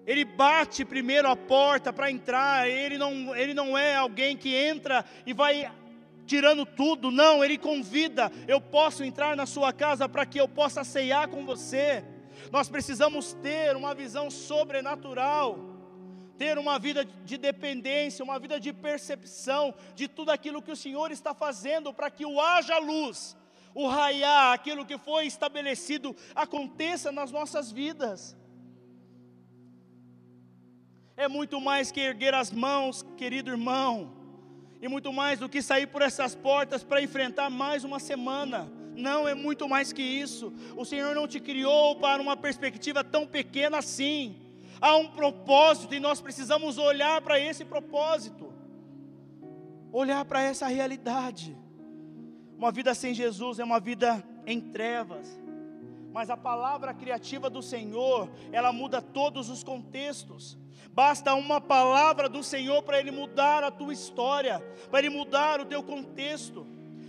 Ele 0.10 0.26
bate 0.26 0.84
primeiro 0.84 1.30
a 1.30 1.36
porta 1.36 1.94
para 1.94 2.10
entrar, 2.10 2.68
ele 2.68 2.98
não, 2.98 3.36
ele 3.36 3.54
não 3.54 3.78
é 3.78 3.96
alguém 3.96 4.36
que 4.36 4.56
entra 4.56 5.06
e 5.24 5.34
vai 5.34 5.72
tirando 6.26 6.66
tudo, 6.66 7.12
não, 7.12 7.46
ele 7.46 7.60
convida, 7.60 8.32
eu 8.48 8.60
posso 8.60 9.04
entrar 9.04 9.36
na 9.36 9.46
sua 9.46 9.72
casa 9.72 10.10
para 10.10 10.26
que 10.26 10.42
eu 10.42 10.48
possa 10.48 10.84
ceiar 10.84 11.28
com 11.28 11.46
você. 11.46 12.04
Nós 12.52 12.68
precisamos 12.68 13.34
ter 13.34 13.76
uma 13.76 13.94
visão 13.94 14.32
sobrenatural 14.32 15.60
ter 16.40 16.58
uma 16.58 16.80
vida 16.80 17.06
de 17.06 17.38
dependência, 17.38 18.24
uma 18.24 18.40
vida 18.40 18.60
de 18.60 18.74
percepção 18.74 19.76
de 19.94 20.08
tudo 20.08 20.32
aquilo 20.32 20.62
que 20.62 20.72
o 20.72 20.76
Senhor 20.76 21.12
está 21.12 21.36
fazendo 21.36 21.94
para 21.94 22.10
que 22.10 22.26
o 22.26 22.40
haja 22.42 22.80
luz, 22.80 23.38
o 23.76 23.88
raiar, 23.88 24.54
aquilo 24.54 24.86
que 24.86 24.98
foi 24.98 25.28
estabelecido 25.28 26.16
aconteça 26.34 27.12
nas 27.12 27.30
nossas 27.30 27.72
vidas. 27.72 28.39
É 31.20 31.28
muito 31.28 31.60
mais 31.60 31.92
que 31.92 32.00
erguer 32.00 32.34
as 32.34 32.50
mãos, 32.50 33.06
querido 33.18 33.52
irmão, 33.52 34.14
e 34.82 34.88
muito 34.88 35.12
mais 35.12 35.38
do 35.38 35.50
que 35.50 35.62
sair 35.62 35.88
por 35.88 36.02
essas 36.02 36.34
portas 36.34 36.82
para 36.84 37.02
enfrentar 37.02 37.50
mais 37.50 37.84
uma 37.84 38.00
semana. 38.00 38.72
Não, 38.96 39.28
é 39.28 39.36
muito 39.36 39.68
mais 39.68 39.92
que 39.92 40.02
isso. 40.02 40.54
O 40.78 40.86
Senhor 40.86 41.14
não 41.14 41.28
te 41.28 41.40
criou 41.40 41.98
para 41.98 42.22
uma 42.22 42.38
perspectiva 42.38 43.04
tão 43.04 43.28
pequena 43.28 43.80
assim 43.80 44.50
há 44.82 44.96
um 44.96 45.08
propósito 45.08 45.94
e 45.94 46.00
nós 46.00 46.22
precisamos 46.22 46.78
olhar 46.78 47.22
para 47.22 47.40
esse 47.40 47.66
propósito, 47.66 48.54
olhar 49.92 50.24
para 50.26 50.42
essa 50.42 50.68
realidade. 50.68 51.58
Uma 52.58 52.72
vida 52.72 52.94
sem 52.94 53.14
Jesus 53.14 53.60
é 53.60 53.64
uma 53.64 53.80
vida 53.80 54.24
em 54.46 54.60
trevas, 54.60 55.28
mas 56.12 56.30
a 56.30 56.38
palavra 56.38 56.94
criativa 56.94 57.50
do 57.50 57.62
Senhor, 57.62 58.30
ela 58.52 58.72
muda 58.72 59.02
todos 59.02 59.50
os 59.50 59.64
contextos. 59.64 60.58
Basta 61.00 61.34
uma 61.34 61.62
palavra 61.62 62.28
do 62.28 62.44
Senhor 62.44 62.84
para 62.84 63.00
Ele 63.00 63.10
mudar 63.10 63.64
a 63.64 63.72
tua 63.72 63.94
história, 63.94 64.60
para 64.92 65.00
Ele 65.00 65.10
mudar 65.10 65.62
o 65.62 65.66
teu 65.66 65.82
contexto. 65.82 66.68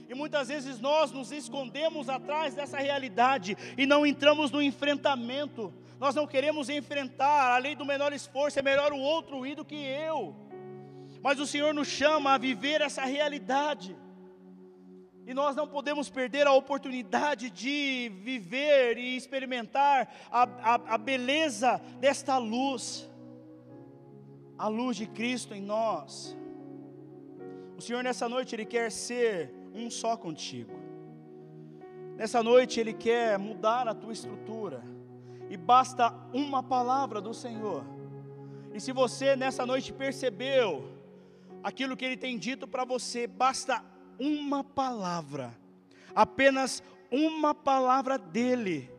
E 0.09 0.14
muitas 0.14 0.47
vezes 0.47 0.78
nós 0.78 1.11
nos 1.11 1.32
escondemos 1.32 2.09
atrás 2.09 2.55
dessa 2.55 2.78
realidade 2.78 3.57
e 3.76 3.86
não 3.86 4.07
entramos 4.07 4.53
no 4.53 4.62
enfrentamento, 4.62 5.74
nós 5.99 6.14
não 6.14 6.24
queremos 6.24 6.68
enfrentar 6.68 7.53
a 7.53 7.59
lei 7.59 7.74
do 7.74 7.84
menor 7.84 8.12
esforço, 8.12 8.61
é 8.61 8.62
melhor 8.62 8.93
o 8.93 9.01
outro 9.01 9.45
ir 9.45 9.57
do 9.57 9.64
que 9.64 9.74
eu. 9.74 10.36
Mas 11.20 11.41
o 11.41 11.47
Senhor 11.47 11.74
nos 11.74 11.88
chama 11.88 12.34
a 12.34 12.38
viver 12.38 12.80
essa 12.80 13.05
realidade. 13.05 13.97
E 15.26 15.34
nós 15.34 15.57
não 15.57 15.66
podemos 15.66 16.09
perder 16.09 16.47
a 16.47 16.53
oportunidade 16.53 17.51
de 17.51 18.09
viver 18.22 18.99
e 18.99 19.16
experimentar 19.16 20.09
a, 20.30 20.43
a, 20.43 20.95
a 20.95 20.97
beleza 20.97 21.80
desta 21.99 22.38
luz, 22.38 23.10
a 24.61 24.69
luz 24.69 24.95
de 24.95 25.07
Cristo 25.07 25.55
em 25.55 25.63
nós. 25.63 26.37
O 27.79 27.81
Senhor 27.81 28.05
nessa 28.05 28.29
noite 28.29 28.55
Ele 28.55 28.67
quer 28.67 28.93
ser 28.93 29.51
um 29.75 29.89
só 29.91 30.19
contigo. 30.19 30.79
Nessa 32.15 32.43
noite 32.43 32.79
Ele 32.79 32.93
quer 32.93 33.39
mudar 33.39 33.89
a 33.89 33.95
tua 33.95 34.13
estrutura 34.13 34.83
e 35.49 35.57
basta 35.57 36.13
uma 36.35 36.63
palavra 36.63 37.23
do 37.23 37.33
Senhor. 37.33 37.87
E 38.75 38.79
se 38.79 38.93
você 38.93 39.35
nessa 39.35 39.65
noite 39.65 39.95
percebeu 39.95 40.93
aquilo 41.63 41.97
que 41.97 42.05
Ele 42.05 42.19
tem 42.19 42.37
dito 42.37 42.69
para 42.69 42.85
você, 42.85 43.27
basta 43.27 43.83
uma 44.19 44.63
palavra, 44.63 45.59
apenas 46.15 46.83
uma 47.11 47.55
palavra 47.55 48.19
dEle, 48.19 48.91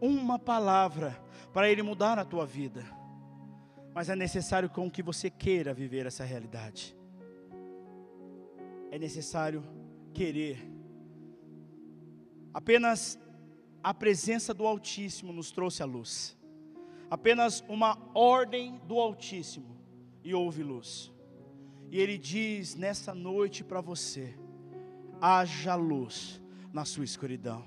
uma 0.00 0.38
palavra 0.38 1.22
para 1.52 1.68
Ele 1.68 1.82
mudar 1.82 2.18
a 2.18 2.24
tua 2.24 2.46
vida. 2.46 2.97
Mas 3.98 4.08
é 4.08 4.14
necessário 4.14 4.70
com 4.70 4.88
que 4.88 5.02
você 5.02 5.28
queira 5.28 5.74
viver 5.74 6.06
essa 6.06 6.22
realidade. 6.22 6.96
É 8.92 8.96
necessário 8.96 9.60
querer. 10.14 10.64
Apenas 12.54 13.18
a 13.82 13.92
presença 13.92 14.54
do 14.54 14.64
Altíssimo 14.68 15.32
nos 15.32 15.50
trouxe 15.50 15.82
a 15.82 15.84
luz. 15.84 16.38
Apenas 17.10 17.64
uma 17.68 17.98
ordem 18.14 18.80
do 18.86 19.00
Altíssimo 19.00 19.76
e 20.22 20.32
houve 20.32 20.62
luz. 20.62 21.12
E 21.90 21.98
Ele 21.98 22.16
diz 22.16 22.76
nessa 22.76 23.12
noite 23.12 23.64
para 23.64 23.80
você: 23.80 24.38
haja 25.20 25.74
luz 25.74 26.40
na 26.72 26.84
sua 26.84 27.02
escuridão, 27.02 27.64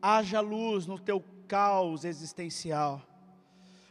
haja 0.00 0.38
luz 0.38 0.86
no 0.86 1.00
teu 1.00 1.20
caos 1.48 2.04
existencial. 2.04 3.15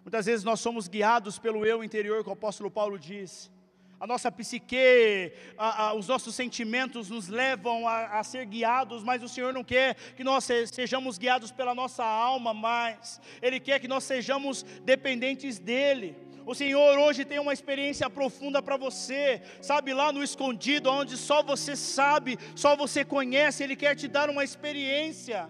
Muitas 0.05 0.27
vezes 0.27 0.45
nós 0.45 0.59
somos 0.59 0.87
guiados 0.87 1.37
pelo 1.37 1.65
eu 1.65 1.83
interior, 1.83 2.23
que 2.23 2.29
o 2.29 2.33
apóstolo 2.33 2.71
Paulo 2.71 2.97
diz 2.97 3.51
a 3.99 4.05
nossa 4.05 4.31
psique, 4.31 5.31
a, 5.57 5.87
a, 5.87 5.93
os 5.93 6.07
nossos 6.07 6.35
sentimentos 6.35 7.09
nos 7.09 7.27
levam 7.27 7.87
a, 7.87 8.19
a, 8.19 8.23
ser 8.23 8.45
guiados, 8.45 9.03
mas 9.03 9.23
o 9.23 9.29
Senhor 9.29 9.53
não 9.53 9.63
quer 9.63 9.95
que 10.15 10.23
nós 10.23 10.47
sejamos 10.71 11.17
guiados 11.17 11.51
pela 11.51 11.73
nossa 11.73 12.03
alma 12.03 12.53
mais, 12.53 13.19
Ele 13.41 13.59
quer 13.59 13.79
que 13.79 13.87
nós 13.87 14.03
sejamos 14.03 14.63
dependentes 14.83 15.57
dEle. 15.57 16.15
O 16.45 16.53
Senhor 16.53 16.99
hoje 16.99 17.25
tem 17.25 17.39
uma 17.39 17.53
experiência 17.53 18.07
profunda 18.07 18.61
para 18.61 18.77
você, 18.77 19.41
sabe, 19.61 19.91
lá 19.93 20.11
no 20.11 20.23
escondido, 20.23 20.91
onde 20.91 21.17
só 21.17 21.41
você 21.41 21.75
sabe, 21.75 22.37
só 22.55 22.75
você 22.75 23.03
conhece, 23.03 23.63
Ele 23.63 23.75
quer 23.75 23.95
te 23.95 24.07
dar 24.07 24.29
uma 24.29 24.43
experiência. 24.43 25.49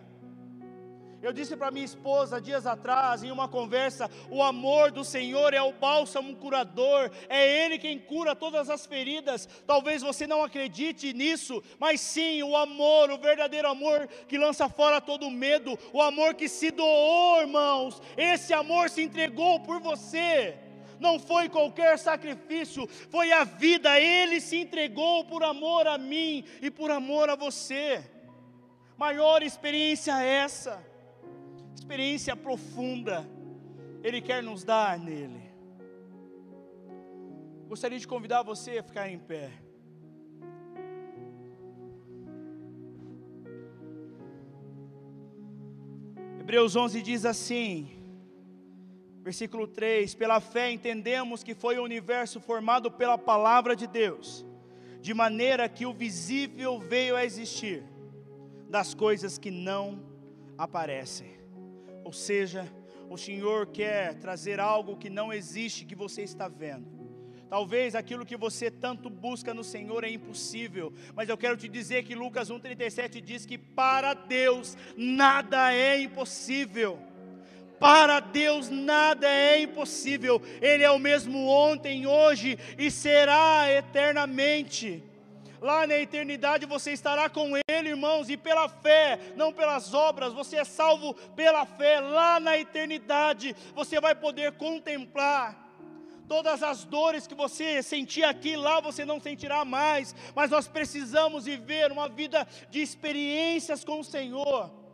Eu 1.25 1.33
disse 1.33 1.57
para 1.57 1.71
minha 1.71 1.83
esposa 1.83 2.39
dias 2.39 2.67
atrás, 2.67 3.23
em 3.23 3.31
uma 3.31 3.47
conversa: 3.47 4.11
o 4.29 4.43
amor 4.43 4.91
do 4.91 5.03
Senhor 5.03 5.55
é 5.55 5.61
o 5.61 5.73
bálsamo 5.73 6.35
curador, 6.35 7.09
é 7.27 7.65
Ele 7.65 7.79
quem 7.79 7.97
cura 7.97 8.35
todas 8.35 8.69
as 8.69 8.85
feridas. 8.85 9.49
Talvez 9.65 10.03
você 10.03 10.27
não 10.27 10.43
acredite 10.43 11.13
nisso, 11.13 11.63
mas 11.79 11.99
sim, 11.99 12.43
o 12.43 12.55
amor, 12.55 13.09
o 13.09 13.17
verdadeiro 13.17 13.67
amor 13.67 14.07
que 14.27 14.37
lança 14.37 14.69
fora 14.69 15.01
todo 15.01 15.31
medo, 15.31 15.75
o 15.91 15.99
amor 15.99 16.35
que 16.35 16.47
se 16.47 16.69
doou, 16.69 17.41
irmãos, 17.41 17.99
esse 18.15 18.53
amor 18.53 18.91
se 18.91 19.01
entregou 19.01 19.59
por 19.61 19.79
você. 19.79 20.55
Não 20.99 21.17
foi 21.17 21.49
qualquer 21.49 21.97
sacrifício, 21.97 22.87
foi 23.09 23.31
a 23.31 23.43
vida, 23.43 23.99
Ele 23.99 24.39
se 24.39 24.57
entregou 24.57 25.25
por 25.25 25.43
amor 25.43 25.87
a 25.87 25.97
mim 25.97 26.45
e 26.61 26.69
por 26.69 26.91
amor 26.91 27.31
a 27.31 27.35
você. 27.35 28.07
Maior 28.95 29.41
experiência 29.41 30.23
é 30.23 30.27
essa 30.43 30.93
experiência 31.75 32.35
profunda 32.35 33.27
Ele 34.03 34.21
quer 34.21 34.41
nos 34.41 34.63
dar 34.63 34.97
nele. 34.97 35.43
Gostaria 37.67 37.99
de 37.99 38.07
convidar 38.07 38.43
você 38.43 38.77
a 38.77 38.83
ficar 38.83 39.09
em 39.09 39.19
pé. 39.19 39.51
Hebreus 46.39 46.75
11 46.75 47.01
diz 47.01 47.25
assim, 47.25 47.89
versículo 49.23 49.67
3: 49.67 50.13
Pela 50.13 50.39
fé 50.39 50.71
entendemos 50.71 51.43
que 51.43 51.55
foi 51.55 51.79
o 51.79 51.83
universo 51.83 52.39
formado 52.39 52.91
pela 52.91 53.17
palavra 53.17 53.75
de 53.75 53.87
Deus, 53.87 54.45
de 55.01 55.13
maneira 55.13 55.67
que 55.67 55.87
o 55.87 55.93
visível 55.93 56.79
veio 56.79 57.15
a 57.15 57.25
existir 57.25 57.83
das 58.69 58.93
coisas 58.93 59.39
que 59.39 59.49
não 59.49 60.03
aparecem. 60.55 61.34
Ou 62.05 62.13
seja, 62.13 62.71
o 63.09 63.17
Senhor 63.17 63.65
quer 63.65 64.13
trazer 64.19 64.59
algo 64.59 64.95
que 64.95 65.09
não 65.09 65.33
existe, 65.33 65.85
que 65.85 65.95
você 65.95 66.21
está 66.21 66.47
vendo. 66.47 66.87
Talvez 67.49 67.95
aquilo 67.95 68.25
que 68.25 68.37
você 68.37 68.69
tanto 68.69 69.09
busca 69.09 69.55
no 69.55 69.63
Senhor 69.63 70.03
é 70.03 70.09
impossível, 70.11 70.93
mas 71.15 71.29
eu 71.29 71.35
quero 71.35 71.57
te 71.57 71.67
dizer 71.67 72.03
que 72.03 72.13
Lucas 72.13 72.51
1,37 72.51 73.21
diz 73.21 73.43
que 73.43 73.57
para 73.57 74.13
Deus 74.13 74.77
nada 74.95 75.73
é 75.73 75.99
impossível. 75.99 76.99
Para 77.79 78.19
Deus 78.19 78.69
nada 78.69 79.27
é 79.27 79.63
impossível, 79.63 80.39
Ele 80.61 80.83
é 80.83 80.91
o 80.91 80.99
mesmo 80.99 81.47
ontem, 81.47 82.05
hoje 82.05 82.57
e 82.77 82.91
será 82.91 83.65
eternamente. 83.71 85.03
Lá 85.65 85.87
na 85.87 85.97
eternidade 85.97 86.63
você 86.67 86.91
estará 86.91 87.27
com 87.27 87.57
Ele, 87.67 87.89
irmãos, 87.89 88.29
e 88.29 88.37
pela 88.37 88.69
fé, 88.69 89.17
não 89.35 89.51
pelas 89.51 89.95
obras, 89.95 90.31
você 90.31 90.57
é 90.57 90.63
salvo 90.63 91.15
pela 91.35 91.65
fé. 91.65 91.99
Lá 91.99 92.39
na 92.39 92.55
eternidade 92.55 93.55
você 93.73 93.99
vai 93.99 94.13
poder 94.13 94.51
contemplar 94.57 95.57
todas 96.27 96.61
as 96.61 96.83
dores 96.83 97.25
que 97.25 97.33
você 97.33 97.81
sentia 97.81 98.29
aqui, 98.29 98.55
lá 98.55 98.79
você 98.79 99.03
não 99.03 99.19
sentirá 99.19 99.65
mais, 99.65 100.13
mas 100.35 100.51
nós 100.51 100.67
precisamos 100.67 101.45
viver 101.45 101.91
uma 101.91 102.07
vida 102.07 102.47
de 102.69 102.79
experiências 102.83 103.83
com 103.83 104.01
o 104.01 104.03
Senhor 104.03 104.84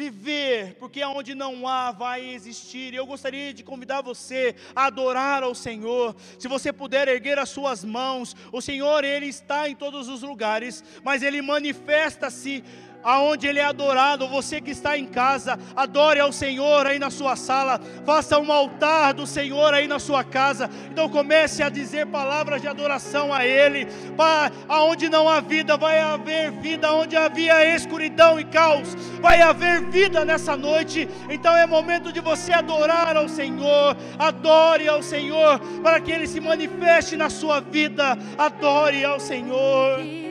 viver, 0.00 0.76
porque 0.78 1.02
aonde 1.02 1.34
não 1.34 1.68
há 1.68 1.92
vai 1.92 2.30
existir. 2.30 2.94
Eu 2.94 3.04
gostaria 3.04 3.52
de 3.52 3.62
convidar 3.62 4.00
você 4.00 4.54
a 4.74 4.86
adorar 4.86 5.42
ao 5.42 5.54
Senhor. 5.54 6.16
Se 6.38 6.48
você 6.48 6.72
puder 6.72 7.06
erguer 7.06 7.38
as 7.38 7.50
suas 7.50 7.84
mãos, 7.84 8.34
o 8.50 8.62
Senhor 8.62 9.04
ele 9.04 9.26
está 9.26 9.68
em 9.68 9.76
todos 9.76 10.08
os 10.08 10.22
lugares, 10.22 10.82
mas 11.04 11.22
ele 11.22 11.42
manifesta-se 11.42 12.64
aonde 13.02 13.46
Ele 13.46 13.58
é 13.58 13.64
adorado. 13.64 14.28
Você 14.28 14.60
que 14.60 14.70
está 14.70 14.96
em 14.96 15.06
casa, 15.06 15.58
adore 15.74 16.20
ao 16.20 16.32
Senhor 16.32 16.86
aí 16.86 16.98
na 16.98 17.10
sua 17.10 17.36
sala, 17.36 17.80
faça 18.04 18.38
um 18.38 18.52
altar 18.52 19.14
do 19.14 19.26
Senhor 19.26 19.74
aí 19.74 19.86
na 19.86 19.98
sua 19.98 20.24
casa. 20.24 20.68
Então 20.90 21.08
comece 21.08 21.62
a 21.62 21.68
dizer 21.68 22.06
palavras 22.06 22.60
de 22.60 22.68
adoração 22.68 23.32
a 23.32 23.44
Ele. 23.44 23.86
Para 24.16 24.52
aonde 24.68 25.08
não 25.08 25.28
há 25.28 25.40
vida, 25.40 25.76
vai 25.76 25.98
haver 25.98 26.50
vida. 26.52 26.92
Onde 26.92 27.16
havia 27.16 27.74
escuridão 27.74 28.38
e 28.38 28.44
caos, 28.44 28.94
vai 29.20 29.40
haver 29.40 29.82
vida 29.82 30.24
nessa 30.24 30.56
noite. 30.56 31.08
Então 31.28 31.56
é 31.56 31.66
momento 31.66 32.12
de 32.12 32.20
você 32.20 32.52
adorar 32.52 33.16
ao 33.16 33.28
Senhor. 33.28 33.96
Adore 34.18 34.88
ao 34.88 35.02
Senhor 35.02 35.58
para 35.82 36.00
que 36.00 36.12
Ele 36.12 36.26
se 36.26 36.40
manifeste 36.40 37.16
na 37.16 37.30
sua 37.30 37.60
vida. 37.60 38.16
Adore 38.38 39.04
ao 39.04 39.18
Senhor. 39.20 40.29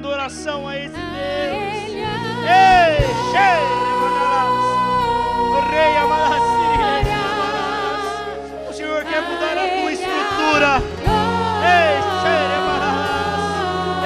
Adoração 0.00 0.66
a 0.66 0.76
esse 0.78 0.88
Deus. 0.88 1.02
Ei, 2.42 2.96
o 5.42 5.60
Rei 5.70 5.94
O 8.66 8.72
Senhor 8.72 9.04
quer 9.04 9.20
mudar 9.20 9.58
a 9.58 9.68
tua 9.68 9.92
estrutura. 9.92 10.82
Ei, 11.62 12.00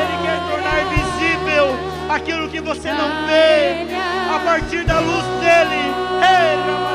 Ele 0.02 0.16
quer 0.24 0.38
tornar 0.50 0.80
visível 0.90 1.64
aquilo 2.10 2.48
que 2.48 2.60
você 2.60 2.92
não 2.92 3.26
vê 3.26 3.86
a 4.34 4.38
partir 4.40 4.84
da 4.84 4.98
luz 4.98 5.24
dele. 5.40 5.94
Ei, 6.20 6.93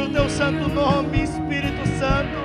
o 0.00 0.08
teu 0.10 0.28
santo 0.28 0.68
nome, 0.68 1.22
Espírito 1.22 1.86
Santo. 1.98 2.38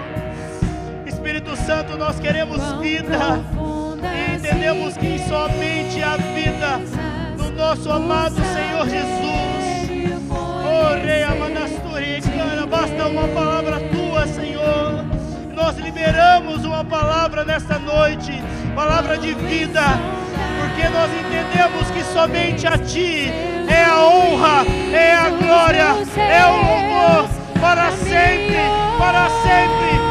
Espírito 1.05 1.55
Santo, 1.55 1.97
nós 1.97 2.19
queremos 2.19 2.61
vida. 2.81 3.41
E 4.01 4.35
entendemos 4.35 4.97
que 4.97 5.19
somente 5.19 6.01
a 6.01 6.17
vida 6.17 6.79
do 7.37 7.51
nosso 7.51 7.91
amado 7.91 8.35
Senhor 8.35 8.89
Jesus. 8.89 10.23
Oh, 10.29 11.05
Rei 11.05 11.23
Amanasturi, 11.23 12.21
basta 12.69 13.07
uma 13.07 13.27
palavra 13.29 13.79
tua, 13.79 14.27
Senhor. 14.27 15.05
Nós 15.55 15.77
liberamos 15.77 16.65
uma 16.65 16.83
palavra 16.83 17.45
nesta 17.45 17.77
noite, 17.77 18.41
palavra 18.75 19.17
de 19.17 19.33
vida, 19.33 19.81
porque 20.59 20.89
nós 20.89 21.09
entendemos 21.13 21.91
que 21.91 22.03
somente 22.11 22.67
a 22.67 22.77
Ti 22.77 23.31
é 23.69 23.83
a 23.83 24.05
honra, 24.05 24.65
é 24.91 25.13
a 25.13 25.29
glória, 25.29 25.87
é 26.17 26.45
o 26.45 26.55
louvor 26.55 27.42
para 27.63 27.91
sempre, 27.91 28.57
para 28.99 29.29
sempre. 29.41 30.02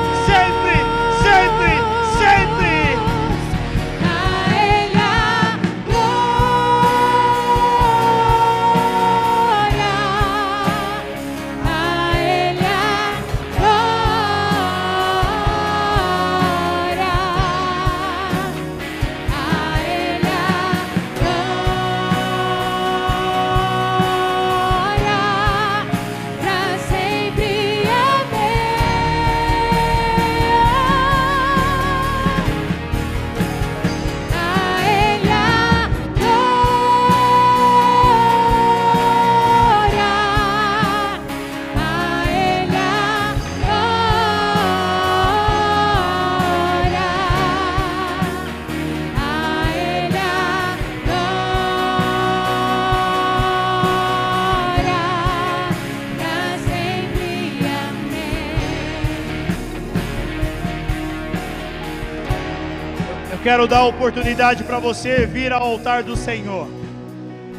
Quero 63.53 63.69
dar 63.69 63.81
a 63.81 63.85
oportunidade 63.85 64.65
para 64.65 64.79
você 64.79 65.27
vir 65.27 65.53
ao 65.53 65.63
altar 65.63 66.03
do 66.03 66.17
Senhor. 66.17 66.67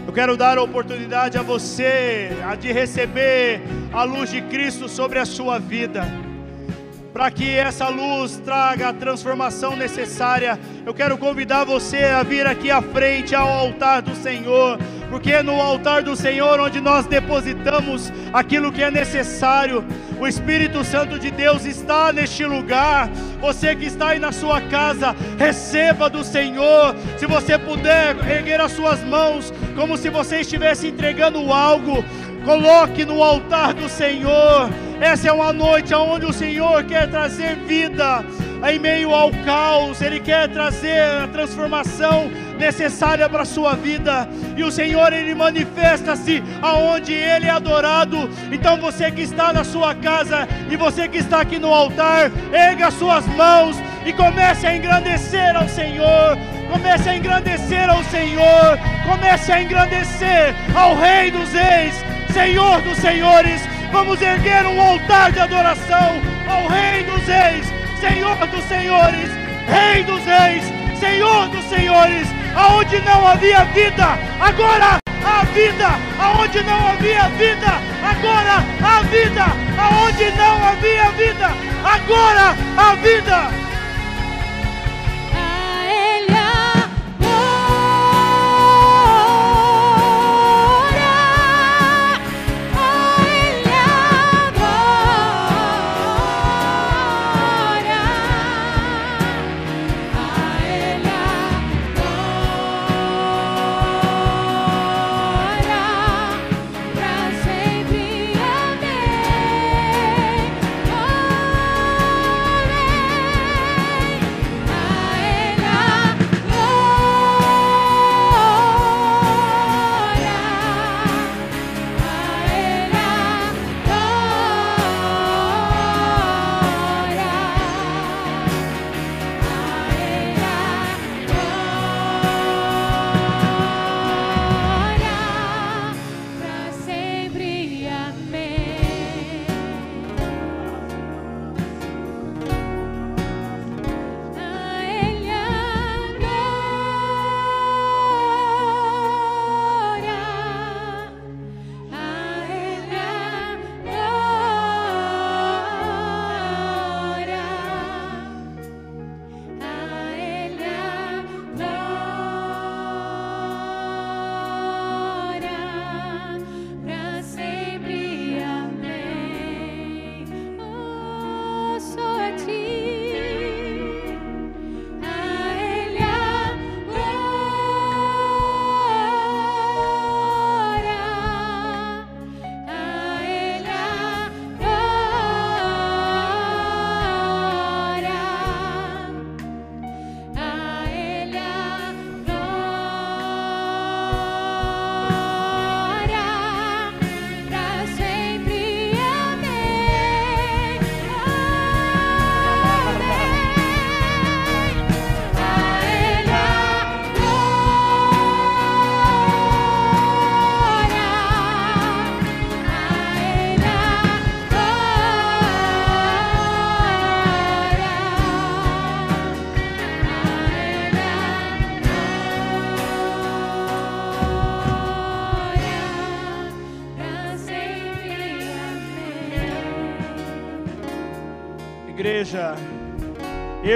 Eu 0.08 0.12
quero 0.12 0.36
dar 0.36 0.58
a 0.58 0.64
oportunidade 0.64 1.38
a 1.38 1.44
você 1.44 2.32
de 2.60 2.72
receber 2.72 3.62
a 3.94 4.02
luz 4.02 4.32
de 4.32 4.42
Cristo 4.42 4.90
sobre 4.90 5.20
a 5.20 5.26
sua 5.26 5.60
vida. 5.60 6.04
Para 7.14 7.30
que 7.30 7.48
essa 7.48 7.90
luz 7.90 8.42
traga 8.44 8.90
a 8.90 8.94
transformação 8.94 9.76
necessária, 9.76 10.60
eu 10.84 10.96
quero 10.96 11.16
convidar 11.16 11.64
você 11.64 12.06
a 12.06 12.24
vir 12.24 12.48
aqui 12.48 12.72
à 12.72 12.82
frente 12.82 13.36
ao 13.36 13.48
altar 13.48 14.02
do 14.02 14.16
Senhor 14.16 14.80
porque 15.14 15.44
no 15.44 15.62
altar 15.62 16.02
do 16.02 16.16
Senhor 16.16 16.60
onde 16.60 16.82
nós 16.82 17.06
depositamos 17.06 18.12
aquilo 18.34 18.72
que 18.72 18.82
é 18.82 18.90
necessário. 18.90 19.86
O 20.20 20.28
Espírito 20.28 20.84
Santo 20.84 21.20
de 21.20 21.30
Deus 21.30 21.66
está 21.66 22.12
neste 22.12 22.44
lugar. 22.44 23.12
Você 23.40 23.76
que 23.76 23.86
está 23.86 24.08
aí 24.08 24.20
na 24.20 24.32
sua 24.32 24.60
casa, 24.60 25.16
receba 25.38 26.10
do 26.10 26.24
Senhor. 26.24 26.96
Se 27.16 27.28
você 27.28 27.60
puder 27.60 28.18
erguer 28.28 28.60
as 28.60 28.72
suas 28.72 29.04
mãos, 29.04 29.54
como 29.76 29.98
se 29.98 30.10
você 30.10 30.40
estivesse 30.40 30.88
entregando 30.88 31.54
algo, 31.54 32.04
coloque 32.44 33.06
no 33.06 33.22
altar 33.22 33.76
do 33.76 33.88
Senhor. 33.88 34.68
Essa 35.00 35.30
é 35.30 35.32
uma 35.32 35.54
noite 35.54 35.94
onde 35.94 36.26
o 36.26 36.34
Senhor 36.34 36.84
quer 36.86 37.08
trazer 37.08 37.56
vida 37.68 38.26
em 38.68 38.80
meio 38.80 39.14
ao 39.14 39.30
caos, 39.46 40.02
Ele 40.02 40.20
quer 40.20 40.50
trazer 40.50 41.02
a 41.02 41.28
transformação 41.28 42.32
necessária 42.64 43.28
para 43.28 43.44
a 43.44 43.46
sua 43.46 43.76
vida, 43.76 44.28
e 44.56 44.64
o 44.64 44.72
Senhor 44.72 45.12
Ele 45.12 45.36
manifesta-se 45.36 46.42
aonde 46.62 47.12
Ele 47.12 47.48
é 47.48 47.50
adorado. 47.50 48.30
Então 48.52 48.78
você 48.78 49.12
que 49.12 49.22
está 49.22 49.52
na 49.52 49.66
sua 49.66 49.94
casa 49.94 50.48
e 50.72 50.78
você 50.78 51.08
que 51.10 51.18
está 51.18 51.42
aqui 51.42 51.60
no 51.60 51.74
altar, 51.74 52.32
erga 52.54 52.88
as 52.88 52.94
suas 52.94 53.26
mãos 53.28 53.76
e 54.06 54.14
comece 54.14 54.66
a 54.66 54.76
engrandecer 54.76 55.56
ao 55.56 55.68
Senhor. 55.68 56.38
Comece 56.72 57.10
a 57.10 57.16
engrandecer 57.16 57.88
ao 57.88 58.04
Senhor, 58.06 58.80
comece 59.06 59.52
a 59.52 59.62
engrandecer 59.62 60.56
ao 60.74 60.96
Rei 60.96 61.30
dos 61.30 61.52
Reis, 61.52 61.94
Senhor 62.34 62.82
dos 62.82 62.98
Senhores. 62.98 63.62
Vamos 63.92 64.20
erguer 64.22 64.66
um 64.66 64.82
altar 64.82 65.32
de 65.32 65.40
adoração 65.40 66.10
ao 66.50 66.68
Rei 66.68 67.04
dos 67.04 67.24
Reis, 67.28 67.68
Senhor 68.02 68.38
dos 68.48 68.64
Senhores, 68.64 69.30
Rei 69.68 70.04
dos 70.04 70.24
Reis, 70.26 70.64
Senhor 71.00 71.48
dos 71.50 71.66
Senhores, 71.66 72.28
aonde 72.56 73.00
não 73.02 73.28
havia 73.28 73.66
vida, 73.66 74.18
agora 74.40 75.00
há 75.26 75.44
vida, 75.46 75.88
aonde 76.20 76.64
não 76.64 76.88
havia 76.90 77.30
vida, 77.30 77.72
agora 78.04 78.64
há 78.82 79.02
vida, 79.04 79.46
aonde 79.78 80.32
não 80.38 80.68
havia 80.68 81.12
vida, 81.12 81.50
agora 81.84 82.56
há 82.78 82.96
vida. 82.96 83.73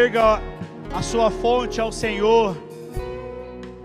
Erga 0.07 0.41
a 0.95 1.01
sua 1.01 1.29
fonte 1.29 1.81
ao 1.81 1.91
Senhor 1.91 2.57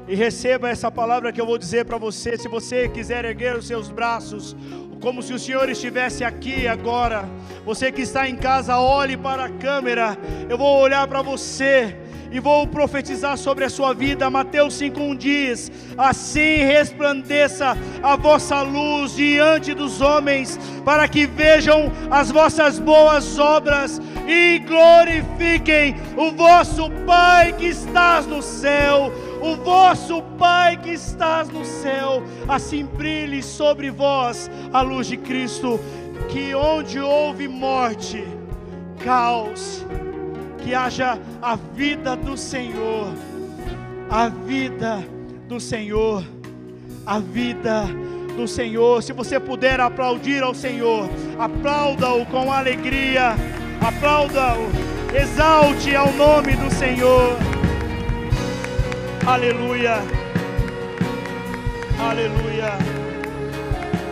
e 0.06 0.14
receba 0.14 0.70
essa 0.70 0.88
palavra 0.88 1.32
que 1.32 1.40
eu 1.40 1.46
vou 1.46 1.58
dizer 1.58 1.84
para 1.84 1.98
você. 1.98 2.38
Se 2.38 2.46
você 2.46 2.88
quiser 2.88 3.24
erguer 3.24 3.56
os 3.56 3.66
seus 3.66 3.90
braços, 3.90 4.56
como 5.00 5.20
se 5.20 5.32
o 5.32 5.38
Senhor 5.38 5.68
estivesse 5.68 6.22
aqui 6.22 6.68
agora, 6.68 7.28
você 7.64 7.90
que 7.90 8.02
está 8.02 8.28
em 8.28 8.36
casa, 8.36 8.78
olhe 8.78 9.16
para 9.16 9.46
a 9.46 9.48
câmera. 9.48 10.16
Eu 10.48 10.56
vou 10.56 10.80
olhar 10.80 11.08
para 11.08 11.22
você 11.22 11.96
e 12.32 12.40
vou 12.40 12.66
profetizar 12.66 13.36
sobre 13.36 13.64
a 13.64 13.70
sua 13.70 13.92
vida. 13.92 14.30
Mateus 14.30 14.74
5:1 14.74 15.16
diz: 15.16 15.70
Assim 15.96 16.64
resplandeça 16.64 17.76
a 18.02 18.16
vossa 18.16 18.62
luz 18.62 19.14
diante 19.14 19.74
dos 19.74 20.00
homens, 20.00 20.58
para 20.84 21.06
que 21.06 21.26
vejam 21.26 21.92
as 22.10 22.30
vossas 22.30 22.78
boas 22.78 23.38
obras 23.38 24.00
e 24.26 24.58
glorifiquem 24.60 25.96
o 26.16 26.32
vosso 26.32 26.90
Pai 27.06 27.52
que 27.52 27.66
estás 27.66 28.26
no 28.26 28.40
céu. 28.42 29.12
O 29.40 29.56
vosso 29.56 30.22
Pai 30.38 30.76
que 30.76 30.90
estás 30.90 31.48
no 31.48 31.64
céu, 31.64 32.22
assim 32.48 32.84
brilhe 32.84 33.42
sobre 33.42 33.90
vós 33.90 34.50
a 34.72 34.80
luz 34.80 35.08
de 35.08 35.16
Cristo, 35.16 35.80
que 36.28 36.54
onde 36.54 37.00
houve 37.00 37.48
morte, 37.48 38.24
caos, 39.04 39.84
que 40.62 40.74
haja 40.74 41.18
a 41.40 41.56
vida 41.56 42.16
do 42.16 42.36
Senhor, 42.36 43.12
a 44.10 44.28
vida 44.28 45.04
do 45.48 45.58
Senhor, 45.58 46.24
a 47.06 47.18
vida 47.18 47.84
do 48.36 48.46
Senhor. 48.46 49.02
Se 49.02 49.12
você 49.12 49.38
puder 49.40 49.80
aplaudir 49.80 50.42
ao 50.42 50.54
Senhor, 50.54 51.08
aplauda-o 51.38 52.24
com 52.26 52.52
alegria, 52.52 53.34
aplauda-o, 53.80 54.70
exalte 55.16 55.94
ao 55.94 56.12
nome 56.12 56.56
do 56.56 56.70
Senhor. 56.74 57.36
Aleluia, 59.26 60.02
Aleluia. 62.02 62.78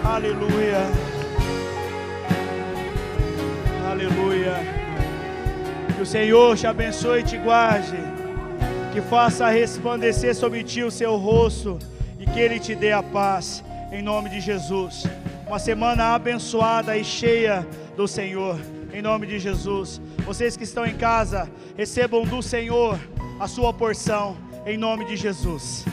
Aleluia. 0.04 0.82
Aleluia. 3.90 4.79
Que 6.00 6.04
o 6.04 6.06
Senhor 6.06 6.56
te 6.56 6.66
abençoe 6.66 7.20
e 7.20 7.22
te 7.22 7.36
guarde. 7.36 7.98
Que 8.90 9.02
faça 9.02 9.50
resplandecer 9.50 10.34
sobre 10.34 10.64
ti 10.64 10.82
o 10.82 10.90
seu 10.90 11.18
rosto 11.18 11.78
e 12.18 12.24
que 12.24 12.40
Ele 12.40 12.58
te 12.58 12.74
dê 12.74 12.90
a 12.90 13.02
paz. 13.02 13.62
Em 13.92 14.00
nome 14.00 14.30
de 14.30 14.40
Jesus. 14.40 15.04
Uma 15.46 15.58
semana 15.58 16.14
abençoada 16.14 16.96
e 16.96 17.04
cheia 17.04 17.66
do 17.98 18.08
Senhor. 18.08 18.58
Em 18.94 19.02
nome 19.02 19.26
de 19.26 19.38
Jesus. 19.38 20.00
Vocês 20.24 20.56
que 20.56 20.64
estão 20.64 20.86
em 20.86 20.96
casa, 20.96 21.46
recebam 21.76 22.24
do 22.24 22.40
Senhor 22.40 22.98
a 23.38 23.46
sua 23.46 23.70
porção. 23.70 24.38
Em 24.64 24.78
nome 24.78 25.04
de 25.04 25.18
Jesus. 25.18 25.84